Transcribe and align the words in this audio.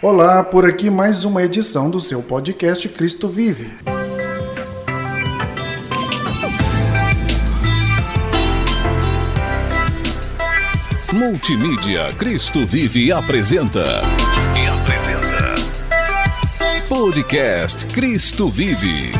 Olá, 0.00 0.44
por 0.44 0.64
aqui 0.64 0.90
mais 0.90 1.24
uma 1.24 1.42
edição 1.42 1.90
do 1.90 2.00
seu 2.00 2.22
podcast 2.22 2.88
Cristo 2.88 3.28
Vive. 3.28 3.68
Multimídia 11.12 12.12
Cristo 12.16 12.64
Vive 12.64 13.10
apresenta. 13.10 14.00
E 14.56 14.68
apresenta. 14.68 15.56
Podcast 16.88 17.84
Cristo 17.86 18.48
Vive. 18.48 19.10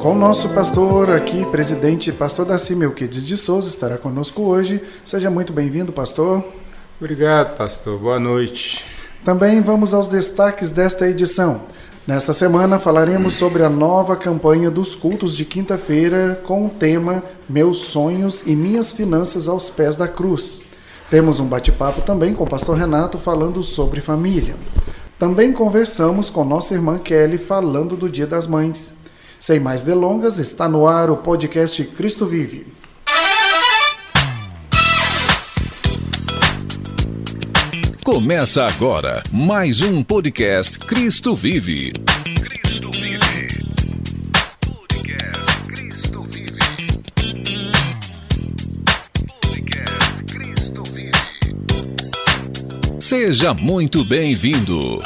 Com 0.00 0.12
o 0.12 0.18
nosso 0.18 0.48
pastor 0.48 1.10
aqui, 1.10 1.44
presidente 1.50 2.10
pastor 2.10 2.46
Daci 2.46 2.74
Melquides 2.74 3.26
de 3.26 3.36
Souza, 3.36 3.68
estará 3.68 3.98
conosco 3.98 4.40
hoje. 4.40 4.82
Seja 5.04 5.30
muito 5.30 5.52
bem-vindo, 5.52 5.92
pastor. 5.92 6.42
Obrigado, 6.98 7.54
pastor. 7.54 7.98
Boa 7.98 8.18
noite. 8.18 8.82
Também 9.22 9.60
vamos 9.60 9.92
aos 9.92 10.08
destaques 10.08 10.72
desta 10.72 11.06
edição. 11.06 11.60
Nesta 12.06 12.32
semana 12.32 12.78
falaremos 12.78 13.34
sobre 13.34 13.62
a 13.62 13.68
nova 13.68 14.16
campanha 14.16 14.70
dos 14.70 14.94
cultos 14.94 15.36
de 15.36 15.44
quinta-feira 15.44 16.40
com 16.46 16.64
o 16.64 16.70
tema 16.70 17.22
Meus 17.46 17.80
sonhos 17.80 18.42
e 18.46 18.56
minhas 18.56 18.92
finanças 18.92 19.48
aos 19.48 19.68
pés 19.68 19.96
da 19.96 20.08
cruz. 20.08 20.62
Temos 21.10 21.40
um 21.40 21.46
bate-papo 21.46 22.00
também 22.00 22.32
com 22.32 22.44
o 22.44 22.48
pastor 22.48 22.78
Renato 22.78 23.18
falando 23.18 23.62
sobre 23.62 24.00
família. 24.00 24.54
Também 25.18 25.52
conversamos 25.52 26.30
com 26.30 26.42
nossa 26.42 26.72
irmã 26.72 26.96
Kelly 26.96 27.36
falando 27.36 27.96
do 27.96 28.08
Dia 28.08 28.26
das 28.26 28.46
Mães. 28.46 28.98
Sem 29.40 29.58
mais 29.58 29.82
delongas, 29.82 30.36
está 30.36 30.68
no 30.68 30.86
ar 30.86 31.08
o 31.08 31.16
podcast 31.16 31.82
Cristo 31.82 32.26
Vive. 32.26 32.66
Começa 38.04 38.66
agora 38.66 39.22
mais 39.32 39.80
um 39.80 40.02
podcast 40.02 40.78
Cristo 40.80 41.34
Vive. 41.34 41.94
Cristo 42.42 42.90
Vive. 42.90 43.64
Podcast 44.60 45.62
Cristo 45.62 46.22
Vive. 46.24 46.58
Podcast 49.40 50.24
Cristo 50.24 50.82
Vive. 50.92 53.00
Seja 53.00 53.54
muito 53.54 54.04
bem-vindo. 54.04 55.00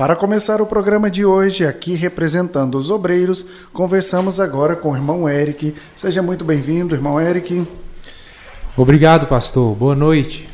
Para 0.00 0.16
começar 0.16 0.62
o 0.62 0.66
programa 0.66 1.10
de 1.10 1.26
hoje, 1.26 1.66
aqui 1.66 1.94
representando 1.94 2.78
os 2.78 2.88
obreiros, 2.88 3.44
conversamos 3.70 4.40
agora 4.40 4.74
com 4.74 4.92
o 4.92 4.96
irmão 4.96 5.28
Eric. 5.28 5.74
Seja 5.94 6.22
muito 6.22 6.42
bem-vindo, 6.42 6.94
irmão 6.94 7.20
Eric. 7.20 7.68
Obrigado, 8.74 9.26
pastor. 9.26 9.76
Boa 9.76 9.94
noite. 9.94 10.48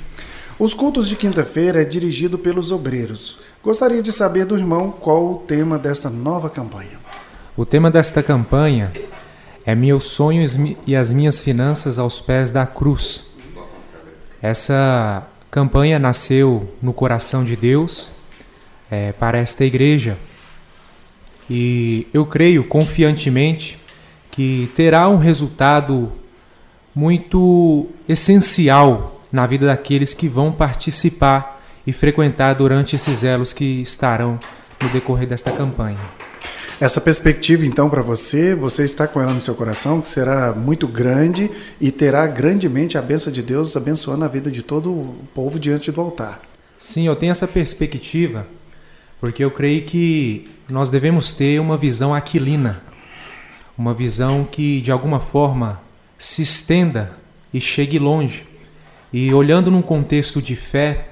Os 0.58 0.74
cultos 0.74 1.08
de 1.08 1.14
quinta-feira 1.14 1.80
é 1.80 1.84
dirigido 1.84 2.36
pelos 2.36 2.72
obreiros. 2.72 3.38
Gostaria 3.62 4.02
de 4.02 4.10
saber 4.10 4.46
do 4.46 4.58
irmão 4.58 4.90
qual 4.90 5.24
o 5.24 5.36
tema 5.36 5.78
desta 5.78 6.10
nova 6.10 6.50
campanha. 6.50 6.98
O 7.56 7.64
tema 7.64 7.88
desta 7.88 8.24
campanha 8.24 8.90
é 9.64 9.76
Meus 9.76 10.06
sonhos 10.06 10.58
e 10.84 10.96
as 10.96 11.12
minhas 11.12 11.38
finanças 11.38 12.00
aos 12.00 12.20
pés 12.20 12.50
da 12.50 12.66
cruz. 12.66 13.26
Essa 14.42 15.24
campanha 15.52 16.00
nasceu 16.00 16.68
no 16.82 16.92
coração 16.92 17.44
de 17.44 17.54
Deus 17.54 18.15
é, 18.90 19.12
para 19.12 19.38
esta 19.38 19.64
igreja 19.64 20.16
e 21.48 22.06
eu 22.12 22.26
creio 22.26 22.64
confiantemente 22.64 23.78
que 24.30 24.70
terá 24.74 25.08
um 25.08 25.16
resultado 25.16 26.12
muito 26.94 27.86
essencial 28.08 29.22
na 29.30 29.46
vida 29.46 29.66
daqueles 29.66 30.12
que 30.12 30.28
vão 30.28 30.52
participar 30.52 31.62
e 31.86 31.92
frequentar 31.92 32.54
durante 32.54 32.96
esses 32.96 33.22
elos 33.22 33.52
que 33.52 33.80
estarão 33.80 34.38
no 34.82 34.88
decorrer 34.88 35.28
desta 35.28 35.52
campanha. 35.52 35.98
Essa 36.78 37.00
perspectiva, 37.00 37.64
então, 37.64 37.88
para 37.88 38.02
você, 38.02 38.54
você 38.54 38.84
está 38.84 39.06
com 39.08 39.20
ela 39.20 39.32
no 39.32 39.40
seu 39.40 39.54
coração, 39.54 40.02
que 40.02 40.08
será 40.08 40.52
muito 40.52 40.86
grande 40.86 41.50
e 41.80 41.90
terá 41.90 42.26
grandemente 42.26 42.98
a 42.98 43.02
bênção 43.02 43.32
de 43.32 43.42
Deus 43.42 43.74
abençoando 43.76 44.26
a 44.26 44.28
vida 44.28 44.50
de 44.50 44.62
todo 44.62 44.90
o 44.90 45.16
povo 45.34 45.58
diante 45.58 45.90
do 45.90 46.00
altar. 46.02 46.42
Sim, 46.76 47.06
eu 47.06 47.16
tenho 47.16 47.32
essa 47.32 47.48
perspectiva, 47.48 48.46
porque 49.26 49.42
eu 49.42 49.50
creio 49.50 49.82
que 49.82 50.48
nós 50.70 50.88
devemos 50.88 51.32
ter 51.32 51.60
uma 51.60 51.76
visão 51.76 52.14
aquilina, 52.14 52.80
uma 53.76 53.92
visão 53.92 54.44
que, 54.44 54.80
de 54.80 54.92
alguma 54.92 55.18
forma, 55.18 55.82
se 56.16 56.42
estenda 56.42 57.10
e 57.52 57.60
chegue 57.60 57.98
longe. 57.98 58.46
E 59.12 59.34
olhando 59.34 59.68
num 59.68 59.82
contexto 59.82 60.40
de 60.40 60.54
fé 60.54 61.08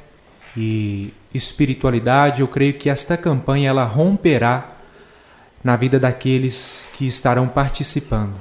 e 0.57 1.13
espiritualidade, 1.35 2.41
eu 2.41 2.47
creio 2.47 2.75
que 2.75 2.89
esta 2.89 3.17
campanha 3.17 3.71
ela 3.71 3.85
romperá 3.85 4.69
na 5.65 5.75
vida 5.75 5.99
daqueles 5.99 6.87
que 6.93 7.09
estarão 7.09 7.49
participando. 7.49 8.37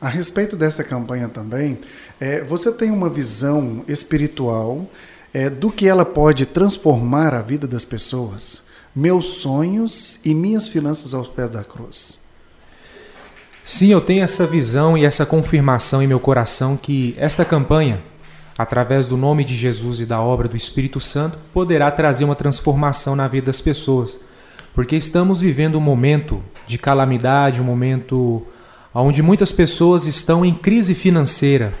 A 0.00 0.08
respeito 0.08 0.56
desta 0.56 0.82
campanha 0.82 1.28
também, 1.28 1.78
é, 2.18 2.42
você 2.42 2.72
tem 2.72 2.90
uma 2.90 3.08
visão 3.08 3.84
espiritual 3.86 4.84
é, 5.36 5.50
do 5.50 5.70
que 5.70 5.86
ela 5.86 6.06
pode 6.06 6.46
transformar 6.46 7.34
a 7.34 7.42
vida 7.42 7.66
das 7.66 7.84
pessoas? 7.84 8.64
Meus 8.94 9.26
sonhos 9.26 10.18
e 10.24 10.34
minhas 10.34 10.66
finanças 10.66 11.12
aos 11.12 11.28
pés 11.28 11.50
da 11.50 11.62
cruz. 11.62 12.20
Sim, 13.62 13.88
eu 13.88 14.00
tenho 14.00 14.24
essa 14.24 14.46
visão 14.46 14.96
e 14.96 15.04
essa 15.04 15.26
confirmação 15.26 16.02
em 16.02 16.06
meu 16.06 16.18
coração 16.18 16.74
que 16.74 17.14
esta 17.18 17.44
campanha, 17.44 18.02
através 18.56 19.04
do 19.04 19.18
nome 19.18 19.44
de 19.44 19.54
Jesus 19.54 20.00
e 20.00 20.06
da 20.06 20.22
obra 20.22 20.48
do 20.48 20.56
Espírito 20.56 21.00
Santo, 21.00 21.38
poderá 21.52 21.90
trazer 21.90 22.24
uma 22.24 22.34
transformação 22.34 23.14
na 23.14 23.28
vida 23.28 23.48
das 23.48 23.60
pessoas. 23.60 24.18
Porque 24.74 24.96
estamos 24.96 25.38
vivendo 25.38 25.76
um 25.76 25.82
momento 25.82 26.42
de 26.66 26.78
calamidade, 26.78 27.60
um 27.60 27.64
momento 27.64 28.42
onde 28.94 29.22
muitas 29.22 29.52
pessoas 29.52 30.06
estão 30.06 30.46
em 30.46 30.54
crise 30.54 30.94
financeira 30.94 31.74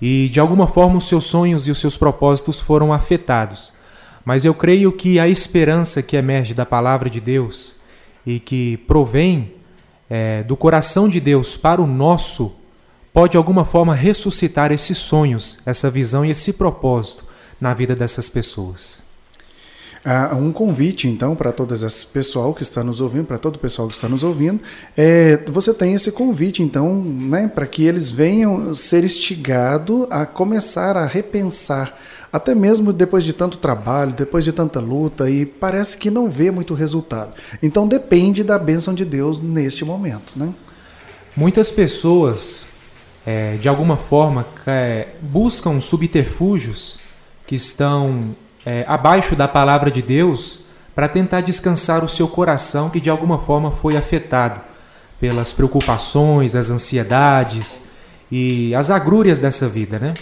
e 0.00 0.28
de 0.30 0.40
alguma 0.40 0.66
forma 0.66 0.98
os 0.98 1.08
seus 1.08 1.26
sonhos 1.26 1.66
e 1.66 1.70
os 1.70 1.78
seus 1.78 1.96
propósitos 1.96 2.60
foram 2.60 2.92
afetados. 2.92 3.72
Mas 4.24 4.44
eu 4.44 4.54
creio 4.54 4.92
que 4.92 5.18
a 5.18 5.28
esperança 5.28 6.02
que 6.02 6.16
emerge 6.16 6.54
da 6.54 6.64
palavra 6.66 7.10
de 7.10 7.20
Deus 7.20 7.76
e 8.26 8.38
que 8.38 8.76
provém 8.86 9.52
é, 10.08 10.42
do 10.42 10.56
coração 10.56 11.08
de 11.08 11.20
Deus 11.20 11.56
para 11.56 11.80
o 11.80 11.86
nosso 11.86 12.52
pode 13.12 13.32
de 13.32 13.36
alguma 13.36 13.64
forma 13.64 13.94
ressuscitar 13.94 14.70
esses 14.72 14.98
sonhos, 14.98 15.58
essa 15.66 15.90
visão 15.90 16.24
e 16.24 16.30
esse 16.30 16.52
propósito 16.52 17.24
na 17.60 17.74
vida 17.74 17.94
dessas 17.94 18.28
pessoas. 18.28 19.09
Ah, 20.02 20.34
um 20.34 20.50
convite, 20.50 21.06
então, 21.06 21.36
para 21.36 21.52
todo 21.52 21.74
esse 21.74 22.06
pessoal 22.06 22.54
que 22.54 22.62
está 22.62 22.82
nos 22.82 23.02
ouvindo, 23.02 23.26
para 23.26 23.36
todo 23.36 23.56
o 23.56 23.58
pessoal 23.58 23.86
que 23.86 23.94
está 23.94 24.08
nos 24.08 24.22
ouvindo, 24.22 24.58
é, 24.96 25.38
você 25.48 25.74
tem 25.74 25.92
esse 25.92 26.10
convite, 26.10 26.62
então, 26.62 27.02
né, 27.02 27.46
para 27.48 27.66
que 27.66 27.84
eles 27.84 28.10
venham 28.10 28.74
ser 28.74 29.04
instigados 29.04 30.06
a 30.08 30.24
começar 30.24 30.96
a 30.96 31.04
repensar, 31.04 31.94
até 32.32 32.54
mesmo 32.54 32.94
depois 32.94 33.24
de 33.24 33.34
tanto 33.34 33.58
trabalho, 33.58 34.14
depois 34.14 34.42
de 34.42 34.52
tanta 34.52 34.80
luta, 34.80 35.28
e 35.28 35.44
parece 35.44 35.98
que 35.98 36.10
não 36.10 36.30
vê 36.30 36.50
muito 36.50 36.72
resultado. 36.72 37.34
Então, 37.62 37.86
depende 37.86 38.42
da 38.42 38.58
bênção 38.58 38.94
de 38.94 39.04
Deus 39.04 39.38
neste 39.42 39.84
momento. 39.84 40.32
Né? 40.34 40.48
Muitas 41.36 41.70
pessoas, 41.70 42.64
é, 43.26 43.58
de 43.58 43.68
alguma 43.68 43.98
forma, 43.98 44.46
é, 44.66 45.08
buscam 45.20 45.78
subterfúgios 45.78 46.98
que 47.46 47.54
estão 47.54 48.34
é, 48.64 48.84
abaixo 48.86 49.34
da 49.34 49.48
palavra 49.48 49.90
de 49.90 50.02
Deus 50.02 50.60
para 50.94 51.08
tentar 51.08 51.40
descansar 51.40 52.04
o 52.04 52.08
seu 52.08 52.28
coração 52.28 52.90
que 52.90 53.00
de 53.00 53.08
alguma 53.08 53.38
forma 53.38 53.70
foi 53.70 53.96
afetado 53.96 54.60
pelas 55.20 55.52
preocupações, 55.52 56.54
as 56.54 56.70
ansiedades 56.70 57.84
e 58.30 58.74
as 58.74 58.90
agrúrias 58.90 59.38
dessa 59.38 59.68
vida, 59.68 59.98
né? 59.98 60.14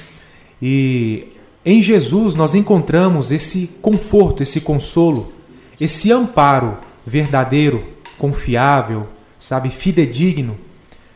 E 0.60 1.28
em 1.64 1.80
Jesus 1.80 2.34
nós 2.34 2.54
encontramos 2.54 3.30
esse 3.30 3.68
conforto, 3.80 4.42
esse 4.42 4.60
consolo, 4.60 5.32
esse 5.80 6.10
amparo 6.10 6.78
verdadeiro, 7.06 7.84
confiável, 8.18 9.06
sabe, 9.38 9.70
fidedigno, 9.70 10.58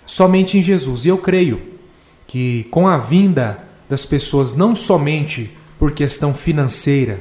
somente 0.06 0.56
em 0.56 0.62
Jesus. 0.62 1.04
E 1.04 1.08
eu 1.08 1.18
creio 1.18 1.60
que 2.26 2.68
com 2.70 2.86
a 2.86 2.96
vinda 2.96 3.58
das 3.88 4.06
pessoas 4.06 4.54
não 4.54 4.74
somente 4.74 5.50
por 5.82 5.90
questão 5.90 6.32
financeira, 6.32 7.18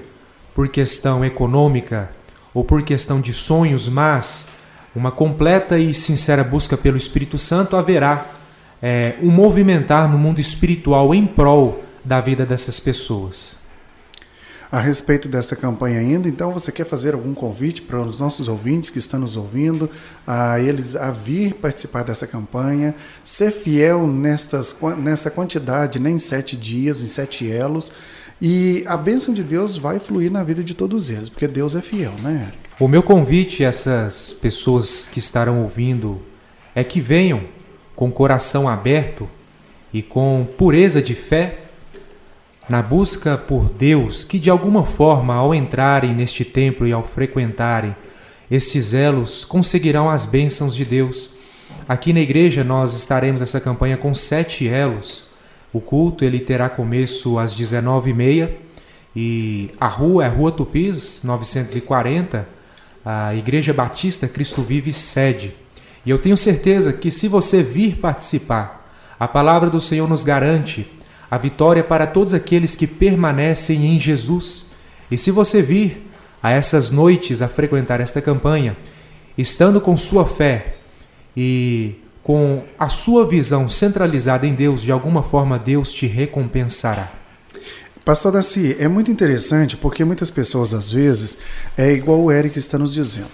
por 0.54 0.70
questão 0.70 1.26
econômica 1.26 2.12
ou 2.54 2.64
por 2.64 2.84
questão 2.84 3.20
de 3.20 3.34
sonhos, 3.34 3.90
mas 3.90 4.50
uma 4.96 5.10
completa 5.10 5.80
e 5.80 5.96
sincera 5.96 6.44
busca 6.44 6.78
pelo 6.78 6.96
Espírito 6.96 7.40
Santo, 7.40 7.76
haverá 7.76 8.24
é, 8.80 9.16
um 9.20 9.32
movimentar 9.32 10.08
no 10.08 10.16
mundo 10.16 10.40
espiritual 10.40 11.16
em 11.16 11.26
prol 11.26 11.84
da 12.06 12.22
vida 12.22 12.46
dessas 12.46 12.80
pessoas. 12.80 13.58
a 14.72 14.80
respeito 14.80 15.28
desta 15.28 15.56
campanha 15.56 16.00
ainda. 16.00 16.30
Então, 16.30 16.54
você 16.54 16.72
quer 16.72 16.86
fazer 16.86 17.14
algum 17.14 17.34
convite 17.34 17.82
para 17.82 18.00
os 18.00 18.20
nossos 18.20 18.48
ouvintes 18.48 18.90
que 18.90 19.00
estão 19.00 19.20
nos 19.20 19.36
ouvindo, 19.36 19.90
a 20.26 20.62
eles 20.62 20.96
a 20.96 21.12
vir 21.12 21.56
participar 21.56 22.04
dessa 22.04 22.26
campanha, 22.26 22.96
ser 23.26 23.52
fiel 23.52 24.08
nestas, 24.08 24.78
nessa 24.98 25.30
quantidade, 25.30 26.00
né, 26.00 26.12
em 26.12 26.20
sete 26.20 26.56
dias, 26.56 27.04
em 27.04 27.08
sete 27.08 27.50
elos, 27.50 27.92
e 28.42 28.84
a 28.88 28.98
bênção 28.98 29.34
de 29.34 29.44
Deus 29.44 29.78
vai 29.78 30.00
fluir 30.00 30.32
na 30.32 30.44
vida 30.44 30.64
de 30.64 30.74
todos 30.74 31.10
eles, 31.10 31.30
porque 31.30 31.48
Deus 31.48 31.76
é 31.76 31.82
fiel, 31.82 32.14
né, 32.22 32.48
Eric? 32.48 32.58
O 32.80 32.88
meu 32.88 33.04
convite 33.04 33.64
a 33.64 33.68
essas 33.68 34.34
pessoas 34.34 35.08
que 35.08 35.20
estarão 35.20 35.62
ouvindo 35.62 36.20
é 36.74 36.84
que 36.84 37.00
venham 37.00 37.44
com 37.96 38.12
coração 38.12 38.68
aberto 38.68 39.30
e 39.94 40.02
com 40.02 40.48
pureza 40.58 41.02
de 41.02 41.14
fé 41.14 41.60
na 42.68 42.82
busca 42.82 43.38
por 43.38 43.70
Deus, 43.70 44.24
que 44.24 44.40
de 44.40 44.50
alguma 44.50 44.86
forma, 44.86 45.36
ao 45.36 45.54
entrarem 45.54 46.16
neste 46.16 46.46
templo 46.46 46.88
e 46.88 46.94
ao 46.94 47.04
frequentarem 47.04 47.96
estes 48.50 48.94
elos, 48.94 49.46
conseguirão 49.46 50.10
as 50.10 50.26
bênçãos 50.26 50.76
de 50.76 50.86
Deus. 50.86 51.32
Aqui 51.88 52.14
na 52.14 52.22
igreja 52.22 52.64
nós 52.64 52.96
estaremos 52.96 53.42
nessa 53.42 53.60
campanha 53.60 53.98
com 53.98 54.14
sete 54.14 54.68
elos. 54.68 55.31
O 55.74 55.80
culto 55.80 56.26
ele 56.26 56.40
terá 56.40 56.68
começo 56.70 57.38
às 57.38 57.56
19h30 57.56 58.50
e 59.16 59.72
a 59.80 59.88
rua 59.88 60.26
é 60.26 60.28
Rua 60.28 60.52
Tupis, 60.52 61.22
940, 61.24 62.48
a 63.06 63.34
Igreja 63.36 63.74
Batista 63.74 64.28
Cristo 64.28 64.62
Vive 64.62 64.94
sede. 64.94 65.54
E 66.06 66.10
eu 66.10 66.18
tenho 66.18 66.38
certeza 66.38 66.94
que 66.94 67.12
se 67.12 67.28
você 67.28 67.62
vir 67.62 67.98
participar, 67.98 68.90
a 69.20 69.28
palavra 69.28 69.70
do 69.70 69.80
Senhor 69.80 70.08
nos 70.08 70.24
garante 70.24 70.90
a 71.30 71.38
vitória 71.38 71.84
para 71.84 72.08
todos 72.08 72.34
aqueles 72.34 72.76
que 72.76 72.88
permanecem 72.88 73.86
em 73.86 74.00
Jesus. 74.00 74.68
E 75.10 75.18
se 75.18 75.32
você 75.32 75.62
vir 75.62 76.10
a 76.42 76.52
essas 76.52 76.90
noites 76.90 77.42
a 77.42 77.48
frequentar 77.48 78.02
esta 78.02 78.22
campanha, 78.22 78.76
estando 79.38 79.80
com 79.80 79.96
sua 79.96 80.26
fé 80.26 80.76
e 81.36 81.96
com 82.24 82.64
a 82.78 82.90
sua 82.90 83.28
visão 83.28 83.68
centralizada 83.68 84.46
em 84.46 84.54
Deus, 84.54 84.82
de 84.82 84.92
alguma 84.92 85.24
forma 85.24 85.58
Deus 85.58 85.92
te 85.92 86.06
recompensará. 86.06 87.12
Pastor 88.04 88.32
Darcy, 88.32 88.76
é 88.80 88.88
muito 88.88 89.12
interessante 89.12 89.78
porque 89.78 90.04
muitas 90.04 90.32
pessoas 90.32 90.74
às 90.74 90.92
vezes 90.92 91.38
é 91.78 91.92
igual 91.92 92.20
o 92.20 92.32
Eric 92.32 92.58
está 92.58 92.78
nos 92.78 92.94
dizendo. 92.94 93.30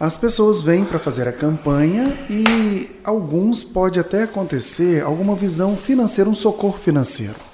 As 0.00 0.16
pessoas 0.16 0.62
vêm 0.62 0.84
para 0.84 0.98
fazer 0.98 1.26
a 1.26 1.32
campanha 1.32 2.16
e 2.30 2.88
alguns 3.02 3.64
pode 3.64 3.98
até 3.98 4.22
acontecer 4.22 5.02
alguma 5.02 5.34
visão 5.34 5.76
financeira, 5.76 6.30
um 6.30 6.34
socorro 6.34 6.78
financeiro. 6.78 7.47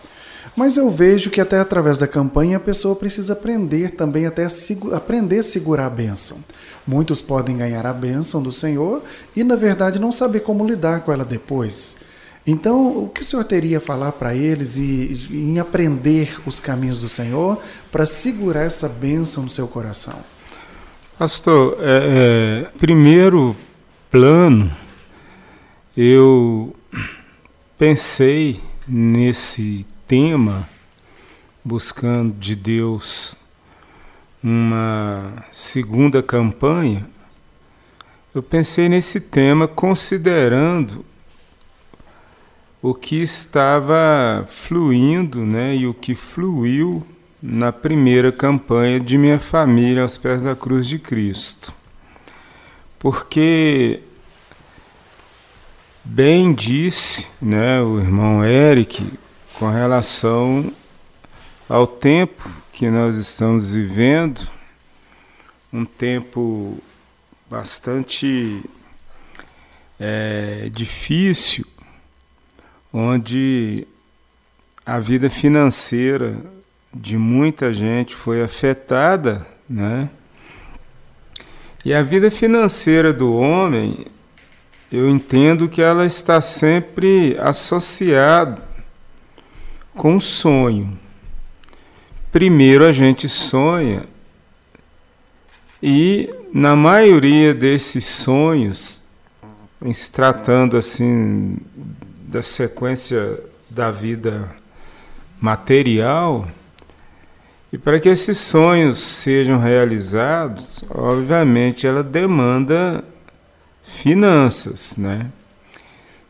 Mas 0.57 0.77
eu 0.77 0.89
vejo 0.91 1.31
que 1.31 1.41
até 1.41 1.59
através 1.59 1.99
da 1.99 2.07
campanha 2.07 2.59
a 2.59 2.61
pessoa 2.61 2.95
precisa 2.95 3.33
aprender 3.33 3.91
também 3.93 4.25
até 4.25 4.45
a 4.45 4.49
aprender 4.97 5.41
a 5.41 5.43
segurar 5.43 5.87
a 5.87 5.91
bênção. 5.91 6.39
Muitos 6.87 7.21
podem 7.21 7.57
ganhar 7.57 7.85
a 7.87 7.93
bênção 7.93 8.43
do 8.43 8.53
Senhor 8.53 9.03
e 9.35 9.43
na 9.43 9.57
verdade 9.57 9.99
não 9.99 10.13
saber 10.13 10.41
como 10.41 10.67
lidar 10.67 11.01
com 11.01 11.13
ela 11.13 11.25
depois. 11.25 11.97
Então, 12.47 13.05
o 13.05 13.09
que 13.09 13.23
o 13.23 13.25
Senhor 13.25 13.43
teria 13.45 13.79
a 13.79 13.81
falar 13.81 14.13
para 14.13 14.35
eles 14.35 14.77
e, 14.77 15.29
em 15.31 15.59
aprender 15.59 16.39
os 16.45 16.61
caminhos 16.61 17.01
do 17.01 17.09
Senhor 17.09 17.59
para 17.91 18.05
segurar 18.05 18.65
essa 18.65 18.87
bênção 18.87 19.45
no 19.45 19.51
seu 19.51 19.67
coração? 19.67 20.19
Pastor, 21.19 21.79
é, 21.81 22.67
é, 22.67 22.77
primeiro 22.77 23.57
plano, 24.11 24.71
eu 25.97 26.77
pensei 27.79 28.61
nesse 28.87 29.87
tema, 30.07 30.69
buscando 31.65 32.35
de 32.35 32.55
Deus 32.55 33.39
uma 34.43 35.33
segunda 35.51 36.23
campanha. 36.23 37.07
Eu 38.35 38.43
pensei 38.43 38.89
nesse 38.89 39.21
tema 39.21 39.67
considerando 39.67 41.05
o 42.83 42.93
que 42.93 43.23
estava 43.23 44.47
fluindo, 44.51 45.41
né, 45.41 45.75
e 45.75 45.87
o 45.87 45.95
que 45.95 46.15
fluiu 46.15 47.03
na 47.43 47.73
primeira 47.73 48.31
campanha 48.31 49.01
de 49.01 49.17
minha 49.17 49.39
família 49.39 50.03
aos 50.03 50.19
pés 50.19 50.43
da 50.43 50.55
cruz 50.55 50.87
de 50.87 50.99
Cristo. 50.99 51.73
Porque 52.99 54.01
bem 56.05 56.53
disse, 56.53 57.27
né, 57.41 57.81
o 57.81 57.99
irmão 57.99 58.45
Eric 58.45 59.03
com 59.59 59.71
relação 59.71 60.73
ao 61.69 61.87
tempo 61.87 62.51
que 62.73 62.91
nós 62.91 63.17
estamos 63.17 63.73
vivendo, 63.73 64.49
um 65.73 65.85
tempo 65.85 66.79
bastante 67.49 68.63
é, 69.99 70.69
difícil, 70.73 71.65
onde 72.93 73.87
a 74.85 74.99
vida 74.99 75.31
financeira 75.31 76.37
de 76.93 77.17
muita 77.17 77.73
gente 77.73 78.15
foi 78.15 78.43
afetada, 78.43 79.47
né? 79.69 80.11
E 81.85 81.93
a 81.93 82.03
vida 82.03 82.31
financeira 82.31 83.13
do 83.13 83.35
homem, 83.35 84.07
eu 84.91 85.09
entendo 85.09 85.69
que 85.69 85.83
ela 85.83 86.07
está 86.07 86.41
sempre 86.41 87.37
associada 87.39 88.74
com 89.97 90.19
sonho. 90.19 90.99
Primeiro 92.31 92.85
a 92.85 92.93
gente 92.93 93.29
sonha 93.29 94.07
e 95.87 96.33
na 96.53 96.75
maioria 96.75 97.53
desses 97.53 98.07
sonhos, 98.07 99.03
em 99.83 99.93
se 99.93 100.11
tratando 100.11 100.77
assim 100.77 101.59
da 102.27 102.43
sequência 102.43 103.39
da 103.69 103.91
vida 103.91 104.51
material, 105.41 106.49
e 107.71 107.77
para 107.77 108.01
que 108.01 108.09
esses 108.09 108.39
sonhos 108.39 108.99
sejam 108.99 109.59
realizados, 109.59 110.85
obviamente 110.89 111.87
ela 111.87 112.03
demanda 112.03 113.05
finanças, 113.83 114.97
né? 114.97 115.27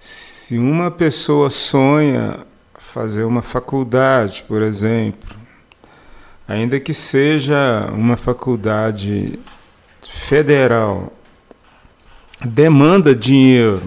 Se 0.00 0.58
uma 0.58 0.90
pessoa 0.90 1.48
sonha 1.48 2.40
fazer 2.94 3.24
uma 3.24 3.42
faculdade, 3.42 4.44
por 4.46 4.62
exemplo, 4.62 5.28
ainda 6.46 6.78
que 6.78 6.94
seja 6.94 7.90
uma 7.92 8.16
faculdade 8.16 9.36
federal, 10.00 11.12
demanda 12.40 13.12
dinheiro, 13.12 13.82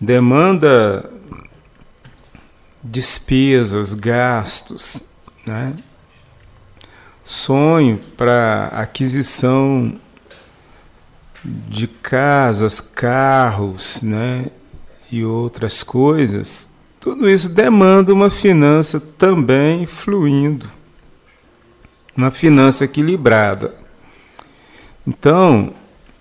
demanda 0.00 1.10
despesas, 2.82 3.92
gastos, 3.92 5.10
né? 5.44 5.74
sonho 7.22 7.98
para 8.16 8.68
aquisição 8.68 9.94
de 11.44 11.86
casas, 11.86 12.80
carros, 12.80 14.00
né, 14.00 14.46
e 15.12 15.22
outras 15.22 15.82
coisas, 15.82 16.73
tudo 17.04 17.28
isso 17.28 17.50
demanda 17.50 18.14
uma 18.14 18.30
finança 18.30 18.98
também 18.98 19.84
fluindo, 19.84 20.70
uma 22.16 22.30
finança 22.30 22.86
equilibrada. 22.86 23.74
Então, 25.06 25.74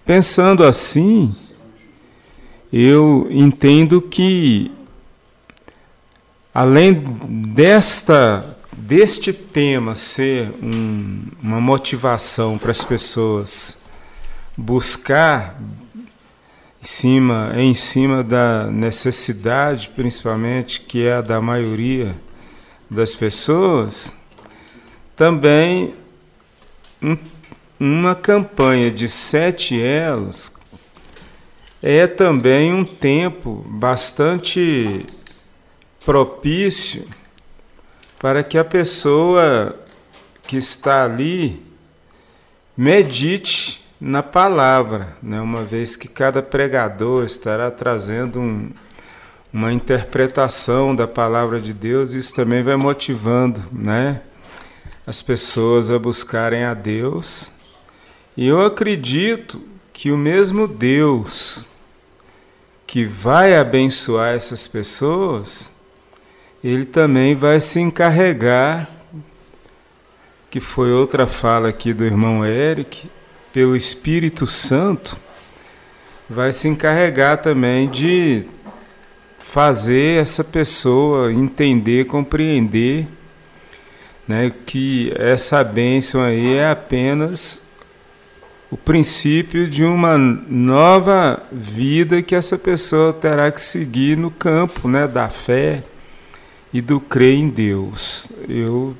pensando 0.06 0.62
assim, 0.62 1.34
eu 2.72 3.30
entendo 3.32 4.02
que 4.02 4.74
além 6.54 6.94
desta 7.46 8.58
deste 8.75 9.32
tema 9.32 9.96
ser 9.96 10.50
um, 10.62 11.24
uma 11.42 11.62
motivação 11.62 12.58
para 12.58 12.72
as 12.72 12.84
pessoas 12.84 13.82
buscar 14.58 15.58
em 16.84 16.86
cima, 16.86 17.54
em 17.56 17.74
cima 17.74 18.22
da 18.22 18.70
necessidade, 18.70 19.90
principalmente, 19.96 20.82
que 20.82 21.06
é 21.06 21.13
a 21.13 21.22
da 21.22 21.40
maioria 21.40 22.13
das 22.90 23.16
pessoas, 23.16 24.13
também 25.16 25.94
um, 27.02 27.18
uma 27.80 28.13
campanha 28.13 28.92
de 28.92 29.08
sete 29.08 29.80
elos 29.80 30.58
é 31.82 32.06
também 32.06 32.74
um 32.74 32.84
tempo 32.84 33.63
bastante 33.66 35.06
propício 36.04 37.08
para 38.20 38.44
que 38.44 38.58
a 38.58 38.63
pessoa 38.63 39.80
que 40.46 40.58
está 40.58 41.06
ali 41.06 41.62
medite 42.75 43.83
na 44.05 44.22
palavra, 44.22 45.15
né? 45.24 45.39
uma 45.39 45.63
vez 45.63 45.95
que 45.95 46.10
cada 46.10 46.43
pregador 46.43 47.24
estará 47.24 47.72
trazendo 47.72 48.38
um, 48.38 48.69
uma 49.51 49.72
interpretação 49.72 50.93
da 50.93 51.07
palavra 51.07 51.62
de 51.62 51.72
Deus, 51.72 52.12
isso 52.12 52.36
também 52.36 52.62
vai 52.62 52.75
motivando 52.75 53.63
né? 53.72 54.19
as 55.07 55.22
pessoas 55.22 55.89
a 55.89 55.98
buscarem 55.98 56.65
a 56.65 56.74
Deus. 56.74 57.53
E 58.36 58.45
eu 58.45 58.62
acredito 58.62 59.62
que 59.93 60.12
o 60.12 60.17
mesmo 60.17 60.67
Deus 60.67 61.72
que 62.86 63.05
vai 63.05 63.55
abençoar 63.55 64.36
essas 64.36 64.67
pessoas, 64.67 65.74
ele 66.62 66.83
também 66.83 67.36
vai 67.36 67.62
se 67.62 67.79
encarregar, 67.79 68.89
que 70.51 70.60
foi 70.60 70.91
outra 70.91 71.25
fala 71.25 71.69
aqui 71.69 71.93
do 71.93 72.03
irmão 72.03 72.45
Eric, 72.45 73.10
pelo 73.53 73.75
Espírito 73.75 74.48
Santo, 74.48 75.15
vai 76.27 76.51
se 76.51 76.67
encarregar 76.67 77.41
também 77.41 77.88
de 77.88 78.43
fazer 79.39 80.19
essa 80.19 80.43
pessoa 80.43 81.31
entender, 81.31 82.05
compreender 82.05 83.07
né, 84.27 84.51
que 84.65 85.13
essa 85.15 85.63
bênção 85.63 86.24
aí 86.24 86.55
é 86.55 86.67
apenas 86.72 87.67
o 88.72 88.75
princípio 88.75 89.69
de 89.69 89.83
uma 89.83 90.17
nova 90.17 91.43
vida 91.51 92.24
que 92.24 92.33
essa 92.33 92.57
pessoa 92.57 93.13
terá 93.13 93.51
que 93.51 93.62
seguir 93.62 94.17
no 94.17 94.31
campo 94.31 94.88
né, 94.88 95.07
da 95.07 95.29
fé 95.29 95.83
e 96.74 96.81
do 96.81 97.00
crer 97.00 97.36
em 97.36 97.50
Deus. 97.50 98.31
Eu 98.50 98.95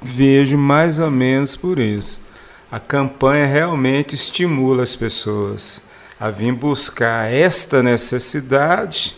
vejo 0.00 0.58
mais 0.58 0.98
ou 0.98 1.08
menos 1.08 1.54
por 1.54 1.78
isso. 1.78 2.31
A 2.72 2.80
campanha 2.80 3.44
realmente 3.44 4.14
estimula 4.14 4.82
as 4.82 4.96
pessoas 4.96 5.82
a 6.18 6.30
vir 6.30 6.54
buscar 6.54 7.30
esta 7.30 7.82
necessidade, 7.82 9.14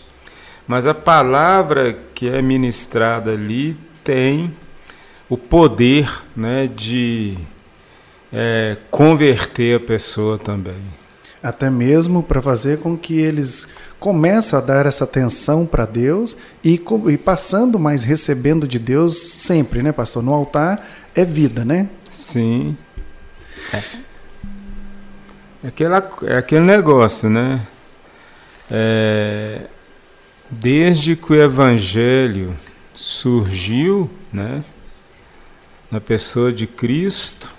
mas 0.67 0.85
a 0.85 0.93
palavra 0.93 1.97
que 2.13 2.27
é 2.27 2.41
ministrada 2.41 3.31
ali 3.31 3.77
tem 4.03 4.53
o 5.29 5.37
poder 5.37 6.21
né, 6.35 6.67
de 6.67 7.37
é, 8.33 8.75
converter 8.91 9.77
a 9.77 9.79
pessoa 9.79 10.37
também. 10.37 10.81
Até 11.41 11.69
mesmo 11.69 12.21
para 12.21 12.41
fazer 12.41 12.79
com 12.79 12.97
que 12.97 13.17
eles 13.19 13.69
comecem 14.01 14.59
a 14.59 14.61
dar 14.61 14.85
essa 14.85 15.05
atenção 15.05 15.65
para 15.65 15.85
Deus 15.85 16.35
e, 16.61 16.83
e, 17.07 17.17
passando 17.17 17.79
mais 17.79 18.03
recebendo 18.03 18.67
de 18.67 18.79
Deus 18.79 19.17
sempre, 19.17 19.81
né, 19.81 19.93
pastor? 19.93 20.21
No 20.21 20.33
altar 20.33 20.85
é 21.15 21.23
vida, 21.23 21.63
né? 21.63 21.87
Sim. 22.11 22.75
É. 23.73 24.05
É, 25.63 25.67
aquela, 25.67 26.11
é 26.23 26.37
aquele 26.37 26.65
negócio, 26.65 27.29
né? 27.29 27.65
É, 28.69 29.61
desde 30.49 31.15
que 31.15 31.33
o 31.33 31.35
Evangelho 31.35 32.57
surgiu, 32.93 34.09
né? 34.31 34.63
Na 35.89 35.99
pessoa 36.01 36.51
de 36.51 36.67
Cristo, 36.67 37.49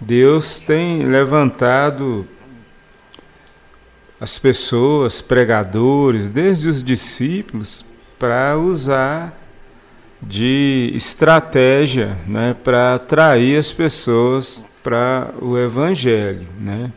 Deus 0.00 0.60
tem 0.60 1.04
levantado 1.04 2.26
as 4.20 4.38
pessoas, 4.38 5.20
pregadores, 5.20 6.28
desde 6.28 6.68
os 6.68 6.82
discípulos, 6.82 7.84
para 8.18 8.56
usar 8.58 9.34
de 10.22 10.92
estratégia 10.94 12.18
né, 12.26 12.54
para 12.62 12.94
atrair 12.94 13.58
as 13.58 13.72
pessoas 13.72 14.64
para 14.82 15.32
o 15.40 15.58
Evangelho. 15.58 16.46
Né? 16.58 16.90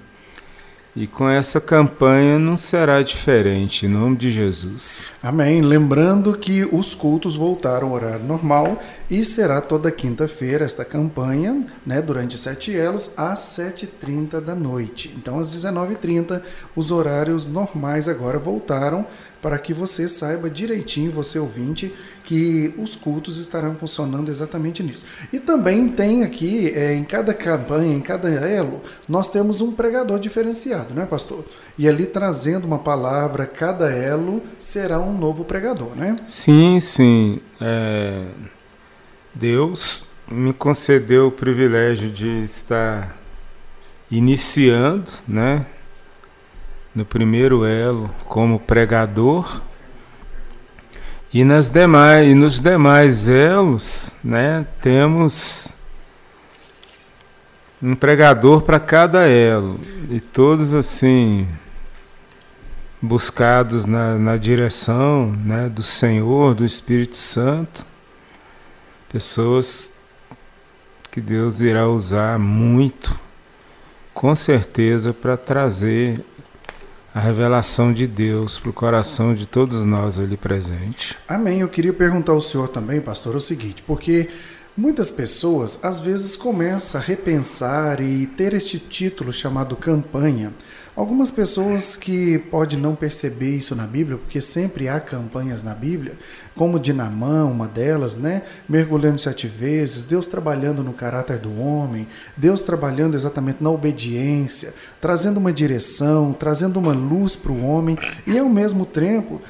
E 0.95 1.07
com 1.07 1.27
essa 1.27 1.59
campanha 1.59 2.37
não 2.37 2.55
será 2.55 3.01
diferente, 3.01 3.87
em 3.87 3.89
nome 3.89 4.15
de 4.15 4.29
Jesus. 4.29 5.07
Amém. 5.23 5.59
Lembrando 5.59 6.37
que 6.37 6.63
os 6.71 6.93
cultos 6.93 7.35
voltaram 7.35 7.87
ao 7.87 7.95
horário 7.95 8.23
normal 8.23 8.79
e 9.09 9.25
será 9.25 9.59
toda 9.59 9.89
quinta-feira 9.89 10.63
esta 10.63 10.85
campanha, 10.85 11.65
né, 11.83 11.99
durante 11.99 12.37
sete 12.37 12.75
elos, 12.75 13.11
às 13.17 13.39
7h30 13.39 14.39
da 14.39 14.53
noite. 14.53 15.11
Então, 15.17 15.39
às 15.39 15.51
19h30, 15.51 16.43
os 16.75 16.91
horários 16.91 17.47
normais 17.47 18.07
agora 18.07 18.37
voltaram 18.37 19.03
para 19.43 19.59
que 19.59 19.73
você 19.73 20.07
saiba 20.07 20.49
direitinho, 20.49 21.11
você 21.11 21.37
ouvinte, 21.37 21.93
que 22.23 22.73
os 22.77 22.95
cultos 22.95 23.37
estarão 23.37 23.75
funcionando 23.75 24.31
exatamente 24.31 24.81
nisso. 24.81 25.05
E 25.33 25.39
também 25.39 25.89
tem 25.89 26.23
aqui, 26.23 26.71
é, 26.73 26.95
em 26.95 27.03
cada 27.03 27.33
campanha, 27.33 27.93
em 27.93 27.99
cada 27.99 28.29
elo, 28.29 28.81
nós 29.07 29.29
temos 29.29 29.59
um 29.59 29.73
pregador 29.73 30.17
diferenciado, 30.17 30.93
né, 30.93 31.05
pastor? 31.05 31.43
E 31.77 31.89
ali 31.89 32.05
trazendo 32.05 32.63
uma 32.63 32.79
palavra, 32.79 33.45
cada 33.45 33.91
elo 33.91 34.41
será 34.57 34.97
um 34.97 35.15
novo 35.17 35.43
pregador, 35.43 35.93
né? 35.93 36.15
Sim, 36.23 36.79
sim. 36.79 37.41
É... 37.59 38.23
Deus 39.35 40.07
me 40.31 40.53
concedeu 40.53 41.27
o 41.27 41.31
privilégio 41.31 42.09
de 42.09 42.43
estar 42.43 43.17
iniciando, 44.09 45.11
né? 45.27 45.65
No 46.93 47.05
primeiro 47.05 47.65
elo 47.65 48.09
como 48.25 48.59
pregador. 48.59 49.61
E 51.33 51.43
nas 51.43 51.69
demais 51.69 52.29
e 52.29 52.35
nos 52.35 52.59
demais 52.59 53.27
elos, 53.27 54.11
né, 54.23 54.67
temos 54.81 55.75
um 57.81 57.95
pregador 57.95 58.61
para 58.61 58.79
cada 58.79 59.27
elo. 59.27 59.79
E 60.09 60.21
todos 60.21 60.73
assim 60.73 61.47
buscados 63.01 63.85
na, 63.85 64.17
na 64.17 64.37
direção 64.37 65.29
né, 65.43 65.67
do 65.67 65.83
Senhor, 65.83 66.55
do 66.55 66.63
Espírito 66.63 67.17
Santo, 67.17 67.85
pessoas 69.11 69.93
que 71.11 71.19
Deus 71.19 71.59
irá 71.59 71.85
usar 71.87 72.39
muito, 72.39 73.19
com 74.13 74.33
certeza, 74.33 75.13
para 75.13 75.35
trazer 75.35 76.23
a 77.13 77.19
revelação 77.19 77.93
de 77.93 78.07
Deus 78.07 78.57
para 78.57 78.71
o 78.71 78.73
coração 78.73 79.35
de 79.35 79.45
todos 79.45 79.83
nós 79.83 80.17
ali 80.17 80.35
presentes. 80.35 81.15
Amém. 81.27 81.59
Eu 81.59 81.69
queria 81.69 81.93
perguntar 81.93 82.31
ao 82.31 82.41
senhor 82.41 82.67
também, 82.69 82.99
pastor, 82.99 83.35
o 83.35 83.39
seguinte, 83.39 83.83
porque 83.85 84.29
muitas 84.75 85.11
pessoas 85.11 85.83
às 85.83 85.99
vezes 85.99 86.35
começam 86.35 86.99
a 86.99 87.03
repensar 87.03 88.01
e 88.01 88.25
ter 88.25 88.53
este 88.53 88.79
título 88.79 89.31
chamado 89.31 89.75
campanha 89.75 90.51
Algumas 90.95 91.31
pessoas 91.31 91.95
que 91.95 92.37
podem 92.37 92.77
não 92.77 92.93
perceber 92.93 93.57
isso 93.57 93.75
na 93.75 93.87
Bíblia, 93.87 94.15
porque 94.15 94.39
sempre 94.39 94.87
há 94.87 94.99
campanhas 94.99 95.63
na 95.63 95.73
Bíblia, 95.73 96.13
como 96.55 96.79
Dinamã, 96.79 97.45
uma 97.45 97.67
delas, 97.67 98.19
né? 98.19 98.43
Mergulhando 98.69 99.19
sete 99.19 99.47
vezes, 99.47 100.03
Deus 100.03 100.27
trabalhando 100.27 100.83
no 100.83 100.93
caráter 100.93 101.39
do 101.39 101.59
homem, 101.59 102.07
Deus 102.37 102.61
trabalhando 102.61 103.15
exatamente 103.15 103.63
na 103.63 103.71
obediência, 103.71 104.71
trazendo 105.01 105.37
uma 105.37 105.51
direção, 105.51 106.31
trazendo 106.31 106.77
uma 106.77 106.93
luz 106.93 107.35
para 107.35 107.51
o 107.51 107.65
homem 107.65 107.97
e 108.27 108.37
ao 108.37 108.47
mesmo 108.47 108.85
tempo 108.85 109.41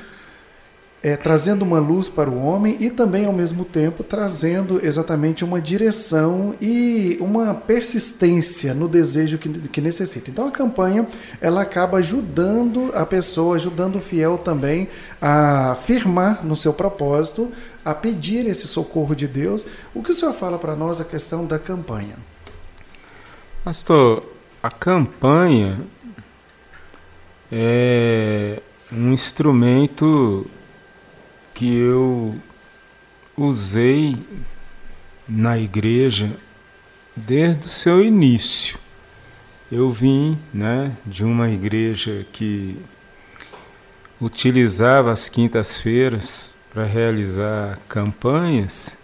é, 1.04 1.18
trazendo 1.18 1.64
uma 1.64 1.80
luz 1.80 2.08
para 2.08 2.30
o 2.30 2.42
homem 2.42 2.78
e 2.80 2.90
também, 2.90 3.26
ao 3.26 3.34
mesmo 3.34 3.66
tempo, 3.66 4.06
trazendo 4.06 4.84
exatamente 4.84 5.44
uma 5.44 5.60
direção 5.60 6.56
e 6.62 7.18
uma 7.20 7.54
persistência 7.54 8.74
no 8.74 8.88
desejo 8.88 9.38
que, 9.38 9.50
que 9.50 9.82
necessita. 9.82 10.32
Então, 10.32 10.48
a 10.48 10.52
campanha 10.52 11.06
ela 11.42 11.62
acaba 11.62 11.98
ajudando 11.98 12.90
a 12.96 13.06
pessoa, 13.06 13.58
ajudando 13.58 13.98
o 13.98 14.02
fiel 14.02 14.38
também 14.38 14.88
a 15.22 15.76
firmar 15.76 16.46
no 16.46 16.56
seu 16.56 16.74
propósito, 16.74 17.52
a 17.84 17.94
pedir 17.94 18.48
esse 18.48 18.66
socorro 18.66 19.14
de 19.14 19.28
Deus. 19.28 19.66
O 19.94 20.02
que 20.02 20.12
o 20.12 20.16
senhor 20.16 20.34
fala 20.34 20.58
para 20.58 20.74
nós 20.74 21.02
a 21.02 21.06
questão 21.06 21.46
da 21.46 21.60
campanha? 21.60 22.16
Pastor, 23.62 24.24
a 24.62 24.72
campanha 24.72 25.82
é 27.52 28.62
um 28.90 29.12
instrumento 29.12 30.46
que 31.54 31.74
eu 31.74 32.36
usei 33.38 34.18
na 35.28 35.58
igreja 35.58 36.36
desde 37.16 37.66
o 37.66 37.70
seu 37.70 38.04
início. 38.04 38.78
Eu 39.72 39.90
vim 39.90 40.38
né, 40.54 40.96
de 41.06 41.24
uma 41.24 41.50
igreja 41.50 42.26
que 42.32 42.78
utilizava 44.20 45.12
as 45.12 45.28
quintas-feiras 45.28 46.56
para 46.72 46.86
realizar 46.86 47.80
campanhas 47.88 48.98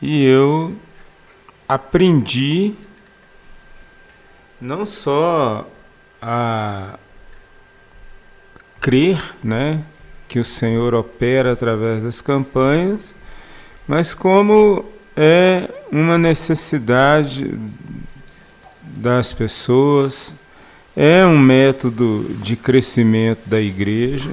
e 0.00 0.24
eu 0.24 0.76
aprendi 1.68 2.74
não 4.60 4.84
só 4.84 5.68
a 6.20 6.98
crer 8.80 9.34
né, 9.42 9.84
que 10.32 10.40
o 10.40 10.44
Senhor 10.46 10.94
opera 10.94 11.52
através 11.52 12.02
das 12.02 12.22
campanhas, 12.22 13.14
mas 13.86 14.14
como 14.14 14.82
é 15.14 15.68
uma 15.90 16.16
necessidade 16.16 17.54
das 18.82 19.34
pessoas, 19.34 20.36
é 20.96 21.26
um 21.26 21.38
método 21.38 22.34
de 22.40 22.56
crescimento 22.56 23.40
da 23.44 23.60
igreja. 23.60 24.30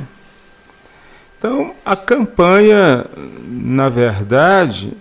Então, 1.38 1.76
a 1.84 1.98
campanha, 1.98 3.06
na 3.46 3.90
verdade, 3.90 4.94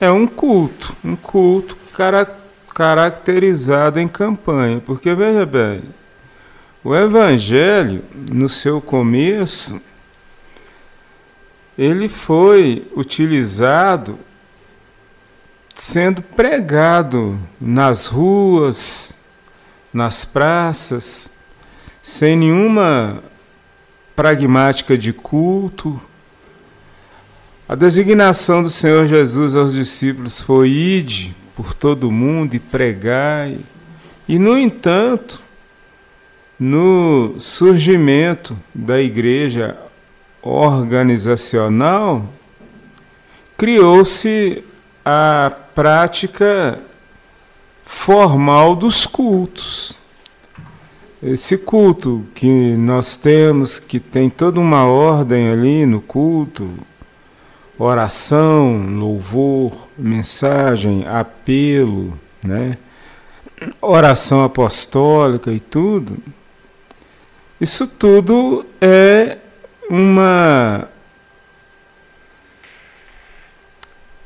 é 0.00 0.08
um 0.08 0.24
culto, 0.28 0.94
um 1.04 1.16
culto 1.16 1.76
cara, 1.92 2.32
caracterizado 2.72 3.98
em 3.98 4.06
campanha. 4.06 4.80
Porque, 4.86 5.12
veja 5.16 5.44
bem, 5.44 5.82
o 6.86 6.94
Evangelho, 6.94 8.04
no 8.14 8.48
seu 8.48 8.80
começo, 8.80 9.80
ele 11.76 12.08
foi 12.08 12.86
utilizado 12.94 14.16
sendo 15.74 16.22
pregado 16.22 17.36
nas 17.60 18.06
ruas, 18.06 19.18
nas 19.92 20.24
praças, 20.24 21.36
sem 22.00 22.36
nenhuma 22.36 23.20
pragmática 24.14 24.96
de 24.96 25.12
culto. 25.12 26.00
A 27.68 27.74
designação 27.74 28.62
do 28.62 28.70
Senhor 28.70 29.08
Jesus 29.08 29.56
aos 29.56 29.74
discípulos 29.74 30.40
foi 30.40 30.68
ide 30.68 31.34
por 31.56 31.74
todo 31.74 32.08
o 32.08 32.12
mundo 32.12 32.54
e 32.54 32.60
pregai. 32.60 33.58
E, 34.28 34.38
no 34.38 34.56
entanto, 34.56 35.44
no 36.58 37.34
surgimento 37.38 38.56
da 38.74 39.00
igreja 39.00 39.76
organizacional, 40.42 42.24
criou-se 43.56 44.64
a 45.04 45.52
prática 45.74 46.78
formal 47.84 48.74
dos 48.74 49.06
cultos. 49.06 49.98
Esse 51.22 51.58
culto 51.58 52.26
que 52.34 52.76
nós 52.76 53.16
temos, 53.16 53.78
que 53.78 53.98
tem 53.98 54.28
toda 54.30 54.60
uma 54.60 54.84
ordem 54.86 55.48
ali 55.48 55.86
no 55.86 56.00
culto, 56.00 56.68
oração, 57.78 58.86
louvor, 58.98 59.88
mensagem, 59.98 61.06
apelo, 61.06 62.18
né? 62.44 62.78
oração 63.80 64.44
apostólica 64.44 65.50
e 65.50 65.60
tudo, 65.60 66.16
isso 67.60 67.86
tudo 67.86 68.66
é 68.80 69.38
uma 69.88 70.88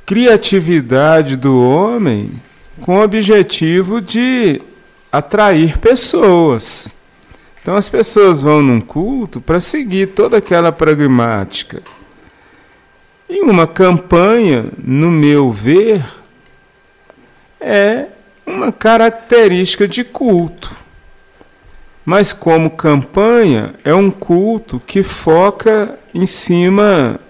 criatividade 0.04 1.36
do 1.36 1.56
homem 1.60 2.32
com 2.80 2.98
o 2.98 3.02
objetivo 3.02 4.00
de 4.00 4.60
atrair 5.12 5.78
pessoas. 5.78 6.94
Então 7.62 7.76
as 7.76 7.88
pessoas 7.88 8.42
vão 8.42 8.62
num 8.62 8.80
culto 8.80 9.40
para 9.40 9.60
seguir 9.60 10.08
toda 10.08 10.38
aquela 10.38 10.72
pragmática. 10.72 11.82
E 13.28 13.40
uma 13.42 13.66
campanha, 13.66 14.66
no 14.76 15.10
meu 15.10 15.50
ver, 15.50 16.04
é 17.60 18.06
uma 18.44 18.72
característica 18.72 19.86
de 19.86 20.02
culto. 20.02 20.79
Mas, 22.04 22.32
como 22.32 22.70
campanha, 22.70 23.74
é 23.84 23.94
um 23.94 24.10
culto 24.10 24.80
que 24.84 25.02
foca 25.02 25.98
em 26.14 26.26
cima 26.26 27.20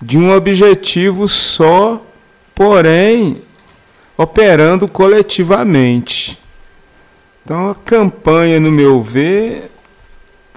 de 0.00 0.18
um 0.18 0.32
objetivo 0.32 1.28
só, 1.28 2.02
porém 2.54 3.42
operando 4.16 4.88
coletivamente. 4.88 6.38
Então, 7.44 7.70
a 7.70 7.74
campanha, 7.74 8.58
no 8.60 8.70
meu 8.70 9.02
ver, 9.02 9.70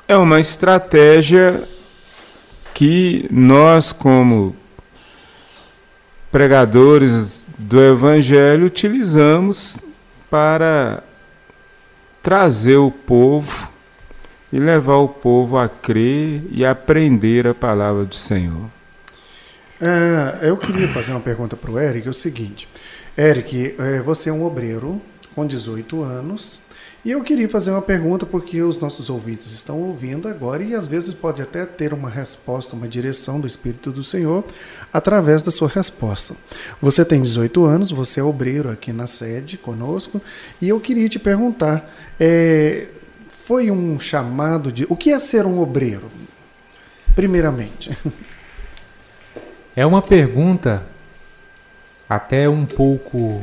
é 0.08 0.16
uma 0.16 0.40
estratégia 0.40 1.64
que 2.74 3.28
nós, 3.32 3.92
como 3.92 4.56
pregadores 6.32 7.46
do 7.58 7.82
Evangelho, 7.82 8.66
utilizamos 8.66 9.82
para 10.30 11.04
trazer 12.24 12.78
o 12.78 12.90
povo 12.90 13.70
e 14.52 14.58
levar 14.58 14.96
o 14.96 15.10
povo 15.10 15.58
a 15.58 15.68
crer 15.68 16.44
e 16.50 16.64
aprender 16.64 17.46
a 17.46 17.54
palavra 17.54 18.06
do 18.06 18.16
Senhor. 18.16 18.70
É, 19.82 20.48
eu 20.48 20.56
queria 20.56 20.88
fazer 20.88 21.12
uma 21.12 21.20
pergunta 21.20 21.58
para 21.58 21.70
o 21.70 21.78
Eric, 21.78 22.08
é 22.08 22.10
o 22.10 22.14
seguinte. 22.14 22.70
Eric, 23.18 23.76
é, 23.78 24.00
você 24.00 24.30
é 24.30 24.34
um 24.34 24.46
obreiro 24.46 25.02
com 25.36 25.46
18 25.46 26.02
anos, 26.02 26.64
e 27.06 27.12
eu 27.12 27.22
queria 27.22 27.50
fazer 27.50 27.72
uma 27.72 27.82
pergunta 27.82 28.26
porque 28.26 28.62
os 28.62 28.80
nossos 28.80 29.10
ouvintes 29.10 29.52
estão 29.52 29.78
ouvindo 29.82 30.28
agora 30.30 30.64
e 30.64 30.74
às 30.74 30.88
vezes 30.88 31.14
pode 31.14 31.42
até 31.42 31.66
ter 31.66 31.94
uma 31.94 32.10
resposta, 32.10 32.76
uma 32.76 32.88
direção 32.88 33.42
do 33.42 33.48
Espírito 33.48 33.92
do 33.92 34.04
Senhor 34.04 34.46
através 34.92 35.42
da 35.42 35.52
sua 35.52 35.68
resposta. 35.68 36.34
Você 36.82 37.04
tem 37.04 37.22
18 37.22 37.66
anos, 37.66 37.92
você 37.92 38.22
é 38.22 38.24
obreiro 38.24 38.70
aqui 38.70 38.94
na 38.94 39.06
sede 39.06 39.58
conosco 39.58 40.22
e 40.62 40.70
eu 40.70 40.80
queria 40.80 41.10
te 41.10 41.20
perguntar: 41.20 41.94
é, 42.18 42.88
foi 43.44 43.70
um 43.70 44.00
chamado 44.00 44.72
de. 44.72 44.86
O 44.88 44.96
que 44.96 45.12
é 45.12 45.20
ser 45.20 45.46
um 45.46 45.60
obreiro? 45.60 46.10
Primeiramente. 47.16 47.92
É 49.76 49.84
uma 49.86 50.04
pergunta 50.04 50.84
até 52.08 52.48
um 52.48 52.64
pouco 52.64 53.42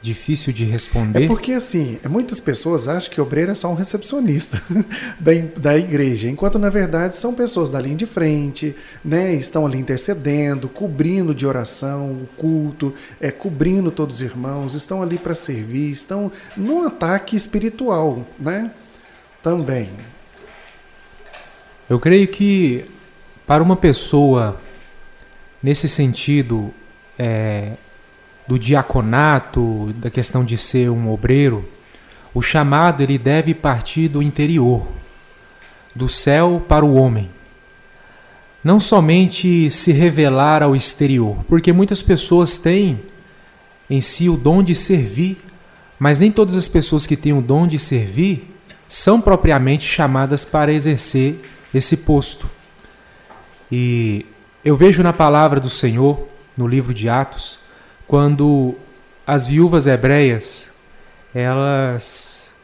difícil 0.00 0.52
de 0.52 0.64
responder? 0.64 1.24
É 1.24 1.26
porque, 1.26 1.52
assim, 1.52 1.98
muitas 2.08 2.38
pessoas 2.40 2.86
acham 2.86 3.10
que 3.10 3.20
obreiro 3.20 3.50
é 3.50 3.54
só 3.54 3.68
um 3.70 3.74
recepcionista 3.74 4.62
da, 5.18 5.32
da 5.56 5.76
igreja, 5.76 6.28
enquanto, 6.28 6.58
na 6.58 6.68
verdade, 6.68 7.16
são 7.16 7.34
pessoas 7.34 7.70
da 7.70 7.80
linha 7.80 7.96
de 7.96 8.06
frente, 8.06 8.74
né? 9.04 9.34
Estão 9.34 9.66
ali 9.66 9.78
intercedendo, 9.78 10.68
cobrindo 10.68 11.34
de 11.34 11.46
oração 11.46 12.10
o 12.10 12.28
culto, 12.36 12.94
é, 13.20 13.30
cobrindo 13.30 13.90
todos 13.90 14.16
os 14.16 14.22
irmãos, 14.22 14.74
estão 14.74 15.02
ali 15.02 15.18
para 15.18 15.34
servir, 15.34 15.90
estão 15.90 16.30
num 16.56 16.86
ataque 16.86 17.36
espiritual, 17.36 18.26
né? 18.38 18.70
Também. 19.42 19.90
Eu 21.88 22.00
creio 22.00 22.26
que 22.26 22.84
para 23.46 23.62
uma 23.62 23.76
pessoa, 23.76 24.60
nesse 25.62 25.88
sentido, 25.88 26.74
é, 27.16 27.74
do 28.46 28.58
diaconato, 28.58 29.92
da 29.96 30.10
questão 30.10 30.44
de 30.44 30.56
ser 30.56 30.90
um 30.90 31.10
obreiro, 31.10 31.68
o 32.32 32.42
chamado 32.42 33.02
ele 33.02 33.18
deve 33.18 33.54
partir 33.54 34.08
do 34.08 34.22
interior, 34.22 34.86
do 35.94 36.08
céu 36.08 36.62
para 36.68 36.84
o 36.84 36.94
homem. 36.94 37.30
Não 38.62 38.78
somente 38.78 39.70
se 39.70 39.92
revelar 39.92 40.62
ao 40.62 40.76
exterior, 40.76 41.38
porque 41.48 41.72
muitas 41.72 42.02
pessoas 42.02 42.58
têm 42.58 43.00
em 43.88 44.00
si 44.00 44.28
o 44.28 44.36
dom 44.36 44.62
de 44.62 44.74
servir, 44.74 45.38
mas 45.98 46.20
nem 46.20 46.30
todas 46.30 46.56
as 46.56 46.68
pessoas 46.68 47.06
que 47.06 47.16
têm 47.16 47.32
o 47.32 47.40
dom 47.40 47.66
de 47.66 47.78
servir 47.78 48.52
são 48.88 49.20
propriamente 49.20 49.86
chamadas 49.86 50.44
para 50.44 50.72
exercer 50.72 51.40
esse 51.72 51.96
posto. 51.98 52.48
E 53.70 54.26
eu 54.64 54.76
vejo 54.76 55.02
na 55.02 55.12
palavra 55.12 55.58
do 55.58 55.70
Senhor, 55.70 56.28
no 56.56 56.66
livro 56.66 56.92
de 56.92 57.08
Atos, 57.08 57.58
quando 58.06 58.74
as 59.26 59.46
viúvas 59.46 59.86
hebreias 59.86 60.68
elas 61.34 62.54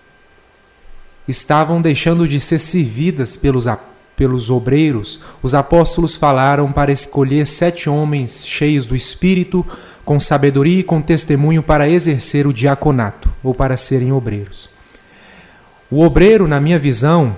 estavam 1.27 1.81
deixando 1.81 2.27
de 2.27 2.41
ser 2.41 2.59
servidas 2.59 3.37
pelos, 3.37 3.67
pelos 4.17 4.51
obreiros, 4.51 5.21
os 5.43 5.55
apóstolos 5.55 6.17
falaram 6.17 6.73
para 6.73 6.93
escolher 6.93 7.47
sete 7.47 7.91
homens 7.91 8.47
cheios 8.47 8.87
do 8.87 8.97
Espírito, 8.97 9.65
com 10.05 10.19
sabedoria 10.19 10.81
e 10.81 10.83
com 10.83 11.01
testemunho 11.01 11.63
para 11.63 11.89
exercer 11.89 12.47
o 12.47 12.53
diaconato 12.53 13.33
ou 13.43 13.55
para 13.55 13.77
serem 13.77 14.11
obreiros. 14.11 14.71
O 15.91 16.03
obreiro, 16.03 16.49
na 16.49 16.61
minha 16.61 16.79
visão, 16.79 17.37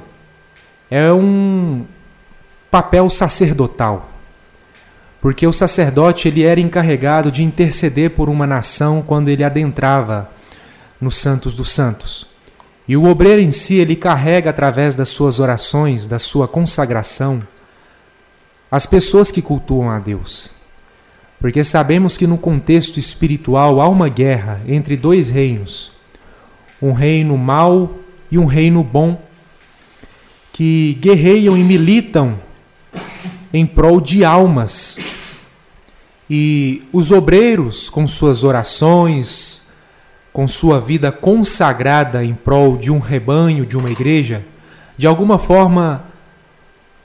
é 0.90 1.12
um 1.12 1.85
papel 2.71 3.11
sacerdotal 3.11 4.13
porque 5.24 5.46
o 5.46 5.52
sacerdote 5.54 6.28
ele 6.28 6.42
era 6.42 6.60
encarregado 6.60 7.32
de 7.32 7.42
interceder 7.42 8.10
por 8.10 8.28
uma 8.28 8.46
nação 8.46 9.00
quando 9.00 9.30
ele 9.30 9.42
adentrava 9.42 10.30
nos 11.00 11.16
santos 11.16 11.54
dos 11.54 11.70
santos. 11.70 12.26
E 12.87 12.94
o 12.94 13.06
obreiro 13.06 13.40
em 13.40 13.50
si 13.50 13.76
ele 13.76 13.96
carrega 13.96 14.50
através 14.50 14.94
das 14.94 15.08
suas 15.08 15.40
orações, 15.40 16.06
da 16.06 16.18
sua 16.18 16.46
consagração, 16.46 17.42
as 18.70 18.84
pessoas 18.84 19.32
que 19.32 19.40
cultuam 19.40 19.88
a 19.88 19.98
Deus. 19.98 20.50
Porque 21.40 21.64
sabemos 21.64 22.18
que 22.18 22.26
no 22.26 22.37
contexto 22.37 22.98
espiritual 22.98 23.80
há 23.80 23.88
uma 23.88 24.10
guerra 24.10 24.60
entre 24.68 24.94
dois 24.94 25.30
reinos, 25.30 25.90
um 26.82 26.92
reino 26.92 27.38
mau 27.38 27.96
e 28.30 28.37
um 28.37 28.44
reino 28.44 28.84
bom, 28.84 29.18
que 30.52 30.98
guerreiam 31.00 31.56
e 31.56 31.64
militam 31.64 32.38
em 33.55 33.64
prol 33.64 34.01
de 34.01 34.25
almas. 34.25 34.99
E 36.29 36.83
os 36.93 37.12
obreiros, 37.12 37.88
com 37.88 38.05
suas 38.05 38.43
orações, 38.43 39.69
com 40.33 40.49
sua 40.49 40.81
vida 40.81 41.12
consagrada 41.12 42.25
em 42.25 42.35
prol 42.35 42.77
de 42.77 42.90
um 42.90 42.99
rebanho, 42.99 43.64
de 43.64 43.77
uma 43.77 43.88
igreja, 43.88 44.45
de 44.99 45.07
alguma 45.07 45.38
forma 45.38 46.05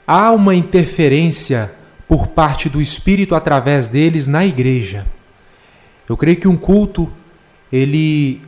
há 0.04 0.32
uma 0.32 0.52
interferência 0.52 1.72
por 2.08 2.26
parte 2.26 2.68
do 2.68 2.82
Espírito 2.82 3.36
através 3.36 3.86
deles 3.86 4.26
na 4.26 4.44
igreja. 4.44 5.06
Eu 6.08 6.16
creio 6.16 6.40
que 6.40 6.48
um 6.48 6.56
culto, 6.56 7.08
ele, 7.72 8.42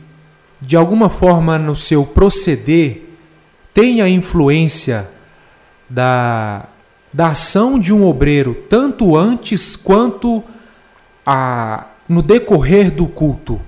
de 0.59 0.75
alguma 0.75 1.07
forma, 1.07 1.57
no 1.57 1.73
seu 1.73 2.05
proceder, 2.05 3.03
tem 3.73 4.01
a 4.01 4.09
influência 4.09 5.09
da, 5.89 6.67
da 7.13 7.27
ação 7.27 7.77
de 7.77 7.93
um 7.93 8.03
obreiro, 8.05 8.55
tanto 8.67 9.15
antes 9.15 9.75
quanto 9.75 10.43
a, 11.25 11.87
no 12.09 12.21
decorrer 12.21 12.91
do 12.91 13.07
culto 13.07 13.61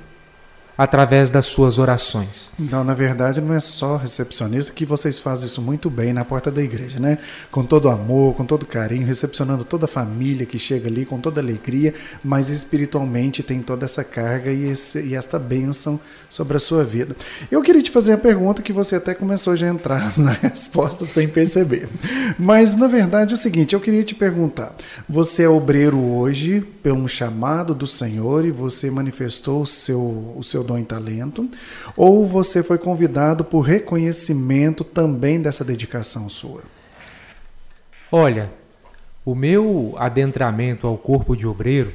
através 0.77 1.29
das 1.29 1.45
suas 1.45 1.77
orações. 1.77 2.51
Então, 2.59 2.83
na 2.83 2.93
verdade, 2.93 3.41
não 3.41 3.53
é 3.53 3.59
só 3.59 3.95
recepcionista 3.95 4.73
que 4.73 4.85
vocês 4.85 5.19
fazem 5.19 5.45
isso 5.45 5.61
muito 5.61 5.89
bem 5.89 6.13
na 6.13 6.25
porta 6.25 6.51
da 6.51 6.61
igreja, 6.61 6.99
né? 6.99 7.17
Com 7.51 7.63
todo 7.63 7.89
amor, 7.89 8.35
com 8.35 8.45
todo 8.45 8.65
carinho, 8.65 9.05
recepcionando 9.05 9.63
toda 9.63 9.85
a 9.85 9.88
família 9.88 10.45
que 10.45 10.59
chega 10.59 10.89
ali 10.89 11.05
com 11.05 11.19
toda 11.19 11.39
alegria, 11.39 11.93
mas 12.23 12.49
espiritualmente 12.49 13.41
tem 13.41 13.61
toda 13.61 13.85
essa 13.85 14.03
carga 14.03 14.51
e, 14.51 14.69
esse, 14.69 15.01
e 15.01 15.15
esta 15.15 15.39
bênção 15.39 15.99
sobre 16.29 16.57
a 16.57 16.59
sua 16.59 16.83
vida. 16.83 17.15
Eu 17.49 17.61
queria 17.61 17.81
te 17.81 17.91
fazer 17.91 18.13
a 18.13 18.17
pergunta 18.17 18.61
que 18.61 18.73
você 18.73 18.97
até 18.97 19.13
começou 19.13 19.55
já 19.55 19.67
a 19.67 19.69
entrar 19.69 20.13
na 20.19 20.31
resposta 20.31 21.05
sem 21.05 21.27
perceber. 21.27 21.88
Mas, 22.38 22.75
na 22.75 22.88
verdade, 22.88 23.33
é 23.33 23.35
o 23.35 23.38
seguinte, 23.38 23.73
eu 23.73 23.79
queria 23.79 24.03
te 24.03 24.13
perguntar, 24.13 24.75
você 25.07 25.43
é 25.43 25.49
obreiro 25.49 25.97
hoje 25.97 26.61
pelo 26.83 27.07
chamado 27.07 27.73
do 27.73 27.88
Senhor 27.88 28.45
e 28.45 28.51
você 28.51 28.91
manifestou 28.91 29.61
o 29.61 29.65
seu, 29.65 30.33
o 30.35 30.43
seu 30.43 30.64
dom 30.65 30.78
e 30.78 30.84
talento, 30.84 31.49
ou 31.95 32.28
você 32.28 32.62
foi 32.62 32.78
convidado 32.78 33.45
por 33.45 33.62
reconhecimento 33.62 34.84
também 34.84 35.41
dessa 35.41 35.63
dedicação 35.63 36.28
sua? 36.30 36.63
Olha, 38.12 38.51
o 39.25 39.34
meu 39.34 39.95
adentramento 39.97 40.86
ao 40.86 40.97
corpo 40.97 41.36
de 41.36 41.47
obreiro 41.47 41.91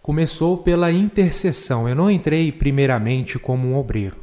começou 0.00 0.58
pela 0.58 0.92
intercessão. 0.92 1.88
Eu 1.88 1.94
não 1.94 2.10
entrei 2.10 2.52
primeiramente 2.52 3.38
como 3.38 3.66
um 3.66 3.74
obreiro, 3.74 4.16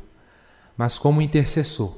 mas 0.77 0.97
como 0.97 1.21
intercessor. 1.21 1.95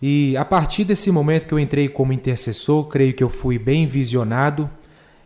E 0.00 0.36
a 0.36 0.44
partir 0.44 0.84
desse 0.84 1.10
momento 1.10 1.48
que 1.48 1.52
eu 1.52 1.58
entrei 1.58 1.88
como 1.88 2.12
intercessor, 2.12 2.84
creio 2.86 3.12
que 3.12 3.22
eu 3.22 3.28
fui 3.28 3.58
bem 3.58 3.86
visionado 3.86 4.70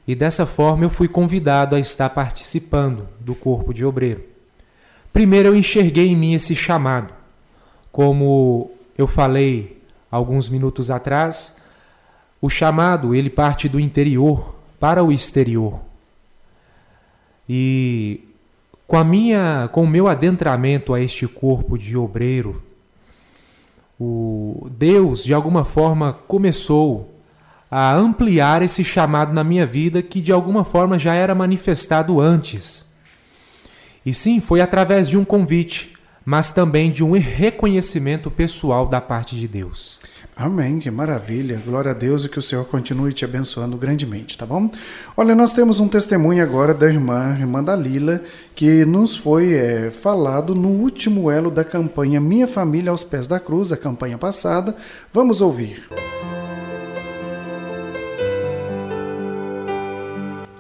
e 0.09 0.14
dessa 0.14 0.46
forma 0.46 0.85
eu 0.85 0.90
fui 0.90 1.07
convidado 1.07 1.77
a 1.77 1.81
estar 1.81 2.09
participando 2.11 3.09
do 3.20 3.35
corpo 3.35 3.72
de 3.72 3.85
obreiro. 3.85 4.32
Primeiro 5.12 5.48
eu 5.48 5.57
enxerguei 5.57 6.09
em 6.09 6.16
mim 6.16 6.35
esse 6.35 6.57
chamado. 6.57 7.12
Como 7.90 8.70
eu 8.96 9.07
falei 9.07 9.83
alguns 10.11 10.48
minutos 10.48 10.90
atrás, 10.90 11.57
o 12.40 12.48
chamado 12.48 13.14
ele 13.14 13.31
parte 13.31 13.68
do 13.68 13.79
interior 13.79 14.55
para 14.81 15.05
o 15.05 15.12
exterior. 15.12 15.81
E 17.48 18.29
com 18.87 18.96
a 18.96 19.05
minha, 19.05 19.68
com 19.72 19.85
o 19.85 19.87
meu 19.87 20.09
adentramento 20.09 20.92
a 20.94 21.01
este 21.01 21.27
corpo 21.27 21.79
de 21.79 21.96
obreiro, 21.96 22.62
o 23.98 24.68
Deus 24.70 25.25
de 25.25 25.33
alguma 25.33 25.64
forma 25.64 26.12
começou 26.12 27.12
a 27.70 27.94
ampliar 27.94 28.61
esse 28.61 28.85
chamado 28.85 29.33
na 29.33 29.44
minha 29.44 29.64
vida 29.64 30.03
que 30.03 30.20
de 30.20 30.33
alguma 30.33 30.64
forma 30.64 30.98
já 30.98 31.14
era 31.14 31.35
manifestado 31.35 32.20
antes. 32.20 32.91
E 34.04 34.12
sim, 34.12 34.40
foi 34.40 34.60
através 34.60 35.08
de 35.08 35.16
um 35.16 35.24
convite, 35.24 35.92
mas 36.24 36.50
também 36.50 36.90
de 36.90 37.04
um 37.04 37.12
reconhecimento 37.12 38.30
pessoal 38.30 38.86
da 38.86 39.00
parte 39.00 39.36
de 39.36 39.46
Deus. 39.46 40.00
Amém, 40.36 40.78
que 40.78 40.90
maravilha. 40.90 41.60
Glória 41.64 41.90
a 41.90 41.94
Deus 41.94 42.24
e 42.24 42.28
que 42.28 42.38
o 42.38 42.42
Senhor 42.42 42.64
continue 42.64 43.12
te 43.12 43.24
abençoando 43.24 43.76
grandemente, 43.76 44.38
tá 44.38 44.46
bom? 44.46 44.70
Olha, 45.16 45.34
nós 45.34 45.52
temos 45.52 45.78
um 45.78 45.86
testemunho 45.86 46.42
agora 46.42 46.72
da 46.72 46.86
irmã, 46.86 47.36
irmã 47.38 47.62
Dalila, 47.62 48.22
que 48.54 48.84
nos 48.84 49.16
foi 49.16 49.52
é, 49.52 49.90
falado 49.90 50.54
no 50.54 50.68
último 50.68 51.30
elo 51.30 51.50
da 51.50 51.64
campanha 51.64 52.20
Minha 52.20 52.48
Família 52.48 52.90
aos 52.90 53.04
Pés 53.04 53.26
da 53.26 53.38
Cruz, 53.38 53.72
a 53.72 53.76
campanha 53.76 54.16
passada. 54.16 54.74
Vamos 55.12 55.40
ouvir. 55.40 55.86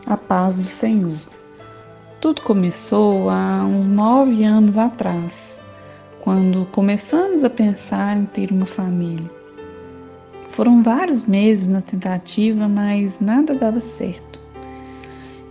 A 0.06 0.16
paz 0.18 0.58
do 0.58 0.64
Senhor. 0.64 1.31
Tudo 2.22 2.40
começou 2.42 3.28
há 3.28 3.64
uns 3.64 3.88
nove 3.88 4.44
anos 4.44 4.78
atrás, 4.78 5.60
quando 6.20 6.64
começamos 6.66 7.42
a 7.42 7.50
pensar 7.50 8.16
em 8.16 8.26
ter 8.26 8.52
uma 8.52 8.64
família. 8.64 9.28
Foram 10.48 10.84
vários 10.84 11.26
meses 11.26 11.66
na 11.66 11.80
tentativa, 11.80 12.68
mas 12.68 13.18
nada 13.18 13.56
dava 13.56 13.80
certo. 13.80 14.40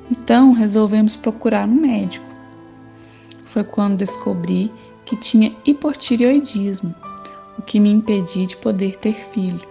Então 0.10 0.54
resolvemos 0.54 1.18
procurar 1.18 1.68
um 1.68 1.76
médico. 1.76 2.26
Foi 3.44 3.66
quando 3.66 3.98
descobri 3.98 4.72
que 5.04 5.18
tinha 5.18 5.54
hipotireoidismo, 5.66 6.96
o 7.60 7.62
que 7.62 7.82
me 7.82 7.92
impedia 7.92 8.48
de 8.48 8.56
poder 8.56 8.96
ter 8.96 9.16
filho. 9.16 9.68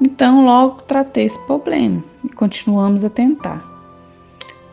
Então 0.00 0.44
logo 0.44 0.82
tratei 0.82 1.26
esse 1.26 1.38
problema 1.46 2.02
e 2.24 2.28
continuamos 2.30 3.04
a 3.04 3.10
tentar 3.10 3.73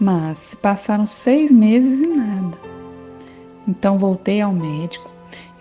mas 0.01 0.39
se 0.39 0.57
passaram 0.57 1.05
seis 1.05 1.51
meses 1.51 2.01
e 2.01 2.07
nada. 2.07 2.57
Então 3.67 3.99
voltei 3.99 4.41
ao 4.41 4.51
médico 4.51 5.07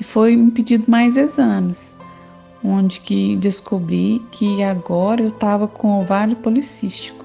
e 0.00 0.02
foi 0.02 0.34
me 0.34 0.50
pedido 0.50 0.90
mais 0.90 1.18
exames, 1.18 1.94
onde 2.64 3.00
que 3.00 3.36
descobri 3.36 4.22
que 4.32 4.62
agora 4.62 5.20
eu 5.20 5.28
estava 5.28 5.68
com 5.68 6.00
ovário 6.00 6.36
policístico, 6.36 7.22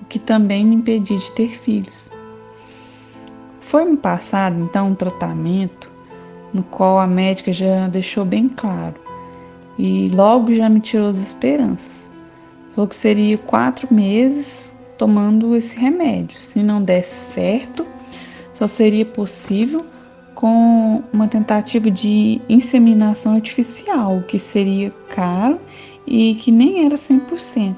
o 0.00 0.06
que 0.06 0.18
também 0.18 0.64
me 0.64 0.76
impedia 0.76 1.18
de 1.18 1.30
ter 1.32 1.50
filhos. 1.50 2.08
Foi-me 3.60 3.98
passado 3.98 4.58
então 4.58 4.88
um 4.88 4.94
tratamento 4.94 5.92
no 6.54 6.62
qual 6.62 6.98
a 6.98 7.06
médica 7.06 7.52
já 7.52 7.86
deixou 7.86 8.24
bem 8.24 8.48
claro 8.48 8.94
e 9.78 10.08
logo 10.08 10.54
já 10.54 10.70
me 10.70 10.80
tirou 10.80 11.10
as 11.10 11.18
esperanças. 11.18 12.12
Falou 12.74 12.88
que 12.88 12.96
seria 12.96 13.36
quatro 13.36 13.92
meses 13.92 14.75
tomando 14.96 15.54
esse 15.54 15.76
remédio. 15.76 16.38
Se 16.38 16.62
não 16.62 16.82
desse 16.82 17.32
certo, 17.32 17.86
só 18.52 18.66
seria 18.66 19.04
possível 19.04 19.84
com 20.34 21.02
uma 21.12 21.26
tentativa 21.26 21.90
de 21.90 22.40
inseminação 22.48 23.34
artificial, 23.34 24.22
que 24.28 24.38
seria 24.38 24.90
caro 25.08 25.58
e 26.06 26.34
que 26.34 26.52
nem 26.52 26.84
era 26.84 26.94
100%. 26.94 27.74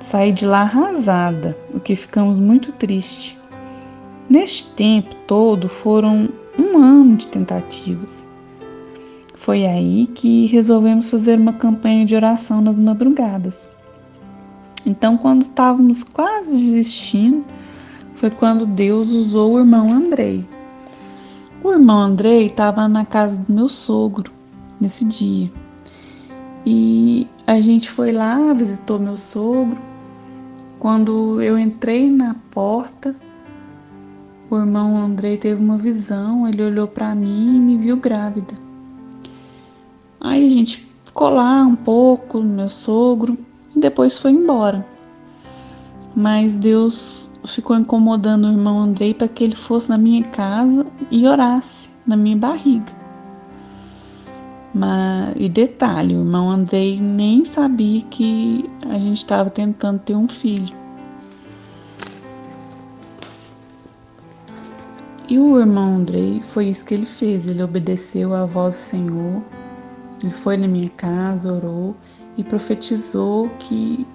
Saí 0.00 0.32
de 0.32 0.44
lá 0.44 0.60
arrasada, 0.60 1.56
o 1.72 1.80
que 1.80 1.96
ficamos 1.96 2.36
muito 2.36 2.72
tristes. 2.72 3.36
Neste 4.28 4.74
tempo 4.74 5.14
todo 5.26 5.68
foram 5.68 6.28
um 6.58 6.78
ano 6.78 7.16
de 7.16 7.26
tentativas. 7.26 8.26
Foi 9.34 9.64
aí 9.64 10.08
que 10.14 10.46
resolvemos 10.46 11.08
fazer 11.08 11.38
uma 11.38 11.52
campanha 11.52 12.04
de 12.04 12.14
oração 12.14 12.60
nas 12.60 12.78
madrugadas. 12.78 13.75
Então, 14.86 15.18
quando 15.18 15.42
estávamos 15.42 16.04
quase 16.04 16.50
desistindo, 16.50 17.44
foi 18.14 18.30
quando 18.30 18.64
Deus 18.64 19.12
usou 19.12 19.54
o 19.54 19.58
irmão 19.58 19.92
Andrei. 19.92 20.44
O 21.62 21.72
irmão 21.72 21.98
Andrei 21.98 22.46
estava 22.46 22.86
na 22.86 23.04
casa 23.04 23.40
do 23.40 23.52
meu 23.52 23.68
sogro 23.68 24.30
nesse 24.80 25.04
dia. 25.04 25.50
E 26.64 27.26
a 27.44 27.60
gente 27.60 27.90
foi 27.90 28.12
lá, 28.12 28.52
visitou 28.52 29.00
meu 29.00 29.16
sogro. 29.16 29.82
Quando 30.78 31.42
eu 31.42 31.58
entrei 31.58 32.08
na 32.08 32.36
porta, 32.52 33.16
o 34.48 34.56
irmão 34.56 34.96
Andrei 34.96 35.36
teve 35.36 35.60
uma 35.60 35.76
visão, 35.76 36.46
ele 36.46 36.62
olhou 36.62 36.86
para 36.86 37.12
mim 37.12 37.56
e 37.56 37.60
me 37.60 37.76
viu 37.76 37.96
grávida. 37.96 38.54
Aí 40.20 40.46
a 40.46 40.50
gente 40.50 40.86
ficou 41.04 41.30
lá 41.30 41.62
um 41.62 41.74
pouco, 41.74 42.40
meu 42.40 42.70
sogro, 42.70 43.36
e 43.76 43.80
depois 43.80 44.18
foi 44.18 44.30
embora. 44.30 44.84
Mas 46.14 46.56
Deus 46.56 47.28
ficou 47.44 47.76
incomodando 47.76 48.46
o 48.46 48.50
irmão 48.50 48.80
Andrei 48.80 49.12
para 49.12 49.28
que 49.28 49.44
ele 49.44 49.54
fosse 49.54 49.90
na 49.90 49.98
minha 49.98 50.24
casa 50.24 50.86
e 51.10 51.26
orasse 51.26 51.90
na 52.06 52.16
minha 52.16 52.36
barriga. 52.36 52.92
Mas, 54.74 55.34
e 55.36 55.48
detalhe, 55.48 56.14
o 56.14 56.20
irmão 56.20 56.50
Andrei 56.50 57.00
nem 57.00 57.44
sabia 57.44 58.00
que 58.02 58.66
a 58.88 58.98
gente 58.98 59.18
estava 59.18 59.50
tentando 59.50 60.00
ter 60.00 60.16
um 60.16 60.28
filho. 60.28 60.74
E 65.28 65.38
o 65.38 65.58
irmão 65.58 65.96
Andrei 65.96 66.40
foi 66.40 66.66
isso 66.66 66.84
que 66.84 66.94
ele 66.94 67.06
fez. 67.06 67.46
Ele 67.46 67.62
obedeceu 67.62 68.34
à 68.34 68.44
voz 68.44 68.74
do 68.74 68.78
Senhor. 68.78 69.42
Ele 70.22 70.32
foi 70.32 70.56
na 70.56 70.68
minha 70.68 70.90
casa, 70.90 71.52
orou 71.52 71.96
e 72.36 72.44
profetizou 72.44 73.48
que 73.58 74.06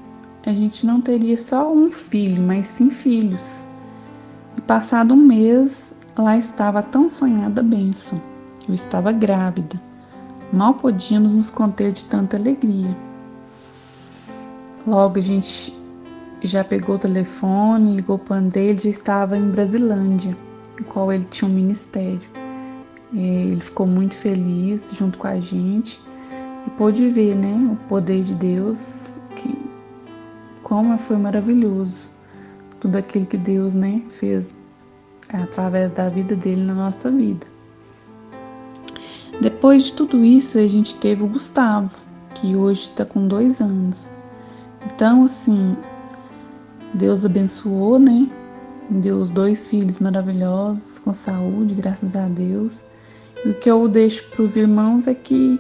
a 0.45 0.53
gente 0.53 0.86
não 0.86 1.01
teria 1.01 1.38
só 1.38 1.71
um 1.71 1.89
filho, 1.89 2.41
mas 2.41 2.67
sim 2.67 2.89
filhos. 2.89 3.67
E 4.57 4.62
passado 4.62 5.13
um 5.13 5.17
mês, 5.17 5.95
lá 6.17 6.38
estava 6.38 6.79
a 6.79 6.84
tão 6.84 7.10
sonhada 7.10 7.62
bênção. 7.62 8.21
Eu 8.67 8.73
estava 8.73 9.12
grávida. 9.12 9.81
Mal 10.51 10.73
podíamos 10.73 11.34
nos 11.34 11.49
conter 11.49 11.91
de 11.91 12.05
tanta 12.05 12.38
alegria. 12.38 12.95
Logo 14.86 15.19
a 15.19 15.21
gente 15.21 15.77
já 16.41 16.63
pegou 16.63 16.95
o 16.95 16.99
telefone, 16.99 17.95
ligou 17.95 18.17
para 18.17 18.39
o 18.39 18.41
dele, 18.41 18.79
já 18.79 18.89
estava 18.89 19.38
em 19.38 19.49
Brasilândia, 19.49 20.36
no 20.79 20.86
qual 20.86 21.13
ele 21.13 21.25
tinha 21.25 21.49
um 21.49 21.53
ministério. 21.53 22.21
Ele 23.13 23.62
ficou 23.62 23.86
muito 23.86 24.15
feliz 24.15 24.91
junto 24.93 25.17
com 25.17 25.27
a 25.27 25.39
gente 25.39 25.99
e 26.65 26.69
pôde 26.71 27.10
ver, 27.10 27.36
né, 27.36 27.69
o 27.71 27.76
poder 27.88 28.24
de 28.24 28.34
Deus, 28.36 29.15
que 29.36 29.54
como 30.62 30.97
foi 30.97 31.17
maravilhoso 31.17 32.10
tudo 32.80 32.97
aquilo 32.97 33.26
que 33.26 33.38
Deus, 33.38 33.76
né, 33.76 34.02
fez 34.10 34.56
através 35.32 35.91
da 35.91 36.10
vida 36.10 36.36
dele 36.36 36.63
na 36.63 36.74
nossa 36.74 37.12
vida. 37.12 37.45
Depois 39.39 39.86
de 39.86 39.93
tudo 39.93 40.24
isso, 40.24 40.58
a 40.58 40.67
gente 40.67 40.95
teve 40.95 41.24
o 41.24 41.28
Gustavo, 41.28 41.91
que 42.36 42.56
hoje 42.56 42.82
está 42.82 43.06
com 43.06 43.28
dois 43.28 43.62
anos. 43.62 44.12
Então, 44.86 45.24
assim, 45.24 45.76
Deus 46.93 47.26
abençoou, 47.26 47.97
né? 47.97 48.30
Deu 48.89 49.17
os 49.17 49.32
dois 49.32 49.67
filhos 49.67 50.00
maravilhosos, 50.00 51.00
com 51.00 51.13
saúde, 51.13 51.74
graças 51.74 52.15
a 52.15 52.28
Deus. 52.28 52.84
E 53.45 53.50
o 53.50 53.54
que 53.54 53.69
eu 53.69 53.88
deixo 53.88 54.30
para 54.30 54.43
os 54.43 54.56
irmãos 54.56 55.08
é 55.08 55.13
que 55.13 55.60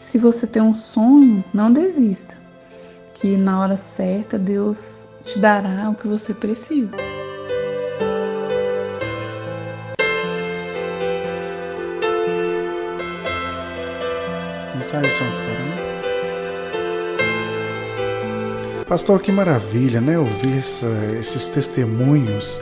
se 0.00 0.16
você 0.16 0.46
tem 0.46 0.62
um 0.62 0.72
sonho, 0.72 1.44
não 1.52 1.70
desista. 1.70 2.38
Que 3.12 3.36
na 3.36 3.60
hora 3.60 3.76
certa 3.76 4.38
Deus 4.38 5.06
te 5.22 5.38
dará 5.38 5.90
o 5.90 5.94
que 5.94 6.08
você 6.08 6.32
precisa. 6.32 6.96
Não 14.74 14.82
sai 14.82 15.02
o 15.02 15.10
som 15.10 15.18
fora, 15.18 15.64
né? 15.66 15.76
Pastor, 18.88 19.20
que 19.20 19.30
maravilha, 19.30 20.00
né? 20.00 20.18
Ouvir 20.18 20.58
essa, 20.58 20.88
esses 21.20 21.50
testemunhos 21.50 22.58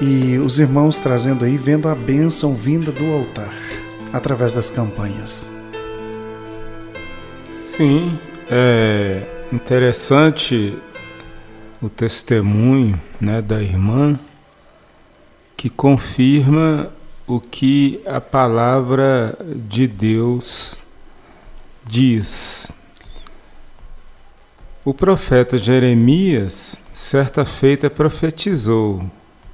e 0.00 0.38
os 0.38 0.58
irmãos 0.58 0.98
trazendo 0.98 1.44
aí, 1.44 1.58
vendo 1.58 1.90
a 1.90 1.94
bênção 1.94 2.54
vinda 2.54 2.90
do 2.90 3.04
altar 3.12 3.52
através 4.14 4.54
das 4.54 4.70
campanhas. 4.70 5.53
Sim, 7.76 8.18
é 8.48 9.22
interessante 9.52 10.78
o 11.82 11.88
testemunho 11.88 13.02
né, 13.20 13.42
da 13.42 13.60
irmã 13.60 14.16
que 15.56 15.68
confirma 15.68 16.92
o 17.26 17.40
que 17.40 18.00
a 18.06 18.20
palavra 18.20 19.36
de 19.68 19.88
Deus 19.88 20.84
diz. 21.84 22.70
O 24.84 24.94
profeta 24.94 25.58
Jeremias, 25.58 26.80
certa 26.94 27.44
feita, 27.44 27.90
profetizou: 27.90 29.02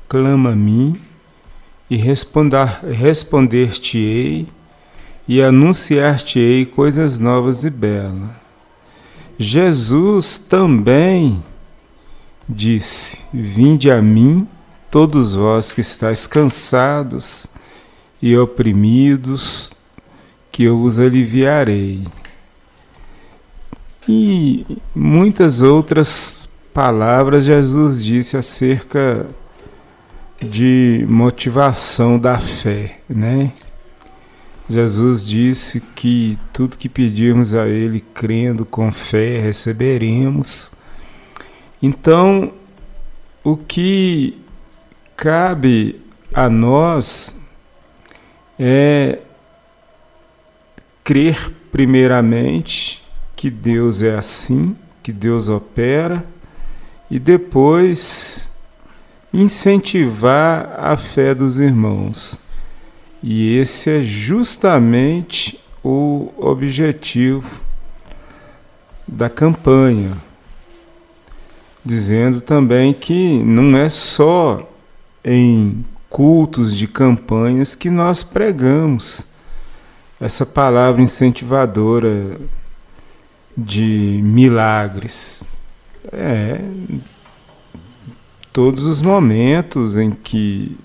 Clama 0.06 0.50
a 0.50 0.54
mim 0.54 1.00
e 1.88 1.96
responder-te-ei 1.96 4.46
e 5.30 5.40
anunciar-te-ei 5.40 6.66
coisas 6.66 7.16
novas 7.16 7.62
e 7.62 7.70
belas. 7.70 8.30
Jesus 9.38 10.36
também 10.36 11.40
disse: 12.48 13.20
Vinde 13.32 13.92
a 13.92 14.02
mim, 14.02 14.48
todos 14.90 15.34
vós 15.34 15.72
que 15.72 15.80
estáis 15.80 16.26
cansados 16.26 17.46
e 18.20 18.36
oprimidos, 18.36 19.72
que 20.50 20.64
eu 20.64 20.76
vos 20.76 20.98
aliviarei 20.98 22.02
e 24.08 24.66
muitas 24.92 25.62
outras 25.62 26.48
palavras 26.74 27.44
Jesus 27.44 28.02
disse 28.04 28.36
acerca 28.36 29.24
de 30.42 31.06
motivação 31.08 32.18
da 32.18 32.36
fé, 32.36 32.98
né? 33.08 33.52
Jesus 34.70 35.26
disse 35.26 35.80
que 35.80 36.38
tudo 36.52 36.78
que 36.78 36.88
pedirmos 36.88 37.54
a 37.54 37.66
Ele 37.66 38.00
crendo 38.00 38.64
com 38.64 38.92
fé 38.92 39.40
receberemos. 39.40 40.70
Então, 41.82 42.52
o 43.42 43.56
que 43.56 44.38
cabe 45.16 46.00
a 46.32 46.48
nós 46.48 47.40
é 48.56 49.18
crer 51.02 51.50
primeiramente 51.72 53.02
que 53.34 53.50
Deus 53.50 54.02
é 54.02 54.14
assim, 54.14 54.76
que 55.02 55.12
Deus 55.12 55.48
opera, 55.48 56.24
e 57.10 57.18
depois 57.18 58.52
incentivar 59.32 60.76
a 60.78 60.96
fé 60.96 61.34
dos 61.34 61.58
irmãos. 61.58 62.38
E 63.22 63.56
esse 63.56 63.90
é 63.90 64.02
justamente 64.02 65.60
o 65.84 66.32
objetivo 66.38 67.60
da 69.06 69.28
campanha, 69.28 70.12
dizendo 71.84 72.40
também 72.40 72.92
que 72.94 73.42
não 73.42 73.76
é 73.76 73.88
só 73.88 74.66
em 75.24 75.84
cultos 76.08 76.76
de 76.76 76.88
campanhas 76.88 77.74
que 77.74 77.90
nós 77.90 78.22
pregamos 78.22 79.26
essa 80.20 80.46
palavra 80.46 81.02
incentivadora 81.02 82.38
de 83.56 84.20
milagres. 84.22 85.44
É 86.12 86.60
todos 88.52 88.84
os 88.84 89.00
momentos 89.00 89.96
em 89.96 90.10
que 90.10 90.76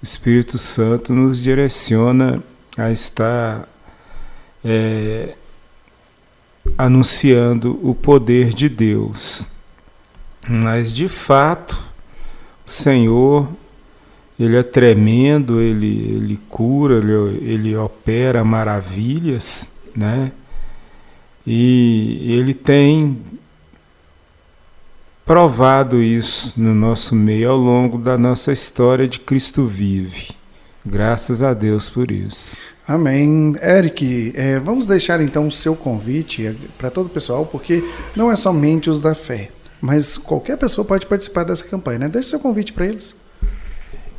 o 0.00 0.04
Espírito 0.04 0.58
Santo 0.58 1.12
nos 1.12 1.40
direciona 1.40 2.42
a 2.76 2.90
estar 2.90 3.68
é, 4.64 5.34
anunciando 6.76 7.78
o 7.82 7.94
poder 7.94 8.54
de 8.54 8.68
Deus. 8.68 9.48
Mas 10.48 10.92
de 10.92 11.08
fato, 11.08 11.78
o 12.64 12.70
Senhor, 12.70 13.48
Ele 14.38 14.56
é 14.56 14.62
tremendo, 14.62 15.60
Ele, 15.60 16.14
ele 16.16 16.40
cura, 16.48 16.98
ele, 16.98 17.52
ele 17.52 17.76
opera 17.76 18.44
maravilhas, 18.44 19.80
né? 19.96 20.30
E 21.46 22.34
ele 22.38 22.52
tem 22.52 23.18
provado 25.28 26.02
isso 26.02 26.54
no 26.56 26.74
nosso 26.74 27.14
meio 27.14 27.50
ao 27.50 27.58
longo 27.58 27.98
da 27.98 28.16
nossa 28.16 28.50
história 28.50 29.06
de 29.06 29.20
Cristo 29.20 29.66
vive. 29.66 30.30
Graças 30.84 31.42
a 31.42 31.52
Deus 31.52 31.90
por 31.90 32.10
isso. 32.10 32.56
Amém. 32.88 33.54
Eric, 33.62 34.32
é, 34.34 34.58
vamos 34.58 34.86
deixar 34.86 35.20
então 35.20 35.46
o 35.46 35.52
seu 35.52 35.76
convite 35.76 36.56
para 36.78 36.90
todo 36.90 37.08
o 37.08 37.10
pessoal, 37.10 37.44
porque 37.44 37.84
não 38.16 38.32
é 38.32 38.36
somente 38.36 38.88
os 38.88 39.02
da 39.02 39.14
fé, 39.14 39.50
mas 39.82 40.16
qualquer 40.16 40.56
pessoa 40.56 40.82
pode 40.82 41.04
participar 41.04 41.44
dessa 41.44 41.64
campanha, 41.64 41.98
né? 41.98 42.08
Deixe 42.08 42.30
seu 42.30 42.40
convite 42.40 42.72
para 42.72 42.86
eles. 42.86 43.14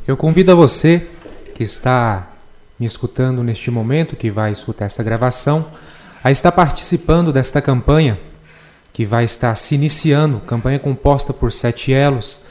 Eu 0.06 0.16
convido 0.16 0.52
a 0.52 0.54
você 0.54 1.08
que 1.56 1.64
está 1.64 2.30
me 2.78 2.86
escutando 2.86 3.42
neste 3.42 3.68
momento, 3.68 4.14
que 4.14 4.30
vai 4.30 4.52
escutar 4.52 4.84
essa 4.84 5.02
gravação, 5.02 5.66
a 6.22 6.30
estar 6.30 6.52
participando 6.52 7.32
desta 7.32 7.60
campanha 7.60 8.16
que 9.00 9.06
vai 9.06 9.24
estar 9.24 9.54
se 9.54 9.74
iniciando, 9.74 10.40
campanha 10.40 10.78
composta 10.78 11.32
por 11.32 11.50
sete 11.54 11.90
elos. 11.90 12.42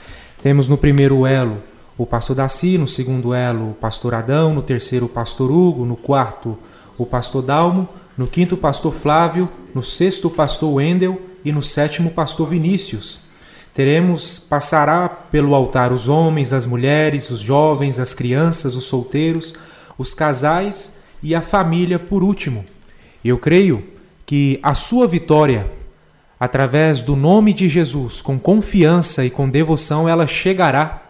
Temos 0.41 0.67
no 0.67 0.79
primeiro 0.79 1.23
elo 1.27 1.59
o 1.95 2.07
pastor 2.07 2.35
Daci, 2.35 2.75
no 2.75 2.87
segundo 2.87 3.35
elo 3.35 3.69
o 3.69 3.73
pastor 3.75 4.15
Adão, 4.15 4.51
no 4.51 4.63
terceiro 4.63 5.05
o 5.05 5.09
pastor 5.09 5.51
Hugo, 5.51 5.85
no 5.85 5.95
quarto 5.95 6.57
o 6.97 7.05
pastor 7.05 7.43
Dalmo, 7.43 7.87
no 8.17 8.25
quinto 8.25 8.55
o 8.55 8.57
pastor 8.57 8.91
Flávio, 8.91 9.47
no 9.75 9.83
sexto 9.83 10.27
o 10.27 10.31
pastor 10.31 10.73
Wendel 10.73 11.21
e 11.45 11.51
no 11.51 11.61
sétimo 11.61 12.09
o 12.09 12.13
pastor 12.13 12.49
Vinícius. 12.49 13.19
Teremos, 13.71 14.39
passará 14.39 15.07
pelo 15.07 15.53
altar 15.53 15.91
os 15.91 16.07
homens, 16.07 16.51
as 16.51 16.65
mulheres, 16.65 17.29
os 17.29 17.41
jovens, 17.41 17.99
as 17.99 18.15
crianças, 18.15 18.75
os 18.75 18.85
solteiros, 18.85 19.53
os 19.99 20.15
casais 20.15 20.97
e 21.21 21.35
a 21.35 21.43
família 21.43 21.99
por 21.99 22.23
último. 22.23 22.65
Eu 23.23 23.37
creio 23.37 23.83
que 24.25 24.59
a 24.63 24.73
sua 24.73 25.07
vitória, 25.07 25.77
através 26.39 27.01
do 27.01 27.15
nome 27.15 27.53
de 27.53 27.67
Jesus, 27.67 28.21
com 28.21 28.39
confiança 28.39 29.25
e 29.25 29.29
com 29.29 29.49
devoção, 29.49 30.07
ela 30.07 30.25
chegará, 30.25 31.03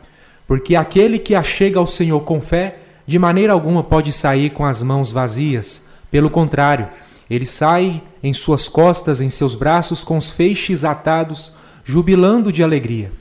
porque 0.48 0.76
aquele 0.76 1.20
que 1.20 1.36
achega 1.36 1.78
ao 1.78 1.86
Senhor 1.86 2.22
com 2.22 2.42
fé, 2.42 2.80
de 3.06 3.20
maneira 3.20 3.54
alguma 3.54 3.84
pode 3.84 4.12
sair 4.12 4.50
com 4.50 4.66
as 4.66 4.82
mãos 4.82 5.12
vazias. 5.12 5.84
Pelo 6.10 6.30
contrário, 6.30 6.88
ele 7.30 7.46
sai 7.46 8.02
em 8.24 8.34
suas 8.34 8.68
costas, 8.68 9.22
em 9.22 9.30
seus 9.30 9.54
braços, 9.54 10.04
com 10.04 10.18
os 10.18 10.32
feixes 10.32 10.84
atados, 10.84 11.54
jubilando 11.86 12.52
de 12.52 12.64
alegria. 12.64 13.12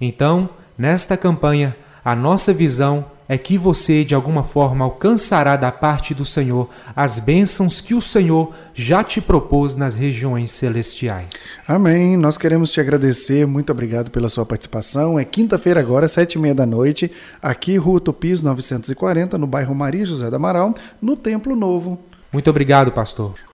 Então, 0.00 0.48
nesta 0.76 1.16
campanha, 1.16 1.76
a 2.04 2.14
nossa 2.14 2.52
visão 2.52 3.04
é 3.28 3.36
que 3.36 3.58
você, 3.58 4.04
de 4.04 4.14
alguma 4.14 4.42
forma, 4.42 4.84
alcançará 4.84 5.56
da 5.56 5.70
parte 5.70 6.14
do 6.14 6.24
Senhor 6.24 6.68
as 6.96 7.18
bênçãos 7.18 7.80
que 7.80 7.94
o 7.94 8.00
Senhor 8.00 8.52
já 8.72 9.04
te 9.04 9.20
propôs 9.20 9.76
nas 9.76 9.94
regiões 9.96 10.50
celestiais. 10.50 11.50
Amém. 11.66 12.16
Nós 12.16 12.38
queremos 12.38 12.70
te 12.70 12.80
agradecer. 12.80 13.46
Muito 13.46 13.70
obrigado 13.70 14.10
pela 14.10 14.28
sua 14.28 14.46
participação. 14.46 15.18
É 15.18 15.24
quinta-feira 15.24 15.80
agora, 15.80 16.08
sete 16.08 16.34
e 16.34 16.38
meia 16.38 16.54
da 16.54 16.64
noite, 16.64 17.10
aqui, 17.42 17.76
Rua 17.76 18.00
Tupis 18.00 18.42
940, 18.42 19.36
no 19.36 19.46
bairro 19.46 19.74
Maria 19.74 20.06
José 20.06 20.30
do 20.30 20.36
Amaral, 20.36 20.74
no 21.02 21.16
Templo 21.16 21.54
Novo. 21.54 21.98
Muito 22.32 22.48
obrigado, 22.48 22.92
pastor. 22.92 23.47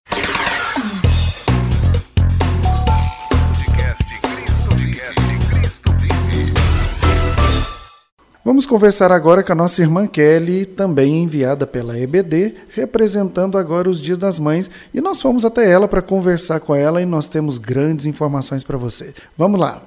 Vamos 8.45 8.67
conversar 8.67 9.11
agora 9.11 9.43
com 9.43 9.53
a 9.53 9.55
nossa 9.55 9.81
irmã 9.81 10.07
Kelly, 10.07 10.67
também 10.67 11.23
enviada 11.23 11.67
pela 11.67 11.99
EBD, 11.99 12.55
representando 12.75 13.57
agora 13.57 13.89
os 13.89 14.03
Dias 14.03 14.19
das 14.19 14.39
Mães, 14.39 14.71
e 14.93 15.01
nós 15.01 15.23
fomos 15.23 15.47
até 15.47 15.71
ela 15.71 15.89
para 15.89 16.03
conversar 16.03 16.61
com 16.61 16.75
ela 16.75 17.01
e 17.01 17.07
nós 17.07 17.27
temos 17.27 17.57
grandes 17.57 18.05
informações 18.05 18.63
para 18.63 18.77
você. 18.77 19.15
Vamos 19.35 19.59
lá. 19.59 19.83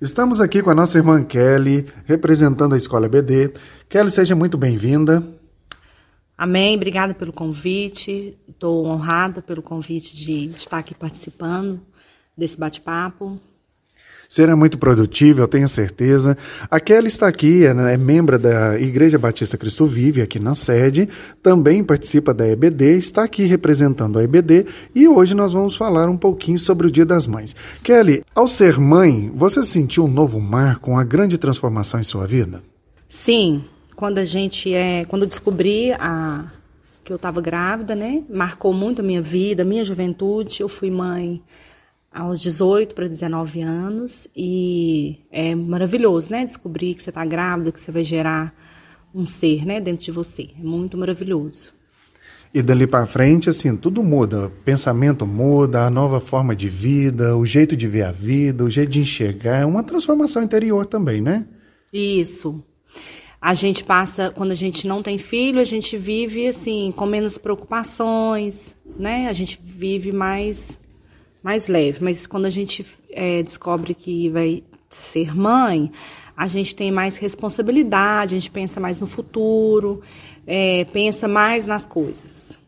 Estamos 0.00 0.40
aqui 0.40 0.60
com 0.60 0.70
a 0.70 0.74
nossa 0.74 0.98
irmã 0.98 1.22
Kelly, 1.22 1.86
representando 2.04 2.74
a 2.74 2.76
Escola 2.76 3.06
EBD. 3.06 3.52
Kelly, 3.88 4.10
seja 4.10 4.34
muito 4.34 4.58
bem-vinda. 4.58 5.22
Amém, 6.36 6.74
obrigada 6.74 7.14
pelo 7.14 7.32
convite. 7.32 8.36
Estou 8.48 8.86
honrada 8.86 9.40
pelo 9.40 9.62
convite 9.62 10.16
de 10.16 10.46
estar 10.46 10.78
aqui 10.78 10.96
participando 10.96 11.80
desse 12.36 12.58
bate-papo. 12.58 13.38
Será 14.32 14.56
muito 14.56 14.78
produtivo, 14.78 15.42
eu 15.42 15.46
tenho 15.46 15.68
certeza. 15.68 16.38
A 16.70 16.80
Kelly 16.80 17.08
está 17.08 17.28
aqui, 17.28 17.66
é, 17.66 17.98
membro 17.98 18.38
da 18.38 18.80
Igreja 18.80 19.18
Batista 19.18 19.58
Cristo 19.58 19.84
Vive, 19.84 20.22
aqui 20.22 20.40
na 20.40 20.54
sede, 20.54 21.06
também 21.42 21.84
participa 21.84 22.32
da 22.32 22.48
EBD, 22.48 22.96
está 22.96 23.24
aqui 23.24 23.44
representando 23.44 24.18
a 24.18 24.24
EBD 24.24 24.64
e 24.94 25.06
hoje 25.06 25.34
nós 25.34 25.52
vamos 25.52 25.76
falar 25.76 26.08
um 26.08 26.16
pouquinho 26.16 26.58
sobre 26.58 26.86
o 26.86 26.90
Dia 26.90 27.04
das 27.04 27.26
Mães. 27.26 27.54
Kelly, 27.84 28.24
ao 28.34 28.48
ser 28.48 28.80
mãe, 28.80 29.30
você 29.34 29.62
sentiu 29.62 30.06
um 30.06 30.10
novo 30.10 30.40
marco, 30.40 30.92
uma 30.92 31.04
grande 31.04 31.36
transformação 31.36 32.00
em 32.00 32.04
sua 32.04 32.26
vida? 32.26 32.62
Sim, 33.10 33.62
quando 33.94 34.16
a 34.16 34.24
gente 34.24 34.72
é, 34.72 35.04
quando 35.04 35.26
descobri 35.26 35.92
a 35.92 36.46
que 37.04 37.12
eu 37.12 37.16
estava 37.16 37.42
grávida, 37.42 37.94
né, 37.94 38.22
marcou 38.30 38.72
muito 38.72 39.02
a 39.02 39.04
minha 39.04 39.20
vida, 39.20 39.62
a 39.62 39.66
minha 39.66 39.84
juventude. 39.84 40.62
Eu 40.62 40.70
fui 40.70 40.90
mãe 40.90 41.42
aos 42.12 42.40
18 42.40 42.94
para 42.94 43.08
19 43.08 43.62
anos 43.62 44.28
e 44.36 45.18
é 45.30 45.54
maravilhoso, 45.54 46.30
né? 46.30 46.44
Descobrir 46.44 46.94
que 46.94 47.02
você 47.02 47.10
está 47.10 47.24
grávida, 47.24 47.72
que 47.72 47.80
você 47.80 47.90
vai 47.90 48.04
gerar 48.04 48.54
um 49.14 49.26
ser, 49.26 49.66
né, 49.66 49.80
dentro 49.80 50.04
de 50.04 50.10
você. 50.10 50.48
É 50.58 50.62
muito 50.62 50.96
maravilhoso. 50.96 51.72
E 52.54 52.60
dali 52.60 52.86
para 52.86 53.06
frente, 53.06 53.48
assim, 53.48 53.74
tudo 53.76 54.02
muda. 54.02 54.46
O 54.46 54.50
pensamento 54.50 55.26
muda, 55.26 55.86
a 55.86 55.90
nova 55.90 56.20
forma 56.20 56.54
de 56.54 56.68
vida, 56.68 57.34
o 57.36 57.46
jeito 57.46 57.74
de 57.74 57.86
ver 57.86 58.02
a 58.02 58.12
vida, 58.12 58.64
o 58.64 58.70
jeito 58.70 58.90
de 58.90 59.00
enxergar. 59.00 59.60
É 59.60 59.66
uma 59.66 59.82
transformação 59.82 60.42
interior 60.42 60.84
também, 60.84 61.20
né? 61.22 61.46
Isso. 61.90 62.62
A 63.40 63.54
gente 63.54 63.82
passa, 63.82 64.30
quando 64.30 64.52
a 64.52 64.54
gente 64.54 64.86
não 64.86 65.02
tem 65.02 65.16
filho, 65.16 65.60
a 65.60 65.64
gente 65.64 65.96
vive, 65.96 66.46
assim, 66.46 66.92
com 66.94 67.06
menos 67.06 67.38
preocupações, 67.38 68.74
né? 68.98 69.28
A 69.28 69.32
gente 69.32 69.58
vive 69.62 70.12
mais 70.12 70.78
mais 71.42 71.68
leve. 71.68 71.98
Mas 72.00 72.26
quando 72.26 72.46
a 72.46 72.50
gente 72.50 72.86
é, 73.10 73.42
descobre 73.42 73.94
que 73.94 74.28
vai 74.30 74.62
ser 74.88 75.34
mãe, 75.34 75.90
a 76.36 76.46
gente 76.46 76.74
tem 76.74 76.90
mais 76.90 77.16
responsabilidade, 77.16 78.34
a 78.34 78.38
gente 78.38 78.50
pensa 78.50 78.80
mais 78.80 79.00
no 79.00 79.06
futuro, 79.06 80.00
é, 80.46 80.84
pensa 80.86 81.28
mais 81.28 81.66
nas 81.66 81.86
coisas. 81.86 82.58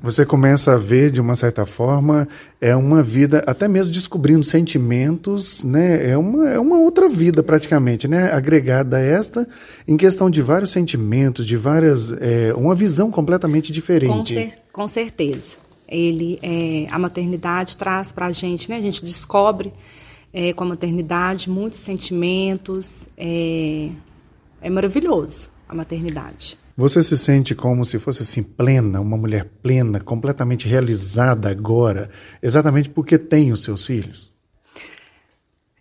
Você 0.00 0.24
começa 0.24 0.74
a 0.74 0.78
ver, 0.78 1.10
de 1.10 1.20
uma 1.20 1.34
certa 1.34 1.66
forma, 1.66 2.28
é 2.60 2.76
uma 2.76 3.02
vida, 3.02 3.42
até 3.46 3.66
mesmo 3.66 3.92
descobrindo 3.92 4.44
sentimentos, 4.44 5.64
né? 5.64 6.10
É 6.10 6.16
uma, 6.16 6.48
é 6.50 6.58
uma 6.58 6.78
outra 6.78 7.08
vida 7.08 7.42
praticamente, 7.42 8.06
né? 8.06 8.30
Agregada 8.32 8.98
a 8.98 9.00
esta, 9.00 9.48
em 9.88 9.96
questão 9.96 10.30
de 10.30 10.40
vários 10.40 10.70
sentimentos, 10.70 11.44
de 11.44 11.56
várias. 11.56 12.12
É, 12.12 12.54
uma 12.54 12.76
visão 12.76 13.10
completamente 13.10 13.72
diferente. 13.72 14.12
Com, 14.12 14.24
cer 14.24 14.52
com 14.72 14.86
certeza 14.86 15.67
ele 15.88 16.38
é, 16.42 16.86
a 16.90 16.98
maternidade 16.98 17.76
traz 17.76 18.12
para 18.12 18.26
a 18.26 18.32
gente, 18.32 18.68
né? 18.68 18.76
A 18.76 18.80
gente 18.80 19.04
descobre 19.04 19.72
é, 20.32 20.52
com 20.52 20.64
a 20.64 20.66
maternidade 20.68 21.48
muitos 21.50 21.80
sentimentos. 21.80 23.08
É, 23.16 23.88
é 24.60 24.70
maravilhoso 24.70 25.48
a 25.68 25.74
maternidade. 25.74 26.58
Você 26.76 27.02
se 27.02 27.18
sente 27.18 27.54
como 27.54 27.84
se 27.84 27.98
fosse 27.98 28.22
assim 28.22 28.42
plena, 28.42 29.00
uma 29.00 29.16
mulher 29.16 29.50
plena, 29.60 29.98
completamente 29.98 30.68
realizada 30.68 31.50
agora, 31.50 32.08
exatamente 32.40 32.88
porque 32.88 33.18
tem 33.18 33.50
os 33.50 33.64
seus 33.64 33.84
filhos? 33.84 34.32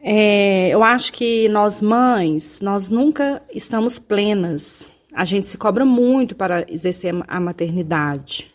É, 0.01 0.69
eu 0.69 0.83
acho 0.83 1.13
que 1.13 1.47
nós 1.49 1.81
mães, 1.81 2.59
nós 2.61 2.89
nunca 2.89 3.43
estamos 3.53 3.99
plenas. 3.99 4.89
A 5.13 5.23
gente 5.23 5.47
se 5.47 5.57
cobra 5.57 5.85
muito 5.85 6.35
para 6.35 6.65
exercer 6.71 7.13
a 7.27 7.39
maternidade. 7.39 8.51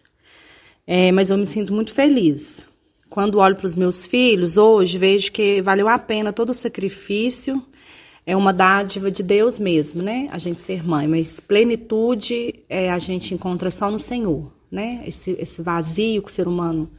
É, 0.87 1.13
mas 1.13 1.31
eu 1.31 1.39
me 1.39 1.47
sinto 1.47 1.73
muito 1.73 1.95
feliz. 1.95 2.67
Quando 3.09 3.39
olho 3.39 3.57
para 3.57 3.67
os 3.67 3.75
meus 3.75 4.07
filhos 4.07 4.57
hoje, 4.57 4.99
vejo 4.99 5.31
que 5.33 5.61
valeu 5.63 5.89
a 5.89 5.99
pena 5.99 6.33
todo 6.33 6.51
o 6.51 6.55
sacrifício. 6.55 7.63
É 8.25 8.37
uma 8.37 8.53
dádiva 8.53 9.11
de 9.11 9.23
Deus 9.23 9.59
mesmo, 9.59 10.03
né? 10.03 10.29
A 10.31 10.39
gente 10.39 10.61
ser 10.61 10.85
mãe, 10.85 11.09
mas 11.09 11.41
plenitude 11.41 12.55
é, 12.69 12.91
a 12.91 12.99
gente 12.99 13.35
encontra 13.35 13.71
só 13.71 13.91
no 13.91 13.99
Senhor, 13.99 14.51
né? 14.71 15.03
Esse, 15.07 15.37
esse 15.39 15.61
vazio 15.61 16.23
que 16.23 16.29
o 16.29 16.33
ser 16.33 16.47
humano 16.47 16.91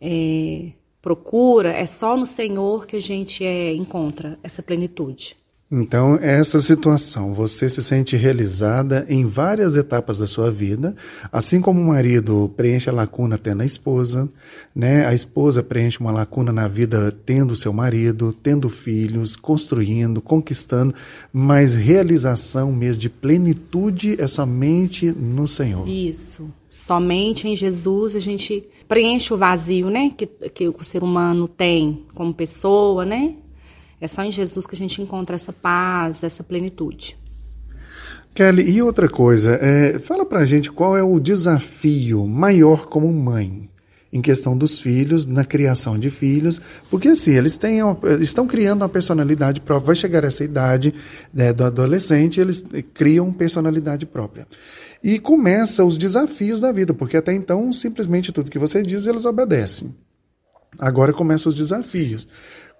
é, 0.00 0.72
procura, 1.00 1.72
é 1.72 1.86
só 1.86 2.16
no 2.16 2.26
Senhor 2.26 2.86
que 2.86 2.96
a 2.96 3.02
gente 3.02 3.44
é, 3.44 3.72
encontra 3.74 4.38
essa 4.42 4.62
plenitude. 4.62 5.36
Então, 5.72 6.18
essa 6.20 6.58
situação, 6.58 7.32
você 7.32 7.68
se 7.68 7.80
sente 7.80 8.16
realizada 8.16 9.06
em 9.08 9.24
várias 9.24 9.76
etapas 9.76 10.18
da 10.18 10.26
sua 10.26 10.50
vida, 10.50 10.96
assim 11.30 11.60
como 11.60 11.80
o 11.80 11.86
marido 11.86 12.52
preenche 12.56 12.90
a 12.90 12.92
lacuna 12.92 13.38
tendo 13.38 13.62
a 13.62 13.64
esposa, 13.64 14.28
né? 14.74 15.06
A 15.06 15.14
esposa 15.14 15.62
preenche 15.62 16.00
uma 16.00 16.10
lacuna 16.10 16.50
na 16.52 16.66
vida 16.66 17.16
tendo 17.24 17.54
seu 17.54 17.72
marido, 17.72 18.32
tendo 18.42 18.68
filhos, 18.68 19.36
construindo, 19.36 20.20
conquistando, 20.20 20.92
mas 21.32 21.76
realização 21.76 22.72
mesmo 22.72 23.02
de 23.02 23.08
plenitude 23.08 24.20
é 24.20 24.26
somente 24.26 25.12
no 25.12 25.46
Senhor. 25.46 25.88
Isso. 25.88 26.52
Somente 26.68 27.46
em 27.46 27.54
Jesus 27.54 28.16
a 28.16 28.20
gente 28.20 28.64
preenche 28.88 29.32
o 29.32 29.36
vazio, 29.36 29.88
né? 29.88 30.12
Que, 30.16 30.26
que 30.26 30.68
o 30.68 30.82
ser 30.82 31.04
humano 31.04 31.46
tem 31.46 32.06
como 32.12 32.34
pessoa, 32.34 33.04
né? 33.04 33.36
É 34.00 34.06
só 34.06 34.22
em 34.22 34.32
Jesus 34.32 34.66
que 34.66 34.74
a 34.74 34.78
gente 34.78 35.02
encontra 35.02 35.36
essa 35.36 35.52
paz, 35.52 36.22
essa 36.22 36.42
plenitude. 36.42 37.18
Kelly, 38.34 38.70
e 38.70 38.80
outra 38.80 39.08
coisa, 39.08 39.58
é, 39.60 39.98
fala 39.98 40.24
pra 40.24 40.46
gente 40.46 40.70
qual 40.70 40.96
é 40.96 41.02
o 41.02 41.18
desafio 41.18 42.26
maior 42.26 42.86
como 42.86 43.12
mãe 43.12 43.68
em 44.12 44.20
questão 44.20 44.56
dos 44.56 44.80
filhos, 44.80 45.26
na 45.26 45.44
criação 45.44 45.98
de 45.98 46.10
filhos, 46.10 46.60
porque 46.90 47.08
assim, 47.08 47.32
eles 47.32 47.56
têm, 47.56 47.78
estão 48.20 48.46
criando 48.46 48.82
uma 48.82 48.88
personalidade 48.88 49.60
própria, 49.60 49.86
vai 49.86 49.96
chegar 49.96 50.24
essa 50.24 50.42
idade 50.42 50.92
né, 51.32 51.52
do 51.52 51.64
adolescente, 51.64 52.40
eles 52.40 52.64
criam 52.92 53.32
personalidade 53.32 54.06
própria. 54.06 54.46
E 55.02 55.18
começa 55.18 55.84
os 55.84 55.96
desafios 55.96 56.60
da 56.60 56.72
vida, 56.72 56.92
porque 56.92 57.16
até 57.16 57.32
então, 57.32 57.72
simplesmente 57.72 58.32
tudo 58.32 58.50
que 58.50 58.58
você 58.58 58.82
diz, 58.82 59.06
eles 59.06 59.24
obedecem. 59.24 59.94
Agora 60.78 61.12
começam 61.12 61.50
os 61.50 61.54
desafios. 61.54 62.28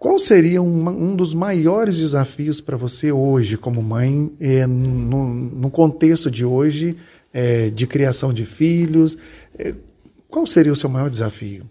Qual 0.00 0.18
seria 0.18 0.62
um, 0.62 0.88
um 0.88 1.14
dos 1.14 1.34
maiores 1.34 1.98
desafios 1.98 2.58
para 2.58 2.74
você 2.74 3.12
hoje, 3.12 3.58
como 3.58 3.82
mãe, 3.82 4.32
é, 4.40 4.66
no, 4.66 5.28
no, 5.28 5.70
contexto 5.70 6.30
de 6.30 6.42
hoje, 6.42 6.96
é, 7.34 7.68
de 7.68 7.86
criação 7.86 8.32
de 8.32 8.46
filhos? 8.46 9.18
É, 9.58 9.74
qual 10.26 10.46
seria 10.46 10.72
o 10.72 10.76
seu 10.76 10.88
maior 10.88 11.10
desafio? 11.10 11.68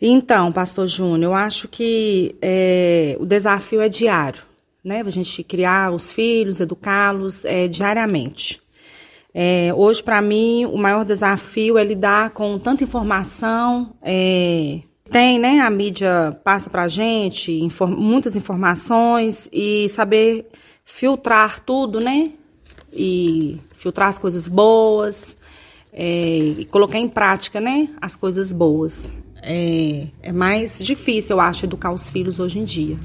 Então, 0.00 0.50
Pastor 0.50 0.88
Júnior, 0.88 1.32
eu 1.32 1.34
acho 1.34 1.68
que 1.68 2.34
o 3.18 3.26
desafio 3.26 3.82
é 3.82 3.90
diário, 3.90 4.42
né? 4.82 5.02
A 5.04 5.10
gente 5.10 5.42
criar 5.42 5.92
os 5.92 6.10
filhos, 6.10 6.60
educá-los 6.60 7.42
diariamente. 7.70 8.58
É, 9.34 9.70
hoje, 9.74 10.02
para 10.02 10.22
mim, 10.22 10.64
o 10.64 10.78
maior 10.78 11.04
desafio 11.04 11.76
é 11.76 11.84
lidar 11.84 12.30
com 12.30 12.58
tanta 12.58 12.84
informação, 12.84 13.92
é, 14.00 14.80
tem, 15.10 15.38
né? 15.38 15.60
A 15.60 15.70
mídia 15.70 16.38
passa 16.44 16.70
para 16.70 16.82
a 16.82 16.88
gente 16.88 17.52
inform 17.52 17.94
muitas 17.96 18.36
informações 18.36 19.48
e 19.52 19.88
saber 19.88 20.46
filtrar 20.84 21.60
tudo, 21.60 22.00
né? 22.00 22.30
E 22.92 23.60
filtrar 23.72 24.08
as 24.08 24.18
coisas 24.18 24.48
boas 24.48 25.36
é, 25.92 26.38
e 26.58 26.64
colocar 26.66 26.98
em 26.98 27.08
prática, 27.08 27.60
né? 27.60 27.88
As 28.00 28.16
coisas 28.16 28.52
boas. 28.52 29.10
É, 29.42 30.06
é 30.22 30.32
mais 30.32 30.78
difícil, 30.78 31.36
eu 31.36 31.40
acho, 31.40 31.64
educar 31.64 31.92
os 31.92 32.10
filhos 32.10 32.38
hoje 32.38 32.58
em 32.58 32.64
dia. 32.64 32.96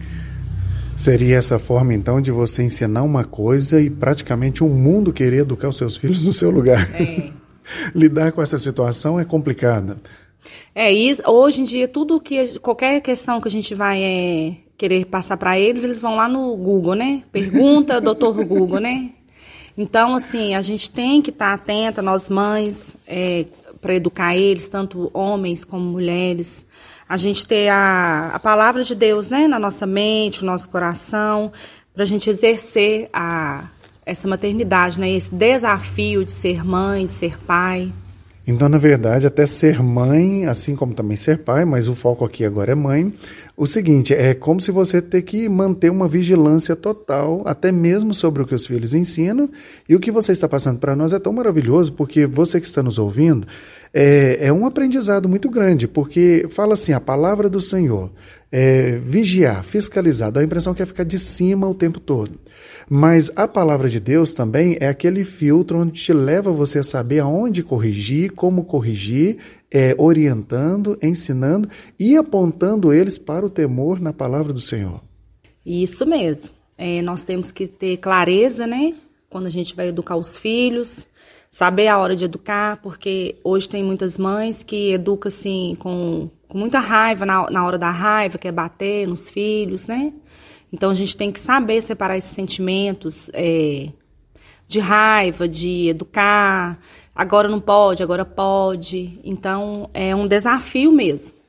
Seria 0.97 1.37
essa 1.37 1.57
forma, 1.57 1.93
então, 1.93 2.21
de 2.21 2.31
você 2.31 2.63
ensinar 2.63 3.03
uma 3.03 3.23
coisa 3.23 3.81
e 3.81 3.89
praticamente 3.89 4.63
o 4.63 4.67
um 4.67 4.75
mundo 4.75 5.13
querer 5.13 5.39
educar 5.39 5.69
os 5.69 5.77
seus 5.77 5.97
filhos 5.97 6.25
no 6.25 6.33
seu 6.33 6.51
lugar. 6.51 6.89
É. 6.93 7.31
Lidar 7.95 8.31
com 8.31 8.41
essa 8.41 8.57
situação 8.57 9.19
é 9.19 9.25
complicada. 9.25 9.97
É 10.73 10.91
isso. 10.91 11.21
Hoje 11.29 11.61
em 11.61 11.63
dia, 11.63 11.87
tudo 11.87 12.19
que 12.19 12.59
qualquer 12.59 13.01
questão 13.01 13.39
que 13.41 13.47
a 13.47 13.51
gente 13.51 13.75
vai 13.75 14.03
é, 14.03 14.55
querer 14.77 15.05
passar 15.05 15.37
para 15.37 15.59
eles, 15.59 15.83
eles 15.83 16.01
vão 16.01 16.15
lá 16.15 16.27
no 16.27 16.55
Google, 16.57 16.95
né? 16.95 17.23
Pergunta, 17.31 17.99
doutor 18.01 18.33
Google, 18.45 18.79
né? 18.79 19.11
Então, 19.77 20.15
assim, 20.15 20.55
a 20.55 20.61
gente 20.61 20.91
tem 20.91 21.21
que 21.21 21.29
estar 21.29 21.57
tá 21.57 21.63
atenta, 21.63 22.01
nós 22.01 22.29
mães, 22.29 22.95
é, 23.07 23.45
para 23.79 23.95
educar 23.95 24.35
eles, 24.35 24.67
tanto 24.67 25.09
homens 25.13 25.65
como 25.65 25.83
mulheres. 25.83 26.65
A 27.07 27.17
gente 27.17 27.45
ter 27.45 27.69
a, 27.69 28.31
a 28.33 28.39
palavra 28.39 28.83
de 28.83 28.95
Deus, 28.95 29.29
né, 29.29 29.47
na 29.47 29.59
nossa 29.59 29.85
mente, 29.85 30.41
no 30.41 30.51
nosso 30.51 30.69
coração, 30.69 31.51
para 31.93 32.03
a 32.03 32.05
gente 32.05 32.29
exercer 32.29 33.09
a, 33.11 33.69
essa 34.05 34.27
maternidade, 34.27 34.99
né, 34.99 35.09
esse 35.09 35.33
desafio 35.33 36.23
de 36.23 36.31
ser 36.31 36.63
mãe, 36.63 37.05
de 37.05 37.11
ser 37.11 37.37
pai. 37.39 37.91
Então, 38.45 38.67
na 38.67 38.79
verdade, 38.79 39.27
até 39.27 39.45
ser 39.45 39.83
mãe, 39.83 40.47
assim 40.47 40.75
como 40.75 40.95
também 40.95 41.15
ser 41.15 41.39
pai, 41.39 41.63
mas 41.63 41.87
o 41.87 41.93
foco 41.93 42.25
aqui 42.25 42.43
agora 42.43 42.71
é 42.71 42.75
mãe. 42.75 43.13
O 43.55 43.67
seguinte, 43.67 44.13
é 44.13 44.33
como 44.33 44.59
se 44.59 44.71
você 44.71 44.99
ter 44.99 45.21
que 45.21 45.47
manter 45.47 45.91
uma 45.91 46.07
vigilância 46.07 46.75
total, 46.75 47.43
até 47.45 47.71
mesmo 47.71 48.13
sobre 48.13 48.41
o 48.41 48.47
que 48.47 48.55
os 48.55 48.65
filhos 48.65 48.95
ensinam. 48.95 49.47
E 49.87 49.95
o 49.95 49.99
que 49.99 50.09
você 50.09 50.31
está 50.31 50.49
passando 50.49 50.79
para 50.79 50.95
nós 50.95 51.13
é 51.13 51.19
tão 51.19 51.31
maravilhoso, 51.31 51.93
porque 51.93 52.25
você 52.25 52.59
que 52.59 52.65
está 52.65 52.81
nos 52.81 52.97
ouvindo, 52.97 53.47
é, 53.93 54.39
é 54.41 54.51
um 54.51 54.65
aprendizado 54.65 55.29
muito 55.29 55.47
grande, 55.47 55.87
porque 55.87 56.47
fala 56.49 56.73
assim, 56.73 56.93
a 56.93 56.99
palavra 56.99 57.47
do 57.47 57.61
Senhor, 57.61 58.09
é, 58.51 58.97
vigiar, 59.03 59.63
fiscalizar, 59.63 60.31
dá 60.31 60.41
a 60.41 60.43
impressão 60.43 60.73
que 60.73 60.81
é 60.81 60.85
ficar 60.85 61.03
de 61.03 61.19
cima 61.19 61.69
o 61.69 61.75
tempo 61.75 61.99
todo. 61.99 62.31
Mas 62.93 63.31
a 63.37 63.47
palavra 63.47 63.87
de 63.87 64.01
Deus 64.01 64.33
também 64.33 64.75
é 64.81 64.89
aquele 64.89 65.23
filtro 65.23 65.79
onde 65.79 65.93
te 65.93 66.11
leva 66.11 66.51
você 66.51 66.79
a 66.79 66.83
saber 66.83 67.19
aonde 67.19 67.63
corrigir, 67.63 68.33
como 68.33 68.65
corrigir, 68.65 69.37
é, 69.73 69.95
orientando, 69.97 70.99
ensinando 71.01 71.69
e 71.97 72.17
apontando 72.17 72.91
eles 72.91 73.17
para 73.17 73.45
o 73.45 73.49
temor 73.49 74.01
na 74.01 74.11
palavra 74.11 74.51
do 74.51 74.59
Senhor. 74.59 74.99
Isso 75.65 76.05
mesmo. 76.05 76.53
É, 76.77 77.01
nós 77.01 77.23
temos 77.23 77.49
que 77.49 77.65
ter 77.65 77.95
clareza, 77.95 78.67
né? 78.67 78.93
Quando 79.29 79.47
a 79.47 79.51
gente 79.51 79.73
vai 79.73 79.87
educar 79.87 80.17
os 80.17 80.37
filhos, 80.37 81.07
saber 81.49 81.87
a 81.87 81.97
hora 81.97 82.13
de 82.13 82.25
educar, 82.25 82.81
porque 82.81 83.37
hoje 83.41 83.69
tem 83.69 83.85
muitas 83.85 84.17
mães 84.17 84.63
que 84.63 84.91
educam 84.91 85.29
assim 85.29 85.77
com, 85.79 86.29
com 86.45 86.57
muita 86.57 86.79
raiva, 86.79 87.25
na, 87.25 87.49
na 87.49 87.65
hora 87.65 87.77
da 87.77 87.89
raiva, 87.89 88.37
quer 88.37 88.51
bater 88.51 89.07
nos 89.07 89.29
filhos, 89.29 89.87
né? 89.87 90.11
Então 90.71 90.89
a 90.89 90.93
gente 90.93 91.17
tem 91.17 91.31
que 91.31 91.39
saber 91.39 91.81
separar 91.81 92.17
esses 92.17 92.31
sentimentos 92.31 93.29
é, 93.33 93.89
de 94.67 94.79
raiva, 94.79 95.47
de 95.47 95.89
educar. 95.89 96.79
Agora 97.13 97.47
não 97.47 97.59
pode, 97.59 98.01
agora 98.01 98.23
pode. 98.23 99.19
Então 99.23 99.89
é 99.93 100.15
um 100.15 100.27
desafio 100.27 100.91
mesmo. 100.91 101.41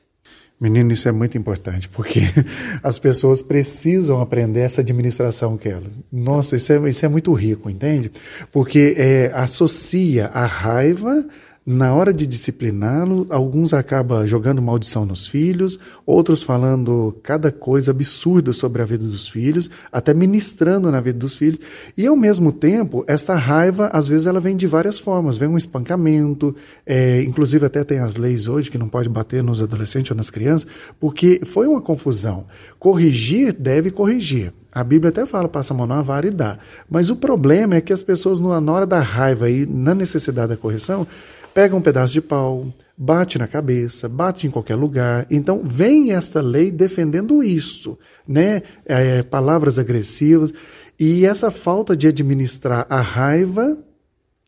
Menino, 0.63 0.93
isso 0.93 1.09
é 1.09 1.13
muito 1.13 1.37
importante, 1.37 1.89
porque 1.89 2.21
as 2.85 2.97
pessoas 2.97 3.43
precisam 3.43 4.21
aprender 4.21 4.61
essa 4.61 4.81
administração, 4.81 5.59
Kelly. 5.59 5.91
Nossa, 6.11 6.55
isso 6.55 6.73
é, 6.73 6.89
isso 6.89 7.05
é 7.05 7.09
muito 7.09 7.33
rico, 7.33 7.69
entende? 7.69 8.13
Porque 8.53 8.95
é, 8.97 9.33
associa 9.35 10.27
a 10.27 10.47
raiva 10.47 11.27
na 11.65 11.95
hora 11.95 12.13
de 12.13 12.27
discipliná-lo, 12.27 13.25
alguns 13.31 13.73
acabam 13.73 14.27
jogando 14.27 14.61
maldição 14.61 15.07
nos 15.07 15.29
filhos, 15.29 15.79
outros 16.05 16.43
falando 16.43 17.17
cada 17.23 17.53
coisa 17.53 17.93
absurda 17.93 18.53
sobre 18.53 18.83
a 18.83 18.85
vida 18.85 19.05
dos 19.05 19.29
filhos, 19.29 19.71
até 19.93 20.13
ministrando 20.13 20.91
na 20.91 21.01
vida 21.01 21.21
dos 21.21 21.37
filhos. 21.37 21.61
E 21.97 22.05
ao 22.05 22.17
mesmo 22.17 22.51
tempo, 22.51 23.05
esta 23.07 23.37
raiva, 23.37 23.87
às 23.93 24.09
vezes, 24.09 24.27
ela 24.27 24.41
vem 24.41 24.57
de 24.57 24.67
várias 24.67 24.99
formas. 24.99 25.37
Vem 25.37 25.49
um 25.49 25.57
espancamento, 25.57 26.55
é, 26.85 27.23
inclusive 27.23 27.65
até 27.65 27.85
tem 27.85 28.01
as 28.01 28.17
leis 28.17 28.49
hoje 28.49 28.69
que 28.69 28.79
não 28.79 28.89
pode 28.89 29.09
bater 29.09 29.41
nos 29.41 29.63
adolescentes 29.63 30.11
ou 30.11 30.17
nas 30.17 30.31
crianças, 30.31 30.69
porque 30.99 31.43
foi 31.47 31.69
uma 31.69 31.81
confusão. 31.81 32.45
Corrigir 32.77 33.53
deve 33.53 33.93
corrigir. 33.93 34.53
A 34.75 34.83
Bíblia 34.83 35.11
até 35.11 35.25
fala, 35.27 35.49
passa 35.49 35.73
a 35.73 35.77
mão 35.77 35.87
na 35.87 36.03
vara 36.03 36.27
e 36.27 36.31
dá. 36.31 36.59
Mas 36.91 37.09
o 37.09 37.15
problema 37.15 37.77
é 37.77 37.81
que 37.81 37.93
as 37.93 38.03
pessoas, 38.03 38.41
na 38.41 38.73
hora 38.73 38.87
da 38.87 39.01
raiva 39.01 39.49
e 39.49 39.65
na 39.67 39.95
necessidade 39.95 40.49
da 40.49 40.57
correção, 40.57 41.07
pega 41.55 41.77
um 41.77 41.81
pedaço 41.81 42.13
de 42.13 42.21
pau, 42.21 42.67
bate 42.97 43.39
na 43.39 43.47
cabeça, 43.47 44.09
bate 44.09 44.47
em 44.47 44.51
qualquer 44.51 44.77
lugar. 44.77 45.27
Então, 45.31 45.63
vem 45.65 46.13
esta 46.13 46.41
lei 46.41 46.71
defendendo 46.71 47.43
isso, 47.43 47.99
né? 48.27 48.63
É, 48.87 49.23
palavras 49.23 49.79
agressivas. 49.79 50.53
E 50.99 51.25
essa 51.27 51.51
falta 51.51 51.97
de 51.97 52.07
administrar 52.07 52.87
a 52.89 53.01
raiva, 53.01 53.79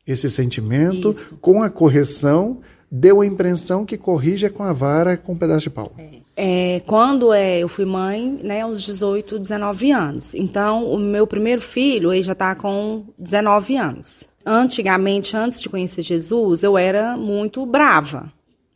esse 0.07 0.31
sentimento, 0.31 1.13
isso. 1.13 1.37
com 1.41 1.63
a 1.63 1.71
correção, 1.71 2.61
deu 2.91 3.21
a 3.21 3.27
impressão 3.27 3.85
que 3.85 3.97
corrige 3.97 4.47
é 4.47 4.51
com 4.51 4.63
a 4.63 4.73
vara, 4.73 5.17
com 5.17 5.33
um 5.33 5.39
pedaço 5.39 5.65
de 5.65 5.71
pau. 5.71 5.93
É. 5.99 6.25
É, 6.37 6.83
quando 6.87 7.33
é, 7.33 7.61
eu 7.61 7.69
fui 7.69 7.85
mãe, 7.85 8.41
né, 8.43 8.63
aos 8.63 8.83
18, 8.83 9.39
19 9.39 9.93
anos. 9.93 10.35
Então, 10.35 10.85
o 10.85 10.99
meu 10.99 11.27
primeiro 11.27 11.63
filho, 11.63 12.13
ele 12.13 12.23
já 12.23 12.33
está 12.33 12.55
com 12.55 13.05
19 13.19 13.77
anos. 13.77 14.29
Antigamente, 14.47 15.37
antes 15.37 15.61
de 15.61 15.69
conhecer 15.69 16.03
Jesus, 16.03 16.63
eu 16.63 16.77
era 16.77 17.17
muito 17.17 17.65
brava, 17.65 18.33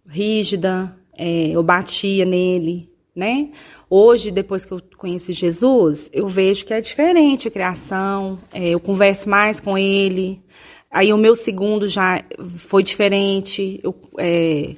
rígida, 0.07 0.97
é, 1.13 1.49
eu 1.49 1.63
batia 1.63 2.25
nele, 2.25 2.91
né? 3.15 3.51
Hoje, 3.91 4.31
depois 4.31 4.65
que 4.65 4.73
eu 4.73 4.81
conheci 4.97 5.33
Jesus, 5.33 6.09
eu 6.13 6.27
vejo 6.27 6.65
que 6.65 6.73
é 6.73 6.81
diferente 6.81 7.49
a 7.49 7.51
criação, 7.51 8.39
é, 8.53 8.71
eu 8.71 8.81
converso 8.81 9.29
mais 9.29 9.61
com 9.61 9.77
ele. 9.77 10.43
Aí 10.91 11.13
o 11.13 11.19
meu 11.19 11.35
segundo 11.35 11.87
já 11.87 12.23
foi 12.57 12.83
diferente, 12.83 13.79
eu 13.83 13.95
é, 14.19 14.75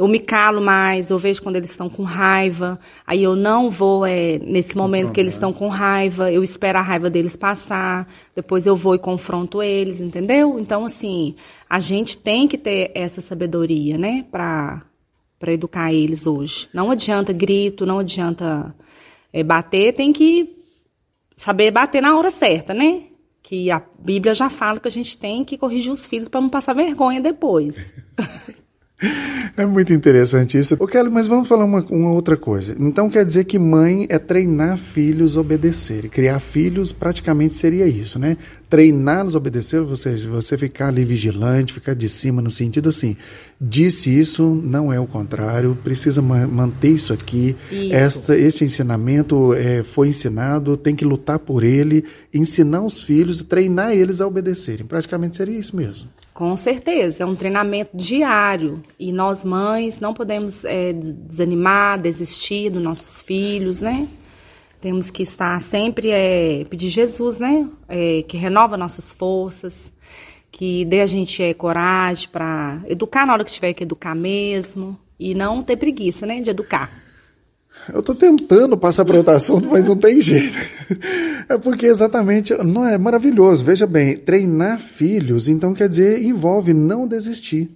eu 0.00 0.08
me 0.08 0.18
calo 0.18 0.62
mais, 0.62 1.10
eu 1.10 1.18
vejo 1.18 1.42
quando 1.42 1.56
eles 1.56 1.70
estão 1.70 1.90
com 1.90 2.04
raiva, 2.04 2.80
aí 3.06 3.22
eu 3.22 3.36
não 3.36 3.68
vou, 3.68 4.06
é, 4.06 4.38
nesse 4.38 4.74
momento 4.74 5.12
que 5.12 5.20
eles 5.20 5.34
estão 5.34 5.52
com 5.52 5.68
raiva, 5.68 6.32
eu 6.32 6.42
espero 6.42 6.78
a 6.78 6.80
raiva 6.80 7.10
deles 7.10 7.36
passar, 7.36 8.08
depois 8.34 8.64
eu 8.64 8.74
vou 8.74 8.94
e 8.94 8.98
confronto 8.98 9.62
eles, 9.62 10.00
entendeu? 10.00 10.58
Então, 10.58 10.86
assim, 10.86 11.34
a 11.68 11.78
gente 11.78 12.16
tem 12.16 12.48
que 12.48 12.56
ter 12.56 12.90
essa 12.94 13.20
sabedoria, 13.20 13.98
né, 13.98 14.24
para 14.32 14.82
para 15.38 15.52
educar 15.52 15.90
eles 15.92 16.26
hoje. 16.26 16.68
Não 16.72 16.90
adianta 16.90 17.32
grito, 17.32 17.86
não 17.86 17.98
adianta 17.98 18.74
é, 19.32 19.42
bater, 19.42 19.94
tem 19.94 20.12
que 20.12 20.54
saber 21.34 21.70
bater 21.70 22.02
na 22.02 22.16
hora 22.16 22.30
certa, 22.30 22.74
né? 22.74 23.04
Que 23.42 23.70
a 23.70 23.82
Bíblia 23.98 24.34
já 24.34 24.50
fala 24.50 24.78
que 24.80 24.88
a 24.88 24.90
gente 24.90 25.16
tem 25.16 25.42
que 25.42 25.56
corrigir 25.56 25.90
os 25.90 26.06
filhos 26.06 26.28
para 26.28 26.42
não 26.42 26.50
passar 26.50 26.74
vergonha 26.74 27.22
depois. 27.22 27.74
É 29.56 29.66
muito 29.66 29.92
interessante 29.92 30.58
isso. 30.58 30.76
Ô 30.78 30.86
Kelly, 30.86 31.10
mas 31.10 31.26
vamos 31.26 31.48
falar 31.48 31.64
uma, 31.64 31.84
uma, 31.90 32.12
outra 32.12 32.36
coisa. 32.36 32.74
Então 32.78 33.10
quer 33.10 33.24
dizer 33.24 33.44
que 33.44 33.58
mãe 33.58 34.06
é 34.08 34.18
treinar 34.18 34.78
filhos 34.78 35.36
a 35.36 35.40
obedecerem. 35.40 36.10
Criar 36.10 36.38
filhos 36.40 36.92
praticamente 36.92 37.54
seria 37.54 37.86
isso, 37.86 38.18
né? 38.18 38.36
Treiná-los 38.70 39.34
a 39.34 39.38
obedecer, 39.38 39.84
seja, 39.96 40.30
você 40.30 40.56
ficar 40.56 40.88
ali 40.88 41.04
vigilante, 41.04 41.72
ficar 41.72 41.92
de 41.92 42.08
cima, 42.08 42.40
no 42.40 42.52
sentido 42.52 42.88
assim, 42.88 43.16
disse 43.60 44.16
isso, 44.16 44.44
não 44.62 44.92
é 44.92 45.00
o 45.00 45.08
contrário, 45.08 45.76
precisa 45.82 46.22
ma 46.22 46.46
manter 46.46 46.90
isso 46.90 47.12
aqui. 47.12 47.56
Isso. 47.70 47.92
Esta, 47.92 48.38
esse 48.38 48.64
ensinamento 48.64 49.52
é, 49.54 49.82
foi 49.82 50.06
ensinado, 50.06 50.76
tem 50.76 50.94
que 50.94 51.04
lutar 51.04 51.40
por 51.40 51.64
ele, 51.64 52.04
ensinar 52.32 52.82
os 52.82 53.02
filhos, 53.02 53.42
treinar 53.42 53.90
eles 53.90 54.20
a 54.20 54.26
obedecerem. 54.28 54.86
Praticamente 54.86 55.36
seria 55.36 55.58
isso 55.58 55.74
mesmo. 55.74 56.08
Com 56.32 56.54
certeza, 56.54 57.24
é 57.24 57.26
um 57.26 57.34
treinamento 57.34 57.96
diário 57.96 58.80
e 58.98 59.12
nós 59.12 59.44
mães 59.44 59.98
não 59.98 60.14
podemos 60.14 60.64
é, 60.64 60.92
desanimar, 60.92 62.00
desistir 62.00 62.70
dos 62.70 62.82
nossos 62.82 63.20
filhos, 63.20 63.80
né? 63.80 64.06
Temos 64.80 65.10
que 65.10 65.22
estar 65.22 65.60
sempre 65.60 66.10
é, 66.10 66.64
pedir 66.70 66.88
Jesus, 66.88 67.38
né? 67.38 67.68
É, 67.88 68.24
que 68.26 68.36
renova 68.36 68.76
nossas 68.76 69.12
forças, 69.12 69.92
que 70.50 70.84
dê 70.86 71.02
a 71.02 71.06
gente 71.06 71.42
é, 71.42 71.52
coragem 71.52 72.28
para 72.30 72.80
educar 72.86 73.26
na 73.26 73.34
hora 73.34 73.44
que 73.44 73.52
tiver 73.52 73.74
que 73.74 73.84
educar 73.84 74.14
mesmo 74.14 74.98
e 75.18 75.34
não 75.34 75.62
ter 75.62 75.76
preguiça, 75.76 76.24
né? 76.24 76.40
De 76.40 76.48
educar. 76.48 76.90
Eu 77.92 78.00
estou 78.00 78.14
tentando 78.14 78.76
passar 78.76 79.04
para 79.04 79.16
outro 79.16 79.32
assunto, 79.32 79.68
mas 79.70 79.86
não 79.86 79.96
tem 79.96 80.20
jeito. 80.20 80.56
É 81.48 81.58
porque 81.58 81.86
exatamente 81.86 82.54
não 82.62 82.86
é 82.86 82.96
maravilhoso. 82.96 83.64
Veja 83.64 83.84
bem, 83.84 84.16
treinar 84.16 84.78
filhos, 84.78 85.48
então 85.48 85.74
quer 85.74 85.88
dizer, 85.88 86.22
envolve 86.22 86.72
não 86.72 87.08
desistir. 87.08 87.68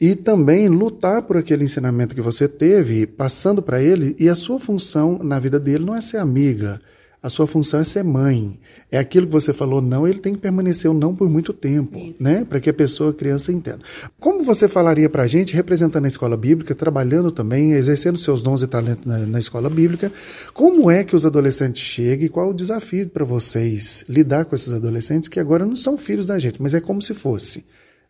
E 0.00 0.14
também 0.14 0.68
lutar 0.68 1.22
por 1.22 1.36
aquele 1.36 1.64
ensinamento 1.64 2.14
que 2.14 2.22
você 2.22 2.48
teve, 2.48 3.06
passando 3.06 3.60
para 3.60 3.82
ele, 3.82 4.16
e 4.18 4.28
a 4.28 4.34
sua 4.34 4.58
função 4.58 5.18
na 5.22 5.38
vida 5.38 5.60
dele 5.60 5.84
não 5.84 5.94
é 5.94 6.00
ser 6.00 6.16
amiga, 6.16 6.80
A 7.22 7.28
sua 7.28 7.46
função 7.46 7.80
é 7.80 7.84
ser 7.84 8.02
mãe. 8.02 8.58
É 8.90 8.98
aquilo 8.98 9.26
que 9.26 9.32
você 9.32 9.52
falou, 9.52 9.82
não, 9.82 10.08
ele 10.08 10.20
tem 10.20 10.34
que 10.34 10.40
permanecer 10.40 10.90
o 10.90 10.94
não 10.94 11.14
por 11.14 11.28
muito 11.28 11.52
tempo, 11.52 11.98
Isso. 11.98 12.22
né? 12.22 12.46
Para 12.48 12.58
que 12.60 12.70
a 12.70 12.72
pessoa, 12.72 13.10
a 13.10 13.12
criança, 13.12 13.52
entenda. 13.52 13.80
Como 14.18 14.42
você 14.42 14.66
falaria 14.66 15.08
para 15.08 15.24
a 15.24 15.26
gente, 15.26 15.54
representando 15.54 16.06
a 16.06 16.08
escola 16.08 16.34
bíblica, 16.34 16.74
trabalhando 16.74 17.30
também, 17.30 17.72
exercendo 17.72 18.18
seus 18.18 18.40
dons 18.40 18.62
e 18.62 18.66
talentos 18.66 19.04
na, 19.04 19.18
na 19.18 19.38
escola 19.38 19.68
bíblica, 19.68 20.10
como 20.54 20.90
é 20.90 21.04
que 21.04 21.14
os 21.14 21.26
adolescentes 21.26 21.82
chegam 21.82 22.24
e 22.24 22.30
qual 22.30 22.48
o 22.48 22.54
desafio 22.54 23.06
para 23.10 23.24
vocês 23.24 24.02
lidar 24.08 24.46
com 24.46 24.54
esses 24.54 24.72
adolescentes 24.72 25.28
que 25.28 25.38
agora 25.38 25.66
não 25.66 25.76
são 25.76 25.98
filhos 25.98 26.26
da 26.26 26.38
gente, 26.38 26.60
mas 26.60 26.72
é 26.72 26.80
como 26.80 27.02
se 27.02 27.12
fosse. 27.12 27.66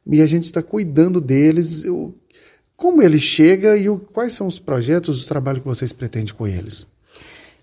E 0.06 0.22
a 0.22 0.26
gente 0.26 0.44
está 0.44 0.62
cuidando 0.62 1.20
deles. 1.20 1.84
Como 2.76 3.02
ele 3.02 3.18
chega 3.18 3.76
e 3.76 3.88
o, 3.88 3.98
quais 3.98 4.32
são 4.32 4.46
os 4.46 4.58
projetos, 4.58 5.18
os 5.18 5.26
trabalhos 5.26 5.62
que 5.62 5.68
vocês 5.68 5.92
pretendem 5.92 6.34
com 6.34 6.46
eles? 6.46 6.86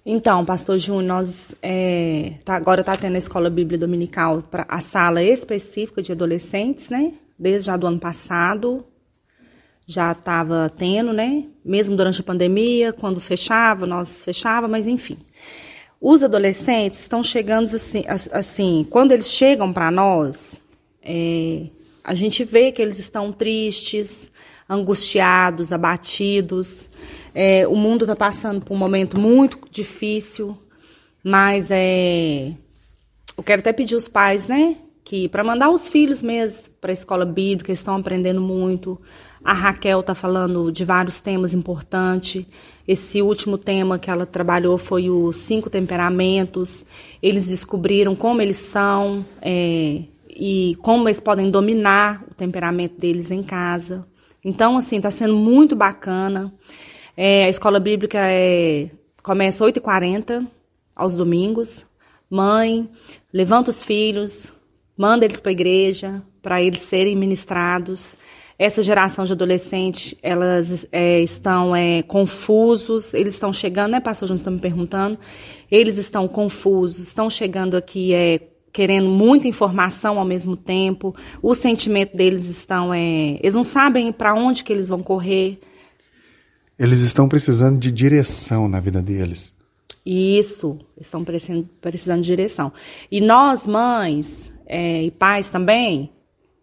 Então, 0.06 0.46
pastor 0.46 0.80
Júnior, 0.80 1.04
nós 1.04 1.56
é, 1.62 2.36
tá, 2.46 2.56
agora 2.56 2.82
está 2.82 2.96
tendo 2.96 3.16
a 3.16 3.18
escola 3.18 3.50
bíblia 3.50 3.78
dominical 3.78 4.42
para 4.42 4.66
a 4.70 4.80
sala 4.80 5.22
específica 5.22 6.02
de 6.02 6.14
adolescentes, 6.14 6.90
né? 6.90 7.14
Desde 7.38 7.68
já 7.68 7.76
do 7.76 7.88
ano 7.88 8.00
passado 8.00 8.86
já 9.88 10.12
estava 10.12 10.72
tendo, 10.78 11.14
né? 11.14 11.46
Mesmo 11.64 11.96
durante 11.96 12.20
a 12.20 12.24
pandemia, 12.24 12.92
quando 12.92 13.22
fechava, 13.22 13.86
nós 13.86 14.24
fechava, 14.24 14.68
mas 14.68 14.86
enfim. 14.86 15.18
Os 16.00 16.22
adolescentes 16.22 17.00
estão 17.00 17.24
chegando 17.24 17.66
assim, 17.66 18.04
assim 18.08 18.86
quando 18.90 19.14
eles 19.14 19.32
chegam 19.32 19.72
para 19.72 19.90
nós, 19.90 20.62
é, 21.02 21.64
a 22.08 22.14
gente 22.14 22.46
vê 22.46 22.72
que 22.72 22.82
eles 22.82 23.00
estão 23.00 23.34
tristes, 23.34 24.32
angustiados, 24.70 25.74
abatidos. 25.74 26.88
É, 27.36 27.68
o 27.68 27.76
mundo 27.76 28.06
está 28.06 28.16
passando 28.16 28.62
por 28.62 28.74
um 28.74 28.78
momento 28.78 29.20
muito 29.20 29.60
difícil, 29.70 30.58
mas 31.22 31.68
é, 31.70 32.54
eu 33.38 33.44
quero 33.44 33.60
até 33.60 33.74
pedir 33.74 33.96
os 33.96 34.08
pais, 34.08 34.48
né, 34.48 34.78
que 35.04 35.28
para 35.28 35.44
mandar 35.44 35.70
os 35.70 35.90
filhos 35.90 36.22
mesmo 36.22 36.70
para 36.80 36.92
a 36.92 36.94
escola 36.94 37.26
bíblica, 37.26 37.72
eles 37.72 37.80
estão 37.80 37.98
aprendendo 37.98 38.40
muito. 38.40 38.98
A 39.44 39.52
Raquel 39.52 40.00
está 40.00 40.16
falando 40.16 40.72
de 40.72 40.86
vários 40.86 41.20
temas 41.20 41.54
importantes. 41.54 42.46
Esse 42.88 43.22
último 43.22 43.58
tema 43.58 44.00
que 44.00 44.10
ela 44.10 44.26
trabalhou 44.26 44.78
foi 44.78 45.10
os 45.10 45.36
cinco 45.36 45.70
temperamentos. 45.70 46.86
Eles 47.22 47.50
descobriram 47.50 48.16
como 48.16 48.42
eles 48.42 48.56
são 48.56 49.26
é, 49.42 50.04
e 50.40 50.78
como 50.84 51.08
eles 51.08 51.20
podem 51.20 51.50
dominar 51.50 52.24
o 52.30 52.34
temperamento 52.34 53.00
deles 53.00 53.32
em 53.32 53.42
casa. 53.42 54.08
Então, 54.46 54.78
assim, 54.78 54.98
está 54.98 55.10
sendo 55.10 55.36
muito 55.36 55.76
bacana. 55.76 56.54
É, 57.16 57.46
a 57.46 57.50
escola 57.50 57.80
bíblica 57.80 58.20
é, 58.22 58.92
começa 59.24 59.66
às 59.66 59.72
8h40 59.72 60.48
aos 60.96 61.16
domingos. 61.16 61.86
Mãe, 62.30 62.88
levanta 63.34 63.72
os 63.72 63.84
filhos, 63.84 64.54
manda 64.96 65.26
eles 65.26 65.42
para 65.42 65.50
a 65.50 65.54
igreja, 65.54 66.22
para 66.42 66.62
eles 66.62 66.80
serem 66.80 67.16
ministrados. 67.16 68.16
Essa 68.60 68.84
geração 68.84 69.26
de 69.26 69.34
adolescentes, 69.34 70.14
elas 70.22 70.88
é, 70.92 71.20
estão 71.22 71.76
é, 71.76 72.04
confusos, 72.04 73.14
eles 73.14 73.34
estão 73.34 73.52
chegando, 73.52 73.94
né, 73.94 74.00
pastor 74.00 74.28
João, 74.28 74.36
está 74.36 74.52
me 74.52 74.60
perguntando, 74.60 75.18
eles 75.70 75.98
estão 75.98 76.28
confusos, 76.28 77.00
estão 77.00 77.30
chegando 77.30 77.78
aqui 77.78 78.14
é, 78.14 78.40
querendo 78.78 79.10
muita 79.10 79.48
informação 79.48 80.20
ao 80.20 80.26
mesmo 80.26 80.56
tempo, 80.56 81.16
o 81.42 81.56
sentimento 81.56 82.16
deles 82.16 82.48
estão, 82.48 82.94
é, 82.94 83.40
eles 83.42 83.56
não 83.56 83.64
sabem 83.64 84.14
para 84.14 84.36
onde 84.36 84.64
que 84.64 84.72
eles 84.72 84.88
vão 84.88 85.02
correr, 85.02 85.60
eles 86.78 87.00
estão 87.00 87.28
precisando 87.28 87.80
de 87.80 87.92
direção 87.92 88.70
na 88.70 88.80
vida 88.80 89.02
deles. 89.02 89.52
Isso, 90.06 90.78
estão 90.96 91.26
precisando 91.82 92.22
de 92.22 92.28
direção. 92.28 92.72
E 93.12 93.20
nós, 93.20 93.66
mães 93.66 94.52
é, 94.68 95.02
e 95.02 95.10
pais 95.10 95.50
também, 95.50 96.12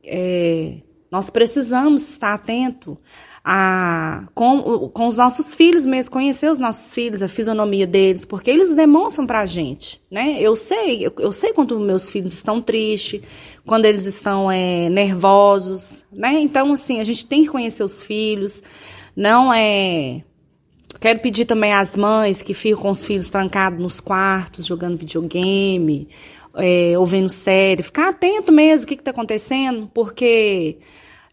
é, 0.04 0.76
nós 1.10 1.30
precisamos 1.30 2.08
estar 2.10 2.34
atento 2.34 2.96
a, 3.44 4.24
com, 4.34 4.88
com 4.88 5.06
os 5.06 5.18
nossos 5.18 5.54
filhos 5.54 5.84
mesmo, 5.84 6.10
conhecer 6.10 6.50
os 6.50 6.56
nossos 6.56 6.94
filhos, 6.94 7.20
a 7.20 7.28
fisionomia 7.28 7.86
deles, 7.86 8.24
porque 8.24 8.50
eles 8.50 8.74
demonstram 8.74 9.26
para 9.26 9.40
a 9.40 9.46
gente, 9.46 10.00
né? 10.10 10.38
Eu 10.40 10.56
sei, 10.56 11.06
eu, 11.06 11.12
eu, 11.18 11.30
sei 11.30 11.52
quando 11.52 11.78
meus 11.78 12.10
filhos 12.10 12.32
estão 12.32 12.62
tristes, 12.62 13.20
quando 13.66 13.84
eles 13.84 14.06
estão 14.06 14.50
é, 14.50 14.88
nervosos, 14.88 16.06
né? 16.10 16.40
Então, 16.40 16.72
assim, 16.72 17.00
a 17.00 17.04
gente 17.04 17.26
tem 17.26 17.42
que 17.42 17.50
conhecer 17.50 17.82
os 17.82 18.02
filhos, 18.02 18.62
não 19.14 19.52
é. 19.52 20.22
Quero 20.98 21.18
pedir 21.18 21.44
também 21.44 21.74
às 21.74 21.96
mães 21.96 22.40
que 22.40 22.54
ficam 22.54 22.80
com 22.80 22.90
os 22.90 23.04
filhos 23.04 23.28
trancados 23.28 23.78
nos 23.78 24.00
quartos, 24.00 24.64
jogando 24.64 24.96
videogame, 24.96 26.08
é, 26.54 26.98
ouvindo 26.98 27.28
série, 27.28 27.82
ficar 27.82 28.08
atento 28.08 28.50
mesmo 28.50 28.84
o 28.84 28.86
que 28.86 28.94
está 28.94 29.10
acontecendo, 29.10 29.90
porque, 29.92 30.78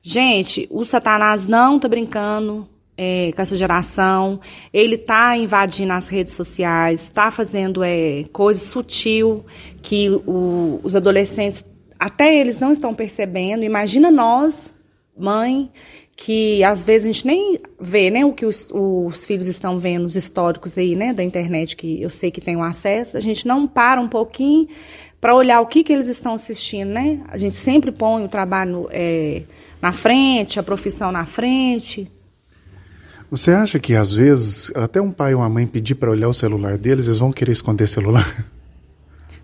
gente, 0.02 0.68
o 0.72 0.84
Satanás 0.84 1.48
não 1.48 1.76
está 1.76 1.88
brincando 1.88 2.68
é, 2.98 3.32
com 3.36 3.42
essa 3.42 3.56
geração, 3.56 4.40
ele 4.72 4.96
está 4.96 5.36
invadindo 5.38 5.94
as 5.94 6.08
redes 6.08 6.34
sociais, 6.34 7.04
está 7.04 7.32
fazendo 7.32 7.84
é, 7.84 8.26
coisa 8.32 8.64
sutil 8.64 9.46
que 9.82 10.10
o, 10.10 10.80
os 10.84 10.96
adolescentes, 10.96 11.66
até 12.00 12.36
eles 12.36 12.60
não 12.60 12.72
estão 12.72 12.94
percebendo. 12.94 13.64
Imagina 13.64 14.12
nós, 14.12 14.74
mãe, 15.18 15.72
que 16.16 16.64
às 16.64 16.86
vezes 16.86 17.08
a 17.08 17.12
gente 17.12 17.26
nem 17.26 17.60
vê 17.80 18.12
né, 18.12 18.24
o 18.24 18.34
que 18.34 18.46
os, 18.46 18.70
os, 18.72 19.26
filhos 19.26 19.48
estão 19.48 19.80
vendo, 19.80 20.06
os 20.06 20.16
históricos 20.16 20.78
aí, 20.78 20.96
né, 20.96 21.14
da 21.14 21.24
internet, 21.24 21.76
que 21.76 22.00
eu 22.00 22.10
sei 22.12 22.30
que 22.30 22.40
tem 22.40 22.62
acesso, 22.62 23.18
a 23.18 23.20
gente 23.20 23.48
não 23.48 23.68
para 23.68 24.00
um 24.00 24.08
pouquinho 24.08 24.68
para 25.20 25.34
olhar 25.36 25.62
o 25.62 25.66
que, 25.66 25.84
que 25.84 25.92
eles 25.92 26.08
estão 26.08 26.34
assistindo, 26.34 26.90
né? 26.90 27.22
A 27.28 27.38
gente 27.38 27.56
sempre 27.56 27.92
põe 27.92 28.24
o 28.24 28.28
trabalho 28.28 28.88
é, 28.92 29.44
na 29.82 29.92
frente, 29.92 30.60
a 30.60 30.64
profissão 30.64 31.12
na 31.12 31.26
frente. 31.26 32.12
Você 33.32 33.52
acha 33.52 33.80
que 33.80 33.96
às 33.96 34.12
vezes 34.12 34.72
até 34.76 35.02
um 35.02 35.12
pai 35.12 35.34
ou 35.34 35.40
uma 35.40 35.50
mãe 35.50 35.66
pedir 35.66 35.96
para 35.96 36.12
olhar 36.12 36.28
o 36.28 36.34
celular 36.34 36.78
deles, 36.78 37.08
eles 37.08 37.20
vão 37.20 37.32
querer 37.32 37.54
esconder 37.54 37.88
celular? 37.88 38.46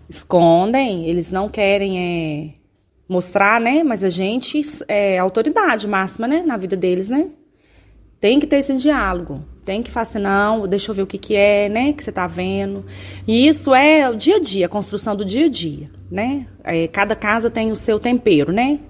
Escondem, 0.08 1.06
eles 1.08 1.30
não 1.30 1.48
querem 1.48 1.98
é, 1.98 2.50
mostrar, 3.08 3.60
né? 3.60 3.82
Mas 3.82 4.04
a 4.04 4.08
gente 4.08 4.60
é 4.86 5.18
autoridade 5.18 5.88
máxima, 5.88 6.28
né? 6.28 6.42
Na 6.46 6.56
vida 6.56 6.76
deles, 6.76 7.08
né? 7.08 7.28
Tem 8.20 8.38
que 8.38 8.46
ter 8.46 8.56
esse 8.56 8.76
diálogo. 8.76 9.44
Tem 9.64 9.82
que 9.82 9.90
falar 9.90 10.02
assim, 10.02 10.18
não, 10.18 10.66
deixa 10.66 10.90
eu 10.90 10.94
ver 10.94 11.02
o 11.02 11.06
que, 11.06 11.18
que 11.18 11.34
é, 11.34 11.68
né? 11.68 11.92
Que 11.92 12.02
você 12.02 12.12
tá 12.12 12.26
vendo. 12.26 12.84
E 13.26 13.46
isso 13.46 13.74
é 13.74 14.08
o 14.08 14.16
dia 14.16 14.36
a 14.36 14.40
dia, 14.40 14.66
a 14.66 14.68
construção 14.68 15.14
do 15.14 15.24
dia 15.24 15.46
a 15.46 15.48
dia, 15.48 15.90
né? 16.10 16.46
É, 16.64 16.88
cada 16.88 17.14
casa 17.14 17.50
tem 17.50 17.70
o 17.70 17.76
seu 17.76 17.98
tempero, 17.98 18.52
né? 18.52 18.80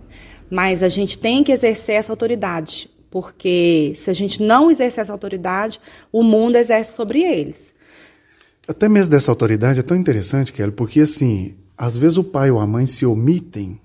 Mas 0.51 0.83
a 0.83 0.89
gente 0.89 1.19
tem 1.19 1.45
que 1.45 1.53
exercer 1.53 1.97
essa 1.97 2.13
autoridade. 2.13 2.91
Porque 3.11 3.93
se 3.95 4.11
a 4.11 4.13
gente 4.13 4.43
não 4.43 4.71
exercer 4.71 5.03
essa 5.03 5.13
autoridade, 5.13 5.81
o 6.13 6.23
mundo 6.23 6.57
exerce 6.57 6.95
sobre 6.95 7.23
eles. 7.23 7.75
Até 8.67 8.89
mesmo 8.89 9.11
dessa 9.11 9.31
autoridade 9.31 9.81
é 9.81 9.83
tão 9.83 9.97
interessante, 9.97 10.53
Kelly, 10.53 10.73
porque 10.73 11.01
assim, 11.01 11.57
às 11.77 11.97
vezes 11.97 12.19
o 12.19 12.25
pai 12.25 12.51
ou 12.51 12.61
a 12.61 12.67
mãe 12.67 12.87
se 12.87 13.07
omitem 13.07 13.81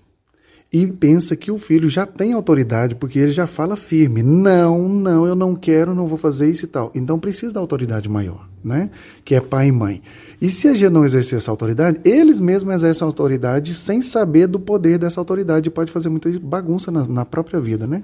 e 0.74 0.88
pensa 0.88 1.36
que 1.36 1.52
o 1.52 1.60
filho 1.60 1.88
já 1.88 2.04
tem 2.04 2.34
autoridade 2.34 2.96
porque 2.96 3.20
ele 3.20 3.32
já 3.32 3.46
fala 3.46 3.76
firme. 3.76 4.24
Não, 4.24 4.90
não, 4.90 5.28
eu 5.28 5.36
não 5.36 5.56
quero, 5.56 5.94
não 5.94 6.08
vou 6.08 6.18
fazer 6.18 6.50
isso 6.50 6.66
e 6.66 6.68
tal. 6.68 6.92
Então 6.96 7.20
precisa 7.20 7.54
da 7.54 7.60
autoridade 7.60 8.10
maior, 8.10 8.50
né? 8.64 8.90
Que 9.24 9.36
é 9.36 9.40
pai 9.40 9.68
e 9.68 9.72
mãe. 9.72 10.02
E 10.42 10.50
se 10.50 10.68
a 10.68 10.74
gente 10.74 10.90
não 10.90 11.06
exercer 11.06 11.38
essa 11.38 11.52
autoridade, 11.52 12.00
eles 12.04 12.40
mesmos 12.40 12.74
exercem 12.74 13.06
a 13.06 13.08
autoridade 13.08 13.76
sem 13.76 14.02
saber 14.02 14.48
do 14.48 14.60
poder 14.60 14.98
dessa 14.98 15.22
autoridade. 15.22 15.70
Pode 15.70 15.92
fazer 15.92 16.10
muita 16.10 16.32
bagunça 16.40 16.90
na, 16.92 17.08
na 17.08 17.24
própria 17.24 17.60
vida, 17.60 17.86
né? 17.86 18.04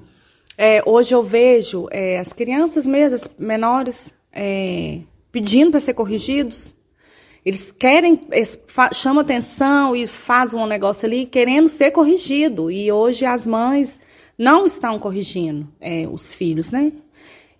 É, 0.56 0.80
hoje 0.86 1.12
eu 1.12 1.24
vejo 1.24 1.88
é, 1.90 2.20
as 2.20 2.32
crianças 2.32 2.86
mesmo, 2.86 3.16
as 3.16 3.34
menores, 3.36 4.14
é, 4.32 5.00
pedindo 5.32 5.72
para 5.72 5.80
ser 5.80 5.94
corrigidos 5.94 6.72
eles 7.44 7.72
querem, 7.72 8.20
eles 8.30 8.58
chamam 8.92 9.22
atenção 9.22 9.96
e 9.96 10.06
fazem 10.06 10.60
um 10.60 10.66
negócio 10.66 11.06
ali 11.06 11.24
querendo 11.24 11.68
ser 11.68 11.90
corrigido. 11.90 12.70
E 12.70 12.92
hoje 12.92 13.24
as 13.24 13.46
mães 13.46 13.98
não 14.36 14.66
estão 14.66 14.98
corrigindo 14.98 15.66
é, 15.80 16.06
os 16.06 16.34
filhos, 16.34 16.70
né? 16.70 16.92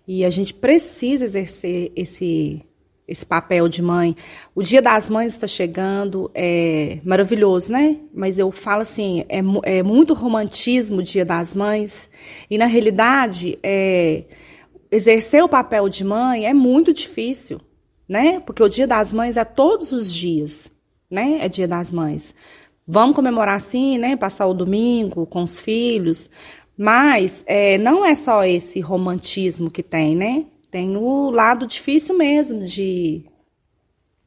E 0.07 0.23
a 0.25 0.29
gente 0.29 0.53
precisa 0.53 1.25
exercer 1.25 1.91
esse, 1.95 2.61
esse 3.07 3.25
papel 3.25 3.67
de 3.67 3.81
mãe. 3.81 4.15
O 4.53 4.61
Dia 4.61 4.81
das 4.81 5.09
Mães 5.09 5.33
está 5.33 5.47
chegando, 5.47 6.29
é 6.33 6.99
maravilhoso, 7.03 7.71
né? 7.71 7.97
Mas 8.13 8.37
eu 8.37 8.51
falo 8.51 8.81
assim, 8.81 9.25
é, 9.29 9.41
é 9.63 9.83
muito 9.83 10.13
romantismo 10.13 10.99
o 10.99 11.03
Dia 11.03 11.25
das 11.25 11.55
Mães. 11.55 12.09
E 12.49 12.57
na 12.57 12.65
realidade, 12.65 13.57
é, 13.63 14.23
exercer 14.91 15.43
o 15.43 15.49
papel 15.49 15.87
de 15.87 16.03
mãe 16.03 16.45
é 16.45 16.53
muito 16.53 16.93
difícil 16.93 17.59
né? 18.11 18.41
Porque 18.41 18.61
o 18.61 18.67
Dia 18.67 18.85
das 18.85 19.13
Mães 19.13 19.37
é 19.37 19.45
todos 19.45 19.93
os 19.93 20.13
dias, 20.13 20.69
né? 21.09 21.37
É 21.39 21.47
Dia 21.47 21.65
das 21.65 21.93
Mães. 21.93 22.35
Vamos 22.85 23.15
comemorar 23.15 23.55
assim, 23.55 23.97
né? 23.97 24.17
Passar 24.17 24.47
o 24.47 24.53
domingo 24.53 25.25
com 25.25 25.43
os 25.43 25.61
filhos. 25.61 26.29
Mas 26.77 27.41
é, 27.47 27.77
não 27.77 28.05
é 28.05 28.13
só 28.13 28.43
esse 28.43 28.81
romantismo 28.81 29.71
que 29.71 29.81
tem, 29.81 30.13
né? 30.13 30.43
Tem 30.69 30.97
o 30.97 31.31
lado 31.31 31.65
difícil 31.65 32.17
mesmo 32.17 32.65
de 32.65 33.23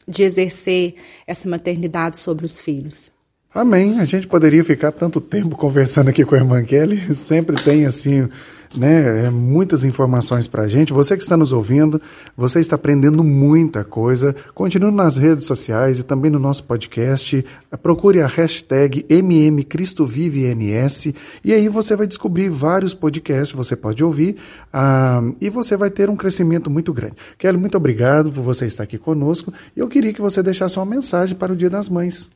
de 0.08 0.22
exercer 0.22 0.94
essa 1.26 1.46
maternidade 1.46 2.18
sobre 2.18 2.46
os 2.46 2.62
filhos. 2.62 3.10
Amém. 3.54 4.00
A 4.00 4.04
gente 4.06 4.26
poderia 4.26 4.64
ficar 4.64 4.92
tanto 4.92 5.20
tempo 5.20 5.56
conversando 5.56 6.08
aqui 6.08 6.24
com 6.24 6.34
a 6.34 6.38
irmã 6.38 6.64
Kelly. 6.64 6.98
Sempre 7.14 7.62
tem 7.62 7.84
assim 7.84 8.30
né, 8.76 9.26
é 9.26 9.30
muitas 9.30 9.84
informações 9.84 10.48
para 10.48 10.62
a 10.62 10.68
gente. 10.68 10.92
Você 10.92 11.16
que 11.16 11.22
está 11.22 11.36
nos 11.36 11.52
ouvindo, 11.52 12.02
você 12.36 12.58
está 12.60 12.76
aprendendo 12.76 13.22
muita 13.22 13.84
coisa. 13.84 14.34
Continue 14.54 14.90
nas 14.90 15.16
redes 15.16 15.46
sociais 15.46 16.00
e 16.00 16.02
também 16.02 16.30
no 16.30 16.38
nosso 16.38 16.64
podcast. 16.64 17.44
Procure 17.82 18.20
a 18.20 18.26
hashtag 18.26 19.06
MMCristoViveNS 19.08 21.14
e 21.44 21.52
aí 21.52 21.68
você 21.68 21.96
vai 21.96 22.06
descobrir 22.06 22.48
vários 22.48 22.94
podcasts, 22.94 23.56
você 23.56 23.76
pode 23.76 24.02
ouvir 24.02 24.36
ah, 24.72 25.22
e 25.40 25.50
você 25.50 25.76
vai 25.76 25.90
ter 25.90 26.10
um 26.10 26.16
crescimento 26.16 26.70
muito 26.70 26.92
grande. 26.92 27.14
Kelly, 27.38 27.58
muito 27.58 27.76
obrigado 27.76 28.32
por 28.32 28.42
você 28.42 28.66
estar 28.66 28.84
aqui 28.84 28.98
conosco 28.98 29.52
eu 29.76 29.88
queria 29.88 30.12
que 30.12 30.20
você 30.20 30.42
deixasse 30.42 30.78
uma 30.78 30.86
mensagem 30.86 31.36
para 31.36 31.52
o 31.52 31.56
Dia 31.56 31.70
das 31.70 31.88
Mães. 31.88 32.30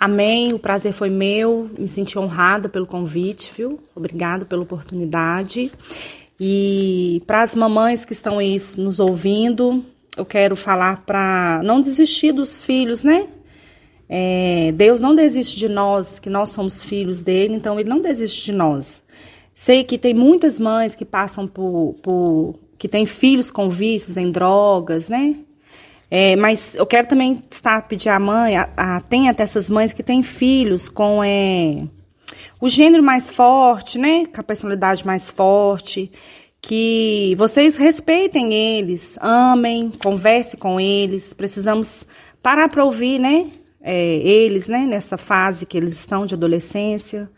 Amém, 0.00 0.54
o 0.54 0.58
prazer 0.58 0.94
foi 0.94 1.10
meu, 1.10 1.68
me 1.78 1.86
senti 1.86 2.18
honrada 2.18 2.70
pelo 2.70 2.86
convite, 2.86 3.52
viu? 3.54 3.78
Obrigada 3.94 4.46
pela 4.46 4.62
oportunidade. 4.62 5.70
E 6.40 7.22
para 7.26 7.42
as 7.42 7.54
mamães 7.54 8.02
que 8.02 8.14
estão 8.14 8.38
aí 8.38 8.58
nos 8.78 8.98
ouvindo, 8.98 9.84
eu 10.16 10.24
quero 10.24 10.56
falar 10.56 11.04
para 11.04 11.60
não 11.62 11.82
desistir 11.82 12.32
dos 12.32 12.64
filhos, 12.64 13.02
né? 13.02 13.28
É, 14.08 14.72
Deus 14.72 15.02
não 15.02 15.14
desiste 15.14 15.58
de 15.58 15.68
nós, 15.68 16.18
que 16.18 16.30
nós 16.30 16.48
somos 16.48 16.82
filhos 16.82 17.20
dele, 17.20 17.54
então 17.54 17.78
ele 17.78 17.90
não 17.90 18.00
desiste 18.00 18.46
de 18.46 18.52
nós. 18.52 19.02
Sei 19.52 19.84
que 19.84 19.98
tem 19.98 20.14
muitas 20.14 20.58
mães 20.58 20.94
que 20.94 21.04
passam 21.04 21.46
por, 21.46 21.94
por 22.02 22.54
que 22.78 22.88
têm 22.88 23.04
filhos 23.04 23.50
com 23.50 23.68
vícios 23.68 24.16
em 24.16 24.32
drogas, 24.32 25.10
né? 25.10 25.36
É, 26.10 26.34
mas 26.34 26.74
eu 26.74 26.84
quero 26.84 27.06
também 27.06 27.40
estar 27.48 27.86
pedir 27.86 28.08
à 28.08 28.18
mãe, 28.18 28.56
atenta 28.56 29.42
essas 29.44 29.70
mães 29.70 29.92
que 29.92 30.02
têm 30.02 30.24
filhos 30.24 30.88
com 30.88 31.22
é, 31.22 31.84
o 32.60 32.68
gênero 32.68 33.02
mais 33.02 33.30
forte, 33.30 33.96
né? 33.96 34.26
Com 34.26 34.40
a 34.40 34.44
personalidade 34.44 35.06
mais 35.06 35.30
forte. 35.30 36.10
Que 36.60 37.34
vocês 37.38 37.76
respeitem 37.76 38.52
eles, 38.52 39.16
amem, 39.20 39.90
converse 40.02 40.56
com 40.56 40.80
eles. 40.80 41.32
Precisamos 41.32 42.06
parar 42.42 42.68
para 42.68 42.84
ouvir, 42.84 43.18
né? 43.18 43.46
É, 43.80 44.16
eles, 44.16 44.66
né? 44.66 44.80
Nessa 44.80 45.16
fase 45.16 45.64
que 45.64 45.78
eles 45.78 45.94
estão 45.94 46.26
de 46.26 46.34
adolescência. 46.34 47.30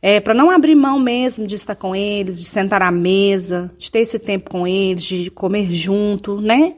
É, 0.00 0.18
para 0.18 0.34
não 0.34 0.50
abrir 0.50 0.74
mão 0.74 0.98
mesmo 0.98 1.46
de 1.46 1.56
estar 1.56 1.74
com 1.74 1.94
eles, 1.94 2.38
de 2.38 2.46
sentar 2.46 2.82
à 2.82 2.90
mesa, 2.90 3.70
de 3.78 3.90
ter 3.90 4.00
esse 4.00 4.18
tempo 4.18 4.50
com 4.50 4.66
eles, 4.66 5.04
de 5.04 5.30
comer 5.30 5.70
junto, 5.70 6.40
né? 6.40 6.74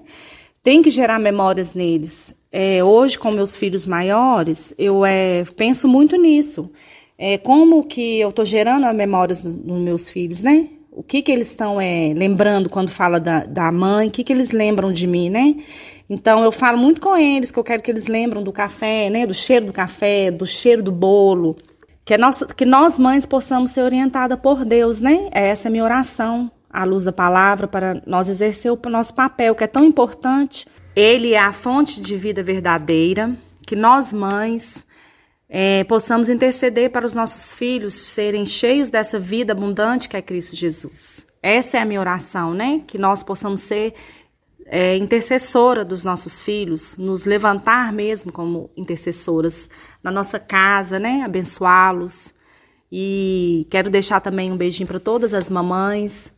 Tem 0.67 0.83
que 0.83 0.91
gerar 0.91 1.21
memórias 1.21 1.75
neles. 1.75 2.35
É, 2.51 2.83
hoje, 2.83 3.17
com 3.17 3.31
meus 3.31 3.57
filhos 3.57 3.87
maiores, 3.87 4.75
eu 4.77 5.07
é, 5.07 5.45
penso 5.57 5.87
muito 5.87 6.17
nisso. 6.17 6.69
É, 7.17 7.39
como 7.39 7.85
que 7.85 8.19
eu 8.19 8.31
estou 8.31 8.45
gerando 8.45 8.85
as 8.85 8.93
memórias 8.93 9.45
nos 9.45 9.55
no 9.55 9.79
meus 9.79 10.11
filhos, 10.11 10.43
né? 10.43 10.69
O 10.91 11.05
que 11.05 11.23
que 11.23 11.31
eles 11.31 11.51
estão 11.51 11.81
é, 11.81 12.13
lembrando 12.17 12.69
quando 12.69 12.91
fala 12.91 13.21
da, 13.21 13.45
da 13.45 13.71
mãe? 13.71 14.09
O 14.09 14.11
que 14.11 14.25
que 14.25 14.33
eles 14.33 14.51
lembram 14.51 14.93
de 14.93 15.07
mim, 15.07 15.31
né? 15.31 15.55
Então 16.11 16.43
eu 16.43 16.51
falo 16.51 16.79
muito 16.79 17.01
com 17.01 17.17
eles 17.17 17.53
que 17.53 17.59
eu 17.61 17.65
quero 17.65 17.81
que 17.81 17.93
eles 17.93 18.09
lembram 18.09 18.43
do 18.43 18.51
café, 18.51 19.09
né? 19.09 19.25
Do 19.25 19.35
cheiro 19.35 19.67
do 19.67 19.73
café, 19.73 20.33
do 20.33 20.49
cheiro 20.49 20.83
do 20.83 20.91
bolo. 20.91 21.57
Que, 22.05 22.19
nossa, 22.19 22.45
que 22.45 22.65
nós 22.65 22.99
mães 22.99 23.25
possamos 23.25 23.71
ser 23.71 23.83
orientadas 23.83 24.37
por 24.41 24.65
Deus, 24.65 25.01
né? 25.01 25.29
Essa 25.31 25.69
é 25.69 25.69
a 25.69 25.71
minha 25.71 25.85
oração 25.85 26.51
à 26.77 26.85
luz 26.85 27.03
da 27.03 27.13
palavra, 27.13 27.67
para 27.67 28.03
nós 28.07 28.29
exercer 28.29 28.71
o 28.71 28.79
nosso 28.91 29.15
papel, 29.15 29.55
que 29.55 29.65
é 29.65 29.67
tão 29.67 29.83
importante. 29.83 30.67
Ele 30.95 31.33
é 31.33 31.39
a 31.39 31.51
fonte 31.51 32.03
de 32.03 32.19
vida 32.19 32.43
verdadeira, 32.43 33.31
que 33.67 33.75
nós, 33.75 34.13
mães, 34.13 34.85
é, 35.49 35.85
possamos 35.85 36.29
interceder 36.29 36.91
para 36.91 37.07
os 37.07 37.15
nossos 37.15 37.55
filhos 37.55 37.95
serem 37.95 38.45
cheios 38.45 38.91
dessa 38.91 39.19
vida 39.19 39.53
abundante 39.53 40.07
que 40.07 40.19
é 40.19 40.23
Cristo 40.23 40.55
Jesus. 40.55 41.25
Essa 41.43 41.79
é 41.79 41.81
a 41.81 41.85
minha 41.87 42.01
oração, 42.01 42.53
né? 42.53 42.83
Que 42.87 42.99
nós 42.99 43.23
possamos 43.23 43.61
ser 43.61 43.95
é, 44.67 44.97
intercessora 44.99 45.83
dos 45.83 46.05
nossos 46.05 46.43
filhos, 46.43 46.95
nos 46.99 47.25
levantar 47.25 47.91
mesmo 47.91 48.31
como 48.31 48.69
intercessoras 48.77 49.71
na 50.03 50.11
nossa 50.11 50.39
casa, 50.39 50.99
né? 50.99 51.23
Abençoá-los. 51.23 52.35
E 52.93 53.67
quero 53.71 53.89
deixar 53.89 54.21
também 54.21 54.53
um 54.53 54.57
beijinho 54.59 54.87
para 54.87 55.01
todas 55.01 55.33
as 55.33 55.49
mamães, 55.49 56.33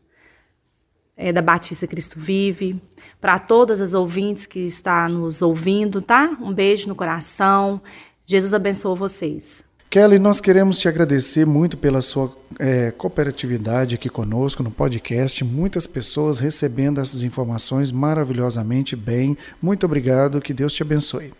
é, 1.18 1.32
da 1.32 1.42
Batista 1.42 1.84
Cristo 1.86 2.20
Vive, 2.20 2.80
para 3.20 3.40
todas 3.40 3.80
as 3.80 3.92
ouvintes 3.92 4.46
que 4.46 4.60
estão 4.60 5.08
nos 5.08 5.42
ouvindo, 5.42 6.00
tá? 6.00 6.38
Um 6.40 6.52
beijo 6.52 6.88
no 6.88 6.94
coração. 6.94 7.82
Jesus 8.24 8.54
abençoe 8.54 8.96
vocês. 8.96 9.64
Kelly, 9.90 10.18
nós 10.18 10.38
queremos 10.38 10.78
te 10.78 10.86
agradecer 10.86 11.46
muito 11.46 11.76
pela 11.76 12.02
sua 12.02 12.30
é, 12.58 12.90
cooperatividade 12.90 13.94
aqui 13.94 14.08
conosco 14.08 14.62
no 14.62 14.70
podcast. 14.70 15.42
Muitas 15.42 15.86
pessoas 15.86 16.38
recebendo 16.38 17.00
essas 17.00 17.22
informações 17.22 17.90
maravilhosamente 17.90 18.94
bem. 18.94 19.36
Muito 19.60 19.86
obrigado, 19.86 20.42
que 20.42 20.52
Deus 20.52 20.74
te 20.74 20.82
abençoe. 20.82 21.32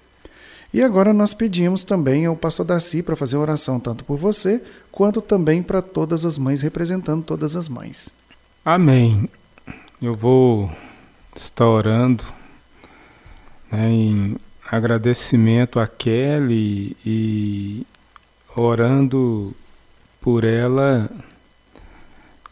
E 0.72 0.82
agora 0.82 1.12
nós 1.12 1.32
pedimos 1.32 1.84
também 1.84 2.26
ao 2.26 2.36
pastor 2.36 2.66
Darcy 2.66 3.02
para 3.02 3.16
fazer 3.16 3.36
oração 3.36 3.78
tanto 3.78 4.04
por 4.04 4.16
você 4.16 4.60
quanto 4.90 5.20
também 5.22 5.62
para 5.62 5.80
todas 5.80 6.24
as 6.24 6.36
mães, 6.36 6.62
representando 6.62 7.22
todas 7.22 7.54
as 7.54 7.68
mães. 7.68 8.10
Amém. 8.64 9.28
Eu 10.00 10.14
vou 10.14 10.70
estar 11.34 11.66
orando 11.66 12.22
né, 13.68 13.90
em 13.90 14.36
agradecimento 14.70 15.80
a 15.80 15.88
Kelly 15.88 16.96
e 17.04 17.84
orando 18.54 19.52
por 20.20 20.44
ela, 20.44 21.10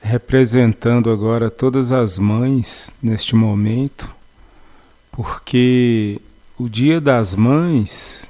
representando 0.01 1.09
agora 1.09 1.49
todas 1.49 1.93
as 1.93 2.19
mães 2.19 2.93
neste 3.01 3.37
momento, 3.37 4.11
porque 5.13 6.21
o 6.59 6.69
Dia 6.69 7.01
das 7.01 7.33
Mães 7.33 8.29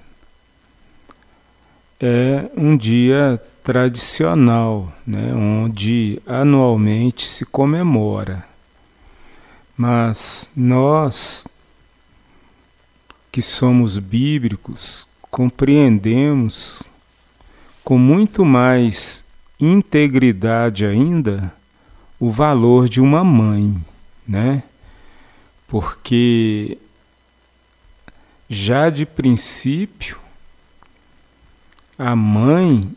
é 1.98 2.50
um 2.54 2.76
dia 2.76 3.42
tradicional, 3.64 4.92
né, 5.06 5.32
onde 5.32 6.20
anualmente 6.26 7.24
se 7.24 7.46
comemora 7.46 8.55
mas 9.76 10.50
nós 10.56 11.46
que 13.30 13.42
somos 13.42 13.98
bíblicos 13.98 15.06
compreendemos 15.30 16.82
com 17.84 17.98
muito 17.98 18.44
mais 18.44 19.26
integridade 19.60 20.86
ainda 20.86 21.52
o 22.18 22.30
valor 22.30 22.88
de 22.88 23.00
uma 23.00 23.22
mãe, 23.22 23.76
né? 24.26 24.62
Porque 25.68 26.78
já 28.48 28.88
de 28.88 29.04
princípio 29.04 30.18
a 31.98 32.16
mãe 32.16 32.90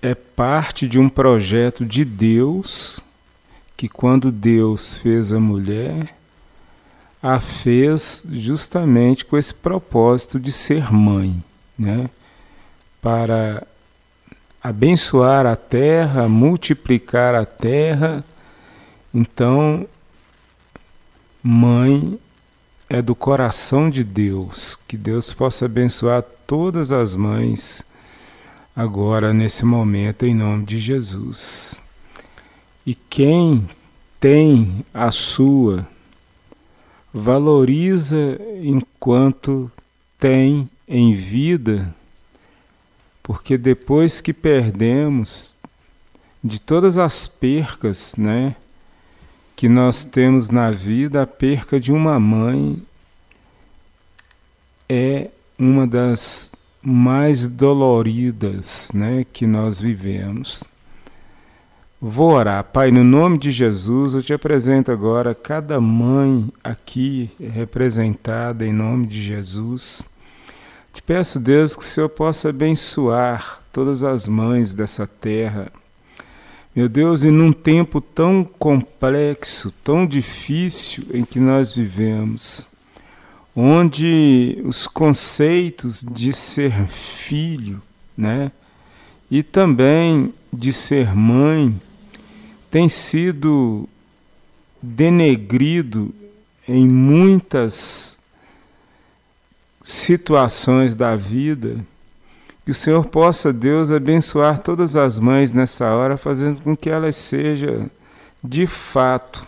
é 0.00 0.14
parte 0.14 0.88
de 0.88 0.98
um 0.98 1.08
projeto 1.08 1.84
de 1.84 2.04
Deus 2.04 3.00
que 3.82 3.88
quando 3.88 4.30
Deus 4.30 4.96
fez 4.96 5.32
a 5.32 5.40
mulher, 5.40 6.14
a 7.20 7.40
fez 7.40 8.22
justamente 8.30 9.24
com 9.24 9.36
esse 9.36 9.52
propósito 9.52 10.38
de 10.38 10.52
ser 10.52 10.92
mãe, 10.92 11.42
né? 11.76 12.08
Para 13.00 13.66
abençoar 14.62 15.46
a 15.46 15.56
terra, 15.56 16.28
multiplicar 16.28 17.34
a 17.34 17.44
terra. 17.44 18.24
Então, 19.12 19.84
mãe 21.42 22.16
é 22.88 23.02
do 23.02 23.16
coração 23.16 23.90
de 23.90 24.04
Deus. 24.04 24.78
Que 24.86 24.96
Deus 24.96 25.34
possa 25.34 25.64
abençoar 25.64 26.22
todas 26.46 26.92
as 26.92 27.16
mães 27.16 27.84
agora 28.76 29.34
nesse 29.34 29.64
momento 29.64 30.24
em 30.24 30.36
nome 30.36 30.64
de 30.66 30.78
Jesus. 30.78 31.81
E 32.84 32.94
quem 32.94 33.68
tem 34.18 34.84
a 34.92 35.10
sua, 35.10 35.86
valoriza 37.12 38.40
enquanto 38.62 39.70
tem 40.18 40.68
em 40.88 41.12
vida, 41.12 41.94
porque 43.22 43.56
depois 43.56 44.20
que 44.20 44.32
perdemos 44.32 45.52
de 46.42 46.60
todas 46.60 46.98
as 46.98 47.28
percas, 47.28 48.16
né, 48.16 48.56
que 49.54 49.68
nós 49.68 50.04
temos 50.04 50.48
na 50.48 50.70
vida, 50.70 51.22
a 51.22 51.26
perca 51.26 51.78
de 51.78 51.92
uma 51.92 52.18
mãe 52.18 52.82
é 54.88 55.30
uma 55.58 55.86
das 55.86 56.52
mais 56.82 57.46
doloridas, 57.46 58.90
né, 58.92 59.24
que 59.32 59.46
nós 59.46 59.78
vivemos. 59.78 60.64
Vou 62.04 62.32
orar. 62.32 62.64
Pai, 62.64 62.90
no 62.90 63.04
nome 63.04 63.38
de 63.38 63.52
Jesus, 63.52 64.14
eu 64.14 64.22
te 64.22 64.32
apresento 64.32 64.90
agora 64.90 65.36
cada 65.36 65.80
mãe 65.80 66.52
aqui 66.64 67.30
representada 67.38 68.66
em 68.66 68.72
nome 68.72 69.06
de 69.06 69.22
Jesus. 69.22 70.04
Te 70.92 71.00
peço, 71.00 71.38
Deus, 71.38 71.76
que 71.76 71.82
o 71.82 71.84
Senhor 71.84 72.08
possa 72.08 72.48
abençoar 72.48 73.60
todas 73.72 74.02
as 74.02 74.26
mães 74.26 74.74
dessa 74.74 75.06
terra. 75.06 75.70
Meu 76.74 76.88
Deus, 76.88 77.22
e 77.22 77.30
num 77.30 77.52
tempo 77.52 78.00
tão 78.00 78.42
complexo, 78.42 79.72
tão 79.84 80.04
difícil 80.04 81.04
em 81.14 81.24
que 81.24 81.38
nós 81.38 81.72
vivemos, 81.72 82.68
onde 83.54 84.60
os 84.64 84.88
conceitos 84.88 86.02
de 86.02 86.32
ser 86.32 86.88
filho, 86.88 87.80
né, 88.16 88.50
e 89.30 89.40
também 89.44 90.34
de 90.52 90.72
ser 90.72 91.14
mãe, 91.14 91.80
tem 92.72 92.88
sido 92.88 93.86
denegrido 94.80 96.12
em 96.66 96.88
muitas 96.88 98.18
situações 99.82 100.94
da 100.94 101.14
vida. 101.14 101.84
Que 102.64 102.70
o 102.70 102.74
Senhor 102.74 103.04
possa, 103.04 103.52
Deus, 103.52 103.92
abençoar 103.92 104.58
todas 104.60 104.96
as 104.96 105.18
mães 105.18 105.52
nessa 105.52 105.94
hora, 105.94 106.16
fazendo 106.16 106.62
com 106.62 106.74
que 106.74 106.88
elas 106.88 107.14
sejam, 107.14 107.90
de 108.42 108.66
fato, 108.66 109.46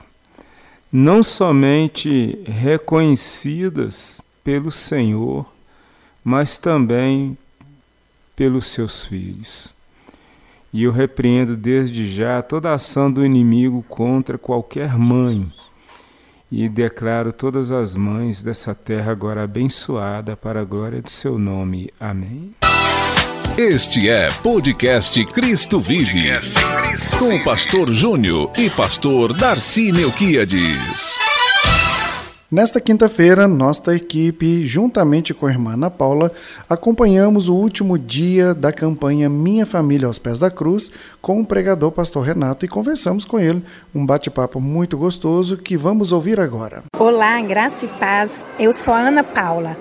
não 0.92 1.22
somente 1.22 2.38
reconhecidas 2.44 4.20
pelo 4.44 4.70
Senhor, 4.70 5.46
mas 6.22 6.58
também 6.58 7.38
pelos 8.36 8.66
seus 8.66 9.06
filhos. 9.06 9.74
E 10.74 10.82
eu 10.82 10.90
repreendo 10.90 11.56
desde 11.56 12.04
já 12.04 12.42
toda 12.42 12.70
a 12.70 12.74
ação 12.74 13.08
do 13.08 13.24
inimigo 13.24 13.84
contra 13.88 14.36
qualquer 14.36 14.98
mãe. 14.98 15.48
E 16.50 16.68
declaro 16.68 17.32
todas 17.32 17.70
as 17.70 17.94
mães 17.94 18.42
dessa 18.42 18.74
terra 18.74 19.12
agora 19.12 19.44
abençoada 19.44 20.36
para 20.36 20.62
a 20.62 20.64
glória 20.64 21.00
do 21.00 21.08
seu 21.08 21.38
nome. 21.38 21.90
Amém. 22.00 22.52
Este 23.56 24.08
é 24.08 24.32
podcast 24.42 25.24
Cristo 25.26 25.80
Vive, 25.80 26.28
podcast 26.28 26.58
Cristo 26.82 27.18
com 27.18 27.36
o 27.36 27.44
pastor 27.44 27.92
Júnior 27.92 28.50
e 28.58 28.68
pastor 28.68 29.32
Darcy 29.32 29.92
Melquiades. 29.92 31.33
Nesta 32.54 32.80
quinta-feira, 32.80 33.48
nossa 33.48 33.96
equipe, 33.96 34.64
juntamente 34.64 35.34
com 35.34 35.44
a 35.44 35.50
irmã 35.50 35.72
Ana 35.72 35.90
Paula, 35.90 36.30
acompanhamos 36.70 37.48
o 37.48 37.54
último 37.56 37.98
dia 37.98 38.54
da 38.54 38.72
campanha 38.72 39.28
Minha 39.28 39.66
Família 39.66 40.06
aos 40.06 40.20
Pés 40.20 40.38
da 40.38 40.48
Cruz 40.52 40.88
com 41.20 41.40
o 41.40 41.44
pregador 41.44 41.90
pastor 41.90 42.24
Renato 42.24 42.64
e 42.64 42.68
conversamos 42.68 43.24
com 43.24 43.40
ele. 43.40 43.60
Um 43.92 44.06
bate-papo 44.06 44.60
muito 44.60 44.96
gostoso 44.96 45.56
que 45.56 45.76
vamos 45.76 46.12
ouvir 46.12 46.38
agora. 46.38 46.84
Olá, 46.96 47.42
graça 47.42 47.86
e 47.86 47.88
paz. 47.88 48.44
Eu 48.56 48.72
sou 48.72 48.94
a 48.94 49.00
Ana 49.00 49.24
Paula. 49.24 49.76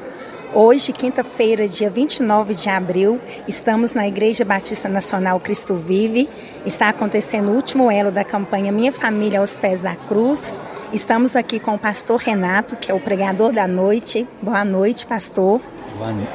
Hoje, 0.55 0.93
quinta-feira, 0.93 1.67
dia 1.67 1.89
29 1.89 2.53
de 2.53 2.69
abril, 2.69 3.19
estamos 3.47 3.95
na 3.95 4.07
Igreja 4.07 4.45
Batista 4.45 4.87
Nacional 4.87 5.39
Cristo 5.39 5.73
Vive. 5.73 6.29
Está 6.63 6.89
acontecendo 6.89 7.49
o 7.49 7.55
último 7.55 7.89
elo 7.89 8.11
da 8.11 8.23
campanha 8.23 8.71
Minha 8.71 8.91
Família 8.91 9.39
aos 9.39 9.57
Pés 9.57 9.81
da 9.81 9.95
Cruz. 9.95 10.59
Estamos 10.93 11.35
aqui 11.35 11.59
com 11.59 11.73
o 11.73 11.79
pastor 11.79 12.19
Renato, 12.19 12.75
que 12.75 12.91
é 12.91 12.93
o 12.93 12.99
pregador 12.99 13.51
da 13.51 13.67
noite. 13.67 14.27
Boa 14.43 14.63
noite, 14.63 15.07
pastor. 15.07 15.59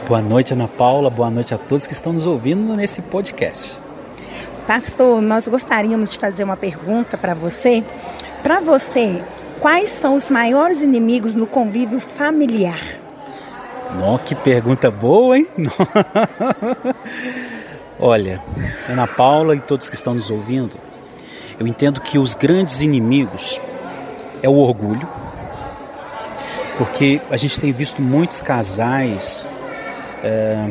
Boa 0.08 0.20
noite, 0.20 0.52
Ana 0.52 0.66
Paula. 0.66 1.10
Boa 1.10 1.30
noite 1.30 1.54
a 1.54 1.58
todos 1.58 1.86
que 1.86 1.92
estão 1.92 2.12
nos 2.12 2.26
ouvindo 2.26 2.74
nesse 2.74 3.02
podcast. 3.02 3.80
Pastor, 4.66 5.22
nós 5.22 5.46
gostaríamos 5.46 6.10
de 6.10 6.18
fazer 6.18 6.42
uma 6.42 6.56
pergunta 6.56 7.16
para 7.16 7.34
você. 7.34 7.84
Para 8.42 8.58
você, 8.58 9.22
quais 9.60 9.90
são 9.90 10.16
os 10.16 10.28
maiores 10.28 10.82
inimigos 10.82 11.36
no 11.36 11.46
convívio 11.46 12.00
familiar? 12.00 12.97
Não, 13.96 14.18
que 14.18 14.34
pergunta 14.34 14.90
boa, 14.90 15.38
hein? 15.38 15.46
Olha, 17.98 18.40
Ana 18.88 19.06
Paula 19.06 19.56
e 19.56 19.60
todos 19.60 19.88
que 19.88 19.96
estão 19.96 20.14
nos 20.14 20.30
ouvindo, 20.30 20.78
eu 21.58 21.66
entendo 21.66 22.00
que 22.00 22.18
os 22.18 22.34
grandes 22.34 22.82
inimigos 22.82 23.60
é 24.42 24.48
o 24.48 24.56
orgulho, 24.56 25.08
porque 26.76 27.20
a 27.30 27.36
gente 27.36 27.58
tem 27.58 27.72
visto 27.72 28.00
muitos 28.00 28.40
casais 28.40 29.48
é, 30.22 30.68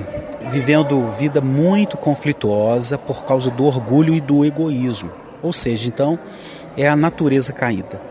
vivendo 0.49 1.11
vida 1.11 1.41
muito 1.41 1.97
conflituosa 1.97 2.97
por 2.97 3.25
causa 3.25 3.51
do 3.51 3.65
orgulho 3.65 4.13
e 4.13 4.21
do 4.21 4.45
egoísmo. 4.45 5.11
Ou 5.41 5.51
seja, 5.51 5.87
então 5.87 6.17
é 6.77 6.87
a 6.87 6.95
natureza 6.95 7.51
caída. 7.51 8.06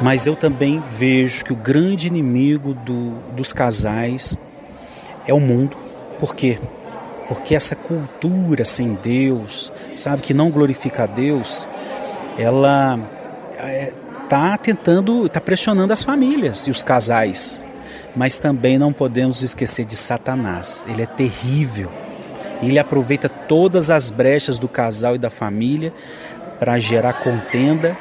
Mas 0.00 0.26
eu 0.26 0.36
também 0.36 0.82
vejo 0.90 1.44
que 1.44 1.52
o 1.52 1.56
grande 1.56 2.06
inimigo 2.06 2.72
do, 2.72 3.10
dos 3.32 3.52
casais 3.52 4.36
é 5.26 5.34
o 5.34 5.40
mundo. 5.40 5.76
Por 6.20 6.36
quê? 6.36 6.58
Porque 7.26 7.54
essa 7.54 7.74
cultura 7.74 8.64
sem 8.64 8.94
Deus, 8.94 9.72
sabe, 9.96 10.22
que 10.22 10.32
não 10.32 10.50
glorifica 10.50 11.02
a 11.02 11.06
Deus, 11.06 11.68
ela 12.38 12.98
é, 13.58 13.92
está 14.22 14.56
tentando, 14.56 15.26
está 15.26 15.40
pressionando 15.40 15.92
as 15.92 16.04
famílias 16.04 16.66
e 16.68 16.70
os 16.70 16.84
casais. 16.84 17.60
Mas 18.14 18.38
também 18.38 18.78
não 18.78 18.92
podemos 18.92 19.42
esquecer 19.42 19.84
de 19.84 19.96
Satanás. 19.96 20.86
Ele 20.88 21.02
é 21.02 21.06
terrível. 21.06 21.90
Ele 22.62 22.78
aproveita 22.78 23.28
todas 23.28 23.90
as 23.90 24.10
brechas 24.10 24.58
do 24.58 24.68
casal 24.68 25.16
e 25.16 25.18
da 25.18 25.30
família 25.30 25.92
para 26.58 26.78
gerar 26.78 27.14
contenda 27.14 27.96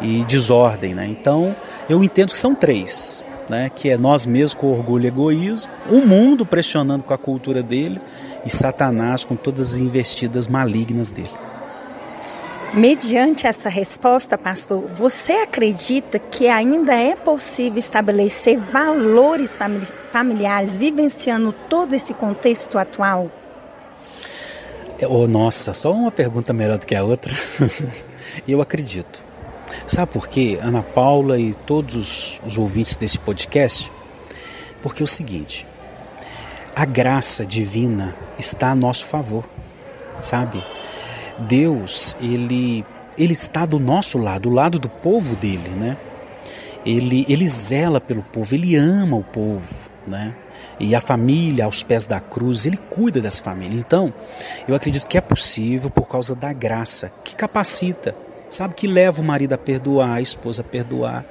e 0.00 0.24
desordem, 0.24 0.94
né? 0.94 1.06
Então, 1.06 1.54
eu 1.88 2.02
entendo 2.02 2.30
que 2.30 2.38
são 2.38 2.54
três, 2.54 3.24
né? 3.48 3.70
Que 3.74 3.90
é 3.90 3.96
nós 3.96 4.26
mesmos 4.26 4.54
com 4.54 4.72
orgulho 4.72 5.04
e 5.04 5.08
egoísmo, 5.08 5.70
o 5.88 6.00
mundo 6.00 6.44
pressionando 6.44 7.04
com 7.04 7.14
a 7.14 7.18
cultura 7.18 7.62
dele 7.62 8.00
e 8.44 8.50
Satanás 8.50 9.24
com 9.24 9.36
todas 9.36 9.74
as 9.74 9.80
investidas 9.80 10.48
malignas 10.48 11.10
dele. 11.10 11.30
Mediante 12.74 13.46
essa 13.46 13.68
resposta, 13.68 14.36
pastor, 14.36 14.84
você 14.96 15.34
acredita 15.34 16.18
que 16.18 16.48
ainda 16.48 16.92
é 16.92 17.14
possível 17.14 17.78
estabelecer 17.78 18.58
valores 18.58 19.56
familiares 20.10 20.76
vivenciando 20.76 21.52
todo 21.52 21.94
esse 21.94 22.12
contexto 22.12 22.76
atual? 22.76 23.30
Oh, 25.08 25.28
nossa, 25.28 25.72
só 25.72 25.92
uma 25.92 26.10
pergunta 26.10 26.52
melhor 26.52 26.78
do 26.78 26.84
que 26.84 26.96
a 26.96 27.04
outra. 27.04 27.32
Eu 28.46 28.60
acredito. 28.60 29.23
Sabe 29.86 30.12
por 30.12 30.28
quê, 30.28 30.58
Ana 30.62 30.82
Paula 30.82 31.38
e 31.38 31.54
todos 31.54 32.40
os 32.46 32.56
ouvintes 32.58 32.96
desse 32.96 33.18
podcast? 33.18 33.90
Porque 34.80 35.02
é 35.02 35.04
o 35.04 35.08
seguinte: 35.08 35.66
a 36.74 36.84
graça 36.84 37.46
divina 37.46 38.16
está 38.38 38.70
a 38.70 38.74
nosso 38.74 39.06
favor, 39.06 39.44
sabe? 40.20 40.62
Deus, 41.38 42.16
ele, 42.20 42.84
ele 43.16 43.32
está 43.32 43.66
do 43.66 43.78
nosso 43.78 44.18
lado, 44.18 44.42
do 44.42 44.50
lado 44.50 44.78
do 44.78 44.88
povo 44.88 45.36
dele, 45.36 45.70
né? 45.70 45.96
Ele, 46.84 47.24
ele 47.28 47.46
zela 47.46 48.00
pelo 48.00 48.22
povo, 48.22 48.54
ele 48.54 48.76
ama 48.76 49.16
o 49.16 49.24
povo, 49.24 49.90
né? 50.06 50.34
E 50.78 50.94
a 50.94 51.00
família 51.00 51.64
aos 51.64 51.82
pés 51.82 52.06
da 52.06 52.20
cruz, 52.20 52.66
ele 52.66 52.76
cuida 52.76 53.20
dessa 53.20 53.42
família. 53.42 53.78
Então, 53.78 54.12
eu 54.66 54.74
acredito 54.74 55.06
que 55.06 55.16
é 55.16 55.20
possível 55.20 55.88
por 55.88 56.08
causa 56.08 56.34
da 56.34 56.52
graça 56.52 57.12
que 57.22 57.36
capacita, 57.36 58.14
sabe? 58.54 58.74
Que 58.74 58.86
leva 58.86 59.20
o 59.20 59.24
marido 59.24 59.52
a 59.52 59.58
perdoar, 59.58 60.14
a 60.14 60.20
esposa 60.20 60.62
a 60.62 60.64
perdoar, 60.64 61.24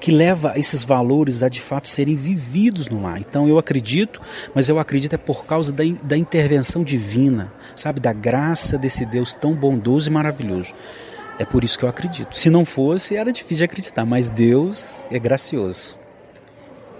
que 0.00 0.10
leva 0.10 0.52
esses 0.56 0.84
valores 0.84 1.42
a 1.42 1.48
de 1.48 1.60
fato 1.60 1.88
serem 1.88 2.14
vividos 2.14 2.88
no 2.88 3.02
lar. 3.02 3.20
Então 3.20 3.48
eu 3.48 3.58
acredito, 3.58 4.20
mas 4.54 4.68
eu 4.68 4.78
acredito 4.78 5.14
é 5.14 5.18
por 5.18 5.44
causa 5.44 5.72
da, 5.72 5.84
da 6.02 6.16
intervenção 6.16 6.82
divina, 6.82 7.52
sabe? 7.74 8.00
Da 8.00 8.12
graça 8.12 8.78
desse 8.78 9.04
Deus 9.04 9.34
tão 9.34 9.54
bondoso 9.54 10.08
e 10.08 10.12
maravilhoso. 10.12 10.72
É 11.38 11.44
por 11.44 11.64
isso 11.64 11.78
que 11.78 11.84
eu 11.84 11.88
acredito. 11.88 12.36
Se 12.36 12.48
não 12.48 12.64
fosse, 12.64 13.16
era 13.16 13.30
difícil 13.30 13.58
de 13.58 13.64
acreditar, 13.64 14.06
mas 14.06 14.30
Deus 14.30 15.06
é 15.10 15.18
gracioso. 15.18 16.05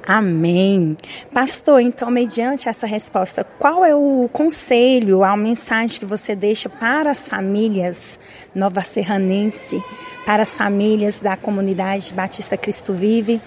Amém. 0.06 0.96
Pastor, 1.34 1.80
então, 1.80 2.12
mediante 2.12 2.68
essa 2.68 2.86
resposta, 2.86 3.42
qual 3.42 3.84
é 3.84 3.92
o 3.92 4.30
conselho, 4.32 5.24
a 5.24 5.36
mensagem 5.36 5.98
que 5.98 6.06
você 6.06 6.36
deixa 6.36 6.68
para 6.68 7.10
as 7.10 7.28
famílias 7.28 8.16
nova 8.54 8.82
serranense, 8.82 9.82
para 10.24 10.44
as 10.44 10.56
famílias 10.56 11.18
da 11.18 11.36
comunidade 11.36 12.14
Batista 12.14 12.56
Cristo 12.56 12.94
Vive, 12.94 13.40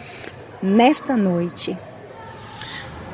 nesta 0.62 1.16
noite? 1.16 1.78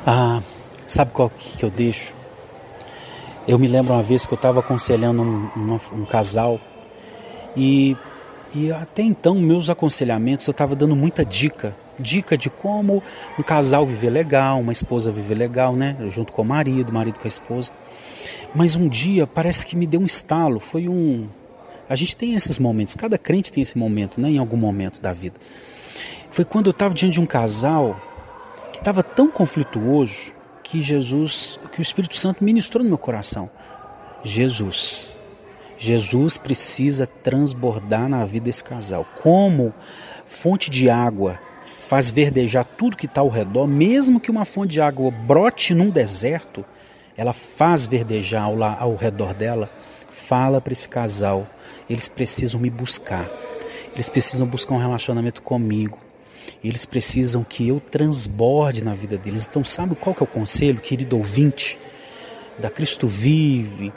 Ah, 0.04 0.42
sabe 0.84 1.12
qual 1.12 1.30
que 1.30 1.64
eu 1.64 1.70
deixo? 1.70 2.16
Eu 3.46 3.60
me 3.60 3.68
lembro 3.68 3.94
uma 3.94 4.02
vez 4.02 4.26
que 4.26 4.34
eu 4.34 4.36
estava 4.36 4.58
aconselhando 4.58 5.22
um, 5.22 5.50
um, 5.56 6.00
um 6.00 6.04
casal 6.04 6.58
e, 7.56 7.96
e 8.52 8.72
até 8.72 9.02
então 9.02 9.36
meus 9.36 9.70
aconselhamentos 9.70 10.48
eu 10.48 10.50
estava 10.50 10.74
dando 10.74 10.96
muita 10.96 11.24
dica 11.24 11.76
dica 11.98 12.36
de 12.36 12.50
como 12.50 13.02
um 13.38 13.42
casal 13.42 13.86
viver 13.86 14.10
legal, 14.10 14.60
uma 14.60 14.72
esposa 14.72 15.10
viver 15.10 15.34
legal, 15.34 15.74
né? 15.74 15.96
Junto 16.10 16.32
com 16.32 16.42
o 16.42 16.44
marido, 16.44 16.92
marido 16.92 17.18
com 17.18 17.26
a 17.26 17.28
esposa. 17.28 17.72
Mas 18.54 18.74
um 18.74 18.88
dia 18.88 19.26
parece 19.26 19.64
que 19.66 19.76
me 19.76 19.86
deu 19.86 20.00
um 20.00 20.06
estalo, 20.06 20.58
foi 20.58 20.88
um 20.88 21.28
A 21.88 21.94
gente 21.94 22.16
tem 22.16 22.34
esses 22.34 22.58
momentos, 22.58 22.96
cada 22.96 23.16
crente 23.16 23.52
tem 23.52 23.62
esse 23.62 23.78
momento, 23.78 24.20
né, 24.20 24.30
em 24.30 24.38
algum 24.38 24.56
momento 24.56 25.00
da 25.00 25.12
vida. 25.12 25.36
Foi 26.30 26.44
quando 26.44 26.66
eu 26.66 26.72
estava 26.72 26.92
diante 26.92 27.14
de 27.14 27.20
um 27.20 27.26
casal 27.26 28.00
que 28.72 28.78
estava 28.78 29.02
tão 29.02 29.30
conflituoso 29.30 30.32
que 30.62 30.80
Jesus, 30.80 31.60
que 31.70 31.78
o 31.78 31.82
Espírito 31.82 32.16
Santo 32.16 32.42
ministrou 32.42 32.82
no 32.82 32.88
meu 32.88 32.98
coração. 32.98 33.48
Jesus. 34.24 35.14
Jesus 35.78 36.36
precisa 36.36 37.06
transbordar 37.06 38.08
na 38.08 38.24
vida 38.24 38.46
desse 38.46 38.64
casal. 38.64 39.06
Como 39.22 39.72
fonte 40.24 40.70
de 40.70 40.90
água 40.90 41.38
faz 41.86 42.10
verdejar 42.10 42.64
tudo 42.64 42.96
que 42.96 43.06
está 43.06 43.20
ao 43.20 43.28
redor, 43.28 43.66
mesmo 43.66 44.18
que 44.18 44.30
uma 44.30 44.44
fonte 44.44 44.72
de 44.72 44.80
água 44.80 45.10
brote 45.10 45.72
num 45.72 45.88
deserto, 45.88 46.64
ela 47.16 47.32
faz 47.32 47.86
verdejar 47.86 48.44
ao, 48.44 48.62
ao 48.62 48.96
redor 48.96 49.32
dela. 49.32 49.70
Fala 50.10 50.60
para 50.60 50.72
esse 50.72 50.88
casal, 50.88 51.46
eles 51.88 52.08
precisam 52.08 52.58
me 52.58 52.70
buscar, 52.70 53.30
eles 53.94 54.10
precisam 54.10 54.46
buscar 54.46 54.74
um 54.74 54.78
relacionamento 54.78 55.42
comigo, 55.42 56.00
eles 56.64 56.84
precisam 56.84 57.44
que 57.44 57.68
eu 57.68 57.78
transborde 57.78 58.82
na 58.82 58.94
vida 58.94 59.16
deles. 59.16 59.46
Então, 59.48 59.62
sabe 59.62 59.94
qual 59.94 60.14
que 60.14 60.22
é 60.22 60.24
o 60.24 60.26
conselho, 60.26 60.80
querido 60.80 61.16
ouvinte, 61.16 61.78
da 62.58 62.70
Cristo 62.70 63.06
Vive, 63.06 63.92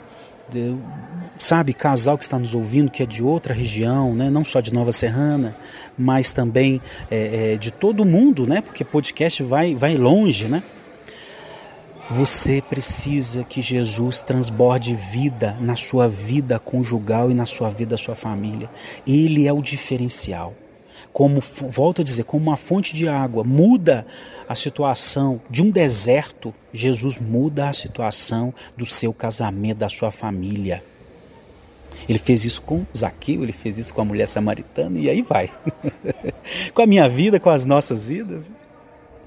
sabe, 1.42 1.72
casal 1.72 2.18
que 2.18 2.24
está 2.24 2.38
nos 2.38 2.54
ouvindo, 2.54 2.90
que 2.90 3.02
é 3.02 3.06
de 3.06 3.22
outra 3.22 3.54
região, 3.54 4.14
né? 4.14 4.28
não 4.28 4.44
só 4.44 4.60
de 4.60 4.72
Nova 4.72 4.92
Serrana, 4.92 5.56
mas 5.96 6.32
também 6.32 6.80
é, 7.10 7.54
é, 7.54 7.56
de 7.56 7.70
todo 7.70 8.04
mundo, 8.04 8.46
né? 8.46 8.60
porque 8.60 8.84
podcast 8.84 9.42
vai, 9.42 9.74
vai 9.74 9.96
longe, 9.96 10.46
né? 10.46 10.62
Você 12.12 12.60
precisa 12.60 13.44
que 13.44 13.60
Jesus 13.60 14.20
transborde 14.20 14.96
vida 14.96 15.56
na 15.60 15.76
sua 15.76 16.08
vida 16.08 16.58
conjugal 16.58 17.30
e 17.30 17.34
na 17.34 17.46
sua 17.46 17.70
vida 17.70 17.90
da 17.90 17.96
sua 17.96 18.16
família. 18.16 18.68
Ele 19.06 19.46
é 19.46 19.52
o 19.52 19.62
diferencial. 19.62 20.52
Como 21.12 21.40
volto 21.68 22.02
a 22.02 22.04
dizer, 22.04 22.24
como 22.24 22.42
uma 22.42 22.56
fonte 22.56 22.96
de 22.96 23.06
água 23.06 23.44
muda 23.44 24.04
a 24.48 24.56
situação 24.56 25.40
de 25.48 25.62
um 25.62 25.70
deserto, 25.70 26.52
Jesus 26.72 27.16
muda 27.20 27.68
a 27.68 27.72
situação 27.72 28.52
do 28.76 28.84
seu 28.84 29.14
casamento, 29.14 29.78
da 29.78 29.88
sua 29.88 30.10
família. 30.10 30.82
Ele 32.10 32.18
fez 32.18 32.44
isso 32.44 32.60
com 32.62 32.84
Zaqueu, 32.94 33.44
ele 33.44 33.52
fez 33.52 33.78
isso 33.78 33.94
com 33.94 34.00
a 34.00 34.04
mulher 34.04 34.26
samaritana 34.26 34.98
e 34.98 35.08
aí 35.08 35.22
vai. 35.22 35.48
com 36.74 36.82
a 36.82 36.86
minha 36.86 37.08
vida, 37.08 37.38
com 37.38 37.48
as 37.48 37.64
nossas 37.64 38.08
vidas. 38.08 38.50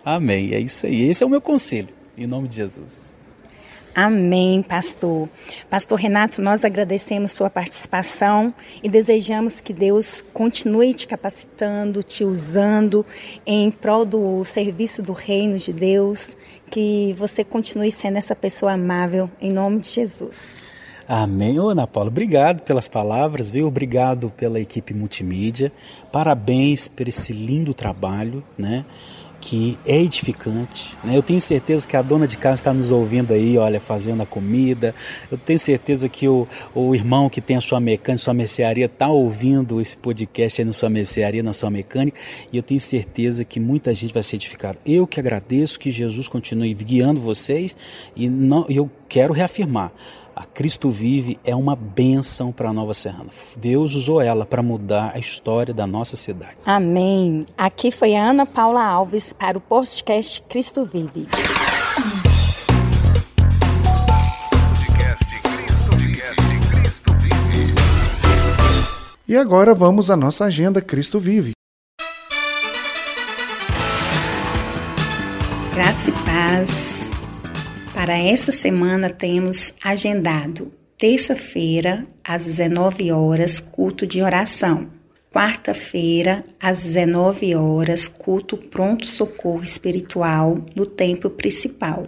Amém. 0.03 0.53
É 0.53 0.59
isso 0.59 0.85
aí. 0.85 1.09
Esse 1.09 1.23
é 1.23 1.25
o 1.25 1.29
meu 1.29 1.39
conselho. 1.39 1.87
Em 2.17 2.27
nome 2.27 2.49
de 2.49 2.57
Jesus. 2.57 3.13
Amém, 3.95 4.61
pastor. 4.61 5.29
Pastor 5.69 5.97
Renato, 5.97 6.41
nós 6.41 6.65
agradecemos 6.65 7.31
sua 7.31 7.49
participação 7.49 8.53
e 8.83 8.89
desejamos 8.89 9.61
que 9.61 9.71
Deus 9.71 10.21
continue 10.33 10.93
te 10.93 11.07
capacitando, 11.07 12.03
te 12.03 12.25
usando 12.25 13.05
em 13.45 13.71
prol 13.71 14.03
do 14.03 14.43
serviço 14.43 15.01
do 15.01 15.13
reino 15.13 15.57
de 15.57 15.71
Deus, 15.71 16.35
que 16.69 17.15
você 17.17 17.45
continue 17.45 17.93
sendo 17.93 18.17
essa 18.17 18.35
pessoa 18.35 18.73
amável, 18.73 19.31
em 19.39 19.53
nome 19.53 19.79
de 19.79 19.87
Jesus. 19.87 20.72
Amém. 21.07 21.59
Ô, 21.59 21.69
Ana 21.69 21.85
Paula, 21.85 22.09
obrigado 22.09 22.61
pelas 22.61 22.87
palavras, 22.87 23.51
viu? 23.51 23.67
Obrigado 23.67 24.29
pela 24.29 24.59
equipe 24.59 24.93
multimídia. 24.93 25.71
Parabéns 26.11 26.87
por 26.87 27.07
esse 27.07 27.33
lindo 27.33 27.73
trabalho, 27.73 28.43
né? 28.57 28.85
que 29.43 29.77
é 29.85 29.97
edificante. 29.97 30.95
Né? 31.03 31.17
Eu 31.17 31.21
tenho 31.21 31.41
certeza 31.41 31.85
que 31.85 31.97
a 31.97 32.01
dona 32.01 32.25
de 32.25 32.37
casa 32.37 32.61
está 32.61 32.73
nos 32.73 32.91
ouvindo 32.91 33.33
aí, 33.33 33.57
olha, 33.57 33.79
fazendo 33.79 34.23
a 34.23 34.25
comida. 34.25 34.95
Eu 35.29 35.37
tenho 35.37 35.59
certeza 35.59 36.07
que 36.07 36.29
o, 36.29 36.47
o 36.73 36.95
irmão 36.95 37.29
que 37.29 37.41
tem 37.41 37.57
a 37.57 37.61
sua 37.61 37.77
mecânica, 37.79 38.23
sua 38.23 38.33
mercearia, 38.33 38.85
está 38.85 39.09
ouvindo 39.09 39.81
esse 39.81 39.97
podcast 39.97 40.61
aí 40.61 40.65
na 40.65 40.71
sua 40.71 40.89
mercearia, 40.89 41.43
na 41.43 41.51
sua 41.51 41.69
mecânica. 41.69 42.17
E 42.53 42.57
eu 42.57 42.63
tenho 42.63 42.79
certeza 42.79 43.43
que 43.43 43.59
muita 43.59 43.93
gente 43.93 44.13
vai 44.13 44.23
ser 44.23 44.37
edificada. 44.37 44.79
Eu 44.85 45.05
que 45.05 45.19
agradeço 45.19 45.77
que 45.77 45.91
Jesus 45.91 46.29
continue 46.29 46.73
guiando 46.73 47.19
vocês 47.19 47.75
e 48.15 48.29
não, 48.29 48.65
eu 48.69 48.89
quero 49.09 49.33
reafirmar 49.33 49.91
a 50.35 50.45
Cristo 50.45 50.89
Vive 50.91 51.37
é 51.43 51.55
uma 51.55 51.75
bênção 51.75 52.51
para 52.51 52.69
a 52.69 52.73
Nova 52.73 52.93
Serrana. 52.93 53.29
Deus 53.57 53.95
usou 53.95 54.21
ela 54.21 54.45
para 54.45 54.63
mudar 54.63 55.11
a 55.13 55.19
história 55.19 55.73
da 55.73 55.85
nossa 55.85 56.15
cidade. 56.15 56.57
Amém. 56.65 57.45
Aqui 57.57 57.91
foi 57.91 58.15
a 58.15 58.29
Ana 58.29 58.45
Paula 58.45 58.83
Alves 58.83 59.33
para 59.33 59.57
o 59.57 59.61
podcast 59.61 60.41
Cristo 60.43 60.85
Vive. 60.85 61.27
Podcast 64.77 65.41
Cristo, 65.41 65.89
podcast 65.91 66.81
Cristo 66.81 67.13
Vive. 67.13 67.73
E 69.27 69.37
agora 69.37 69.73
vamos 69.73 70.09
à 70.09 70.15
nossa 70.15 70.45
agenda 70.45 70.81
Cristo 70.81 71.19
Vive. 71.19 71.51
Graça 75.73 76.09
e 76.11 76.13
paz. 76.13 76.92
Para 77.93 78.17
essa 78.17 78.51
semana 78.51 79.09
temos 79.09 79.75
agendado 79.83 80.71
terça-feira 80.97 82.05
às 82.23 82.45
19 82.45 83.11
horas 83.11 83.59
culto 83.59 84.07
de 84.07 84.21
oração. 84.21 84.89
Quarta-feira 85.31 86.43
às 86.59 86.83
19 86.83 87.55
horas 87.55 88.07
culto 88.07 88.57
pronto 88.57 89.05
socorro 89.05 89.63
espiritual 89.63 90.57
no 90.75 90.85
templo 90.87 91.29
principal. 91.29 92.07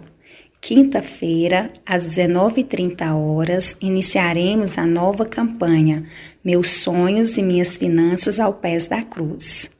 Quinta-feira 0.60 1.72
às 1.86 2.04
19h30 2.16 3.14
horas 3.14 3.76
iniciaremos 3.80 4.78
a 4.78 4.86
nova 4.86 5.24
campanha 5.24 6.04
Meus 6.44 6.70
sonhos 6.70 7.38
e 7.38 7.42
minhas 7.42 7.76
finanças 7.76 8.38
ao 8.38 8.54
pés 8.54 8.88
da 8.88 9.02
cruz. 9.02 9.70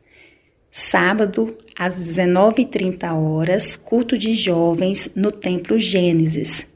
Sábado, 0.69 1.57
às 1.79 1.99
19h30 1.99 3.13
horas, 3.13 3.77
culto 3.77 4.17
de 4.17 4.33
jovens 4.33 5.11
no 5.15 5.31
Templo 5.31 5.79
Gênesis. 5.79 6.69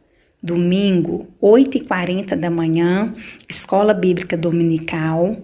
Domingo, 0.42 1.28
8h40 1.42 2.34
da 2.34 2.50
manhã, 2.50 3.12
Escola 3.48 3.92
Bíblica 3.92 4.36
Dominical. 4.36 5.36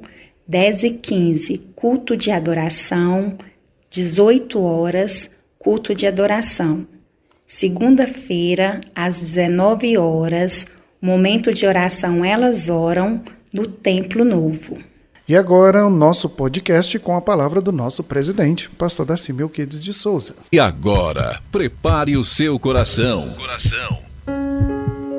10h15, 0.51 1.61
culto 1.75 2.17
de 2.17 2.31
adoração. 2.31 3.37
18 3.91 4.61
horas, 4.61 5.31
culto 5.59 5.95
de 5.95 6.07
adoração. 6.07 6.87
Segunda-feira, 7.47 8.81
às 8.95 9.21
19 9.21 9.97
horas, 9.97 10.69
momento 11.01 11.53
de 11.53 11.67
oração 11.67 12.25
Elas 12.25 12.69
Oram 12.69 13.23
no 13.53 13.67
Templo 13.67 14.25
Novo. 14.25 14.77
E 15.29 15.37
agora 15.37 15.85
o 15.85 15.91
nosso 15.91 16.29
podcast 16.29 16.97
com 17.01 17.17
a 17.17 17.21
palavra 17.21 17.61
do 17.61 17.73
nosso 17.73 18.05
presidente, 18.05 18.71
pastor 18.71 19.05
Darcy 19.05 19.33
Melquides 19.33 19.83
de 19.83 19.93
Souza. 19.93 20.37
E 20.53 20.61
agora, 20.61 21.41
prepare 21.51 22.17
o 22.17 22.25
seu 22.25 22.61
coração. 22.61 23.29
Coração. 23.31 23.99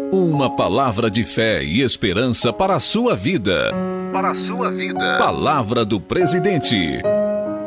Uma 0.10 0.55
palavra 0.55 1.12
de 1.12 1.26
fé 1.26 1.62
e 1.62 1.82
esperança 1.82 2.53
para 2.53 2.76
a 2.76 2.80
sua 2.80 3.18
vida. 3.18 3.70
Para 4.14 4.30
a 4.30 4.34
sua 4.34 4.72
vida. 4.72 5.18
Palavra 5.18 5.84
do 5.84 5.99
presidente. 5.99 7.01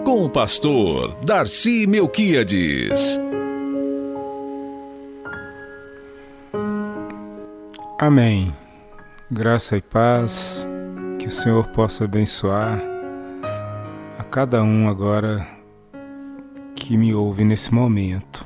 Com 0.03 0.25
o 0.25 0.31
pastor 0.31 1.15
Darcy 1.23 1.87
Melquiades. 1.87 3.21
Amém. 7.99 8.57
Graça 9.31 9.77
e 9.77 9.83
paz 9.83 10.67
que 11.21 11.27
o 11.27 11.31
Senhor 11.31 11.67
possa 11.69 12.05
abençoar 12.05 12.81
a 14.19 14.25
cada 14.25 14.63
um 14.63 14.89
agora 14.89 15.47
que 16.75 16.97
me 16.97 17.13
ouve 17.13 17.45
nesse 17.45 17.75
momento. 17.75 18.43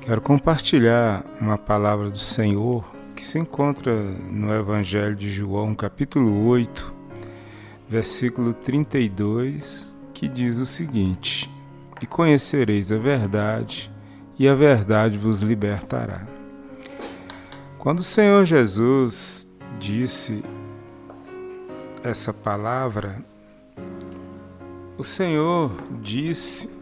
Quero 0.00 0.20
compartilhar 0.20 1.24
uma 1.40 1.56
palavra 1.56 2.10
do 2.10 2.18
Senhor 2.18 2.84
que 3.14 3.24
se 3.24 3.38
encontra 3.38 3.90
no 3.94 4.52
Evangelho 4.52 5.16
de 5.16 5.30
João, 5.30 5.74
capítulo 5.74 6.46
8, 6.46 6.94
versículo 7.88 8.52
32, 8.52 9.98
que 10.12 10.28
diz 10.28 10.58
o 10.58 10.66
seguinte: 10.66 11.50
E 12.02 12.06
conhecereis 12.06 12.92
a 12.92 12.98
verdade, 12.98 13.90
e 14.38 14.46
a 14.46 14.54
verdade 14.54 15.16
vos 15.16 15.40
libertará. 15.40 16.26
Quando 17.78 18.00
o 18.00 18.04
Senhor 18.04 18.44
Jesus 18.44 19.50
disse 19.80 20.44
essa 22.08 22.32
palavra, 22.32 23.24
o 24.96 25.04
Senhor 25.04 25.70
disse 26.00 26.74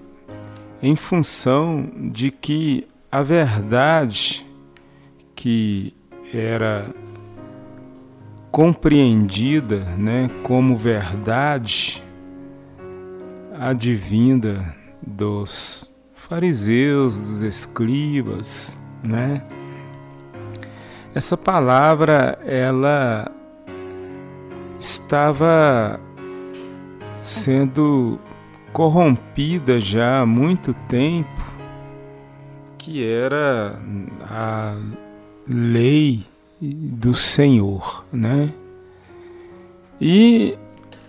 em 0.83 0.95
função 0.95 1.91
de 2.13 2.31
que 2.31 2.87
a 3.11 3.23
verdade 3.23 4.47
que 5.35 5.95
era 6.33 6.93
compreendida 8.51 9.81
né, 9.97 10.31
como 10.43 10.77
verdade 10.77 12.03
advinda 13.59 14.75
dos 15.01 15.93
fariseus, 16.15 17.21
dos 17.21 17.43
escribas, 17.43 18.79
né? 19.07 19.43
Essa 21.15 21.37
palavra 21.37 22.39
ela 22.45 23.31
estava 24.85 25.99
sendo 27.23 28.19
corrompida 28.71 29.81
já 29.81 30.21
há 30.21 30.27
muito 30.27 30.75
tempo, 30.75 31.43
que 32.77 33.03
era 33.03 33.81
a 34.21 34.77
lei 35.49 36.27
do 36.61 37.15
Senhor, 37.15 38.05
né? 38.13 38.53
E 39.99 40.55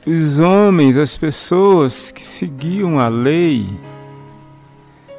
os 0.07 0.39
homens, 0.39 0.95
as 0.95 1.17
pessoas 1.17 2.11
que 2.11 2.23
seguiam 2.23 2.97
a 2.97 3.09
lei, 3.09 3.67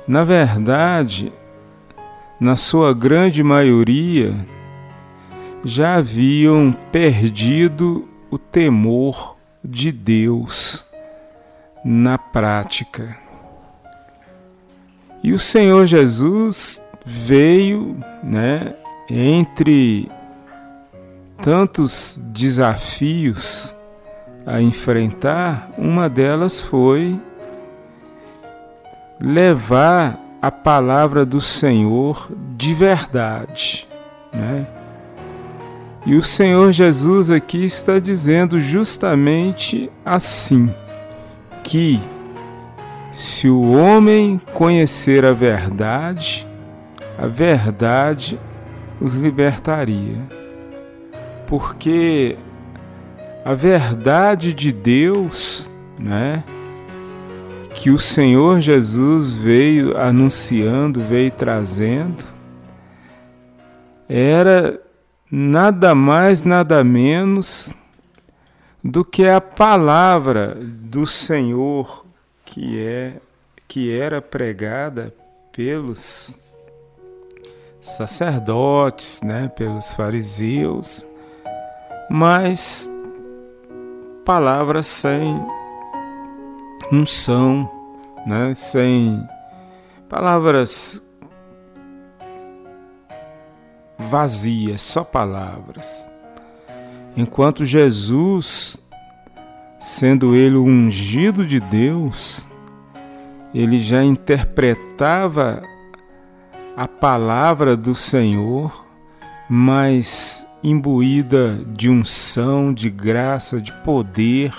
na 0.09 0.25
verdade, 0.25 1.31
na 2.41 2.57
sua 2.57 2.95
grande 2.95 3.43
maioria, 3.43 4.35
já 5.63 5.97
haviam 5.97 6.75
perdido 6.91 8.09
o 8.31 8.39
temor 8.39 9.37
de 9.65 9.91
Deus 9.93 10.87
na 11.85 12.19
prática. 12.19 13.17
E 15.23 15.33
o 15.33 15.39
Senhor 15.39 15.87
Jesus 15.87 16.83
veio, 17.05 17.97
né, 18.23 18.75
entre 19.09 20.11
tantos 21.41 22.21
desafios 22.33 23.75
a 24.45 24.61
enfrentar, 24.61 25.71
uma 25.77 26.09
delas 26.09 26.63
foi 26.63 27.21
levar 29.21 30.19
a 30.41 30.51
palavra 30.51 31.25
do 31.25 31.41
Senhor 31.41 32.29
de 32.57 32.75
verdade, 32.75 33.89
né? 34.33 34.67
E 36.07 36.15
o 36.15 36.23
Senhor 36.23 36.71
Jesus 36.71 37.33
aqui 37.33 37.65
está 37.65 37.99
dizendo 37.99 38.61
justamente 38.61 39.91
assim: 40.05 40.73
que 41.65 42.01
se 43.11 43.49
o 43.49 43.73
homem 43.73 44.41
conhecer 44.55 45.25
a 45.25 45.33
verdade, 45.33 46.47
a 47.19 47.27
verdade 47.27 48.39
os 49.01 49.17
libertaria. 49.17 50.19
Porque 51.45 52.37
a 53.45 53.53
verdade 53.53 54.53
de 54.53 54.71
Deus, 54.71 55.69
né, 55.99 56.45
que 57.75 57.91
o 57.91 57.99
Senhor 57.99 58.61
Jesus 58.61 59.35
veio 59.35 59.97
anunciando, 59.97 61.01
veio 61.01 61.33
trazendo, 61.33 62.25
era 64.09 64.86
nada 65.39 65.95
mais, 65.95 66.45
nada 66.45 66.83
menos 66.83 67.71
do 68.83 69.05
que 69.05 69.29
a 69.29 69.39
palavra 69.39 70.57
do 70.59 71.07
Senhor 71.07 72.07
que 72.43 72.81
é 72.81 73.21
que 73.69 73.93
era 73.93 74.23
pregada 74.23 75.15
pelos 75.53 76.39
sacerdotes, 77.83 79.21
né, 79.21 79.53
pelos 79.55 79.93
fariseus, 79.93 81.07
mas 82.09 82.91
palavras 84.25 84.87
sem 84.87 85.39
unção, 86.91 87.71
né, 88.27 88.55
sem 88.55 89.23
palavras 90.09 91.06
vazias, 93.99 94.83
só 94.83 95.03
palavras. 95.03 96.09
Enquanto 97.17 97.65
Jesus, 97.65 98.79
sendo 99.79 100.35
ele 100.35 100.57
o 100.57 100.65
ungido 100.65 101.47
de 101.47 101.59
Deus, 101.59 102.47
ele 103.55 103.79
já 103.79 104.05
interpretava 104.05 105.63
a 106.77 106.87
palavra 106.87 107.75
do 107.75 107.95
Senhor, 107.95 108.85
mas 109.49 110.47
imbuída 110.63 111.65
de 111.69 111.89
unção, 111.89 112.75
de 112.75 112.91
graça, 112.91 113.61
de 113.61 113.73
poder, 113.83 114.53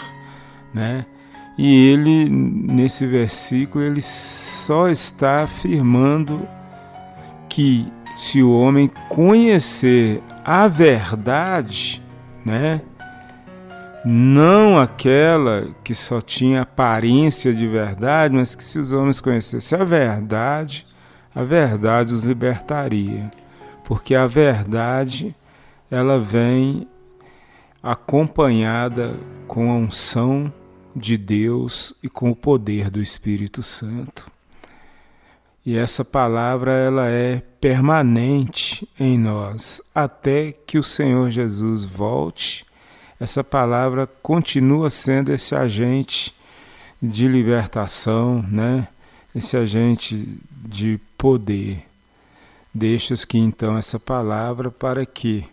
né? 0.74 1.06
E 1.58 1.90
ele 1.90 2.30
nesse 2.30 3.06
versículo 3.06 3.84
ele 3.84 4.02
só 4.02 4.90
está 4.90 5.44
afirmando 5.44 6.48
que 7.50 7.92
se 8.18 8.42
o 8.42 8.52
homem 8.52 8.90
conhecer 9.08 10.24
a 10.44 10.68
verdade, 10.68 12.04
né? 12.44 12.82
Não 14.04 14.76
aquela 14.76 15.68
que 15.84 15.94
só 15.94 16.20
tinha 16.20 16.64
aparência 16.64 17.54
de 17.54 17.68
verdade, 17.68 18.34
mas 18.34 18.56
que 18.56 18.64
se 18.64 18.80
os 18.80 18.92
homens 18.92 19.22
conhecessem 19.22 19.80
a 19.80 19.84
verdade, 19.84 20.84
a 21.36 21.44
verdade 21.44 22.12
os 22.12 22.24
libertaria. 22.24 23.30
Porque 23.84 24.16
a 24.16 24.26
verdade, 24.26 25.36
ela 25.92 26.20
vem 26.20 26.88
acompanhada 27.84 29.14
com 29.48 29.70
a 29.70 29.76
unção 29.76 30.52
de 30.96 31.18
Deus 31.18 31.94
e 32.02 32.10
com 32.10 32.32
o 32.32 32.36
poder 32.36 32.90
do 32.90 33.00
Espírito 33.00 33.62
Santo. 33.62 34.37
E 35.68 35.76
essa 35.76 36.06
palavra 36.06 36.72
ela 36.72 37.10
é 37.10 37.44
permanente 37.60 38.88
em 38.98 39.18
nós 39.18 39.82
até 39.94 40.54
que 40.54 40.78
o 40.78 40.84
Senhor 40.84 41.30
Jesus 41.30 41.84
volte. 41.84 42.66
Essa 43.20 43.44
palavra 43.44 44.08
continua 44.24 44.90
sendo 44.90 45.30
esse 45.34 45.54
agente 45.54 46.34
de 47.04 47.28
libertação, 47.28 48.42
né? 48.50 48.88
Esse 49.36 49.58
agente 49.58 50.40
de 50.50 51.02
poder. 51.18 51.84
Deixas 52.74 53.26
que 53.26 53.38
então 53.38 53.78
essa 53.78 54.00
palavra 54.00 54.72
para 54.72 55.06
que 55.06 55.44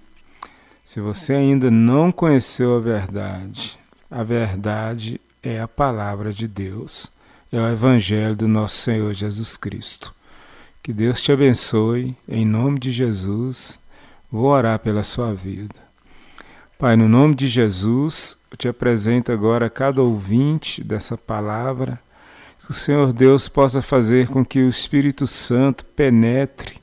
se 0.85 1.01
você 1.01 1.33
ainda 1.35 1.73
não 1.73 2.13
conheceu 2.13 2.77
a 2.77 2.79
verdade, 2.79 3.77
a 4.09 4.23
verdade 4.23 5.21
é 5.43 5.61
a 5.61 5.67
palavra 5.67 6.33
de 6.33 6.47
Deus 6.47 7.13
é 7.57 7.61
o 7.61 7.69
Evangelho 7.69 8.35
do 8.35 8.49
nosso 8.49 8.79
Senhor 8.79 9.15
Jesus 9.15 9.57
Cristo. 9.57 10.13
Que 10.83 10.93
Deus 10.93 11.21
te 11.21 11.31
abençoe, 11.31 12.17
em 12.29 12.45
nome 12.45 12.81
de 12.81 12.91
Jesus. 12.91 13.81
Vou 14.31 14.47
orar 14.47 14.81
pela 14.81 15.05
sua 15.05 15.33
vida. 15.33 15.77
Pai, 16.77 16.97
no 16.97 17.09
nome 17.09 17.37
de 17.37 17.47
Jesus, 17.47 18.37
eu 18.51 18.57
te 18.57 18.67
apresento 18.67 19.31
agora 19.31 19.71
cada 19.71 20.03
ouvinte 20.03 20.83
dessa 20.83 21.17
palavra. 21.17 22.01
Que 22.59 22.71
o 22.71 22.75
Senhor 22.75 23.13
Deus 23.13 23.49
possa 23.49 23.81
fazer 23.81 24.27
com 24.27 24.45
que 24.45 24.59
o 24.59 24.69
Espírito 24.69 25.25
Santo 25.25 25.85
penetre 25.85 26.81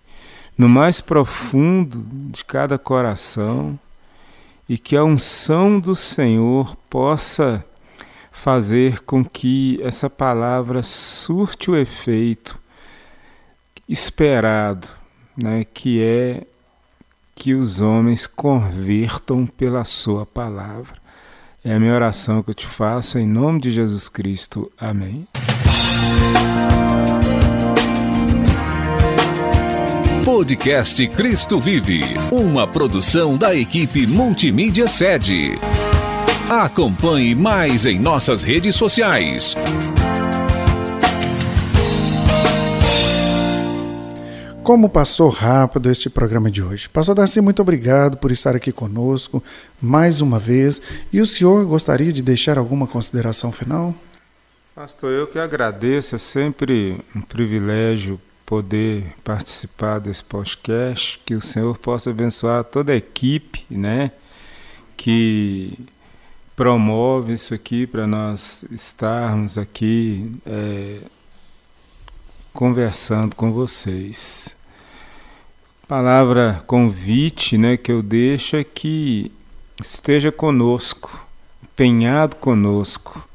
no 0.57 0.69
mais 0.69 1.01
profundo 1.01 2.01
de 2.31 2.45
cada 2.45 2.77
coração 2.77 3.77
e 4.69 4.77
que 4.77 4.95
a 4.95 5.03
unção 5.03 5.81
do 5.81 5.93
Senhor 5.93 6.77
possa 6.89 7.65
fazer 8.31 9.01
com 9.03 9.23
que 9.23 9.79
essa 9.83 10.09
palavra 10.09 10.81
surte 10.81 11.69
o 11.69 11.75
efeito 11.75 12.57
esperado, 13.87 14.87
né, 15.35 15.65
que 15.71 16.01
é 16.01 16.43
que 17.35 17.53
os 17.53 17.81
homens 17.81 18.25
convertam 18.25 19.45
pela 19.45 19.83
sua 19.83 20.25
palavra. 20.25 21.01
É 21.63 21.73
a 21.73 21.79
minha 21.79 21.93
oração 21.93 22.41
que 22.41 22.51
eu 22.51 22.55
te 22.55 22.65
faço 22.65 23.19
em 23.19 23.27
nome 23.27 23.59
de 23.59 23.71
Jesus 23.71 24.07
Cristo. 24.09 24.71
Amém. 24.79 25.27
Podcast 30.23 31.07
Cristo 31.09 31.59
Vive, 31.59 32.03
uma 32.31 32.67
produção 32.67 33.37
da 33.37 33.55
equipe 33.55 34.07
Multimídia 34.07 34.87
Sede. 34.87 35.55
Acompanhe 36.49 37.35
mais 37.35 37.85
em 37.85 37.99
nossas 37.99 38.43
redes 38.43 38.75
sociais. 38.75 39.55
Como 44.63 44.89
passou 44.89 45.29
rápido 45.29 45.89
este 45.89 46.09
programa 46.09 46.51
de 46.51 46.61
hoje. 46.61 46.87
Pastor 46.87 47.15
Darcy, 47.15 47.41
muito 47.41 47.61
obrigado 47.61 48.17
por 48.17 48.31
estar 48.31 48.55
aqui 48.55 48.71
conosco 48.71 49.43
mais 49.81 50.21
uma 50.21 50.37
vez. 50.37 50.81
E 51.11 51.19
o 51.19 51.25
senhor 51.25 51.65
gostaria 51.65 52.13
de 52.13 52.21
deixar 52.21 52.57
alguma 52.57 52.85
consideração 52.85 53.51
final? 53.51 53.93
Pastor, 54.75 55.11
eu 55.11 55.27
que 55.27 55.37
agradeço. 55.37 56.15
É 56.15 56.17
sempre 56.17 56.97
um 57.15 57.21
privilégio 57.21 58.19
poder 58.45 59.13
participar 59.23 59.99
desse 59.99 60.23
podcast. 60.23 61.19
Que 61.25 61.35
o 61.35 61.41
Senhor 61.41 61.77
possa 61.77 62.09
abençoar 62.09 62.63
toda 62.63 62.91
a 62.91 62.95
equipe, 62.95 63.65
né? 63.69 64.11
Que 64.95 65.77
promove 66.61 67.33
isso 67.33 67.55
aqui 67.55 67.87
para 67.87 68.05
nós 68.05 68.61
estarmos 68.69 69.57
aqui 69.57 70.31
é, 70.45 70.99
conversando 72.53 73.35
com 73.35 73.51
vocês. 73.51 74.55
Palavra 75.87 76.63
convite 76.67 77.57
né, 77.57 77.77
que 77.77 77.91
eu 77.91 78.03
deixo 78.03 78.57
é 78.57 78.63
que 78.63 79.31
esteja 79.83 80.31
conosco 80.31 81.19
empenhado 81.63 82.35
conosco 82.35 83.27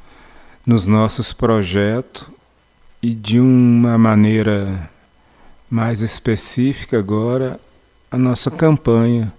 nos 0.64 0.86
nossos 0.86 1.32
projetos 1.32 2.24
e 3.02 3.12
de 3.12 3.40
uma 3.40 3.98
maneira 3.98 4.88
mais 5.68 6.00
específica 6.00 6.96
agora 6.96 7.58
a 8.08 8.16
nossa 8.16 8.52
campanha 8.52 9.32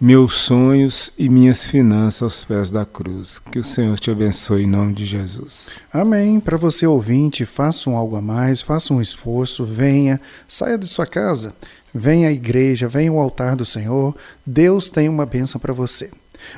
meus 0.00 0.34
sonhos 0.34 1.10
e 1.18 1.28
minhas 1.28 1.64
finanças 1.64 2.22
aos 2.22 2.44
pés 2.44 2.70
da 2.70 2.84
cruz. 2.84 3.40
Que 3.40 3.58
o 3.58 3.64
Senhor 3.64 3.98
te 3.98 4.10
abençoe 4.12 4.62
em 4.62 4.66
nome 4.66 4.94
de 4.94 5.04
Jesus. 5.04 5.82
Amém. 5.92 6.38
Para 6.38 6.56
você 6.56 6.86
ouvinte, 6.86 7.44
faça 7.44 7.90
um 7.90 7.96
algo 7.96 8.14
a 8.14 8.22
mais, 8.22 8.60
faça 8.60 8.94
um 8.94 9.00
esforço, 9.00 9.64
venha, 9.64 10.20
saia 10.46 10.78
de 10.78 10.86
sua 10.86 11.04
casa, 11.04 11.52
venha 11.92 12.28
à 12.28 12.32
igreja, 12.32 12.86
venha 12.86 13.10
ao 13.10 13.18
altar 13.18 13.56
do 13.56 13.64
Senhor. 13.64 14.14
Deus 14.46 14.88
tem 14.88 15.08
uma 15.08 15.26
bênção 15.26 15.60
para 15.60 15.72
você. 15.72 16.10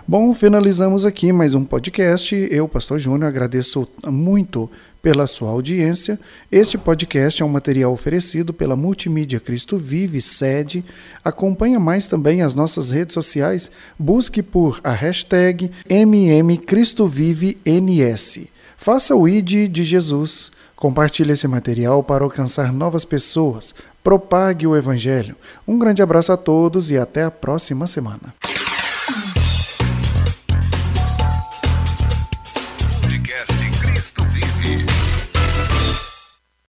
Bom, 0.07 0.35
finalizamos 0.35 1.07
aqui 1.07 1.33
mais 1.33 1.55
um 1.55 1.65
podcast. 1.65 2.35
Eu, 2.51 2.69
Pastor 2.69 2.99
Júnior, 2.99 3.29
agradeço 3.29 3.89
muito 4.07 4.71
pela 5.03 5.27
sua 5.27 5.51
audiência. 5.51 6.19
Este 6.51 6.79
podcast 6.79 7.43
é 7.43 7.45
um 7.45 7.49
material 7.49 7.93
oferecido 7.93 8.53
pela 8.53 8.77
Multimídia 8.77 9.41
Cristo 9.41 9.79
Vive, 9.79 10.21
sede. 10.21 10.85
Acompanhe 11.25 11.79
mais 11.79 12.07
também 12.07 12.43
as 12.43 12.55
nossas 12.55 12.91
redes 12.91 13.15
sociais. 13.15 13.71
Busque 13.99 14.43
por 14.43 14.79
a 14.85 14.93
hashtag 14.93 15.71
MMCristoViveNS. 15.89 18.49
Faça 18.77 19.15
o 19.15 19.27
ID 19.29 19.71
de 19.71 19.85
Jesus. 19.85 20.51
Compartilhe 20.77 21.33
esse 21.33 21.47
material 21.47 22.03
para 22.03 22.25
alcançar 22.25 22.73
novas 22.73 23.05
pessoas. 23.05 23.75
Propague 24.03 24.67
o 24.67 24.75
Evangelho. 24.75 25.37
Um 25.69 25.79
grande 25.79 26.03
abraço 26.03 26.33
a 26.33 26.37
todos 26.37 26.91
e 26.91 26.97
até 26.97 27.23
a 27.23 27.31
próxima 27.31 27.87
semana. 27.87 28.33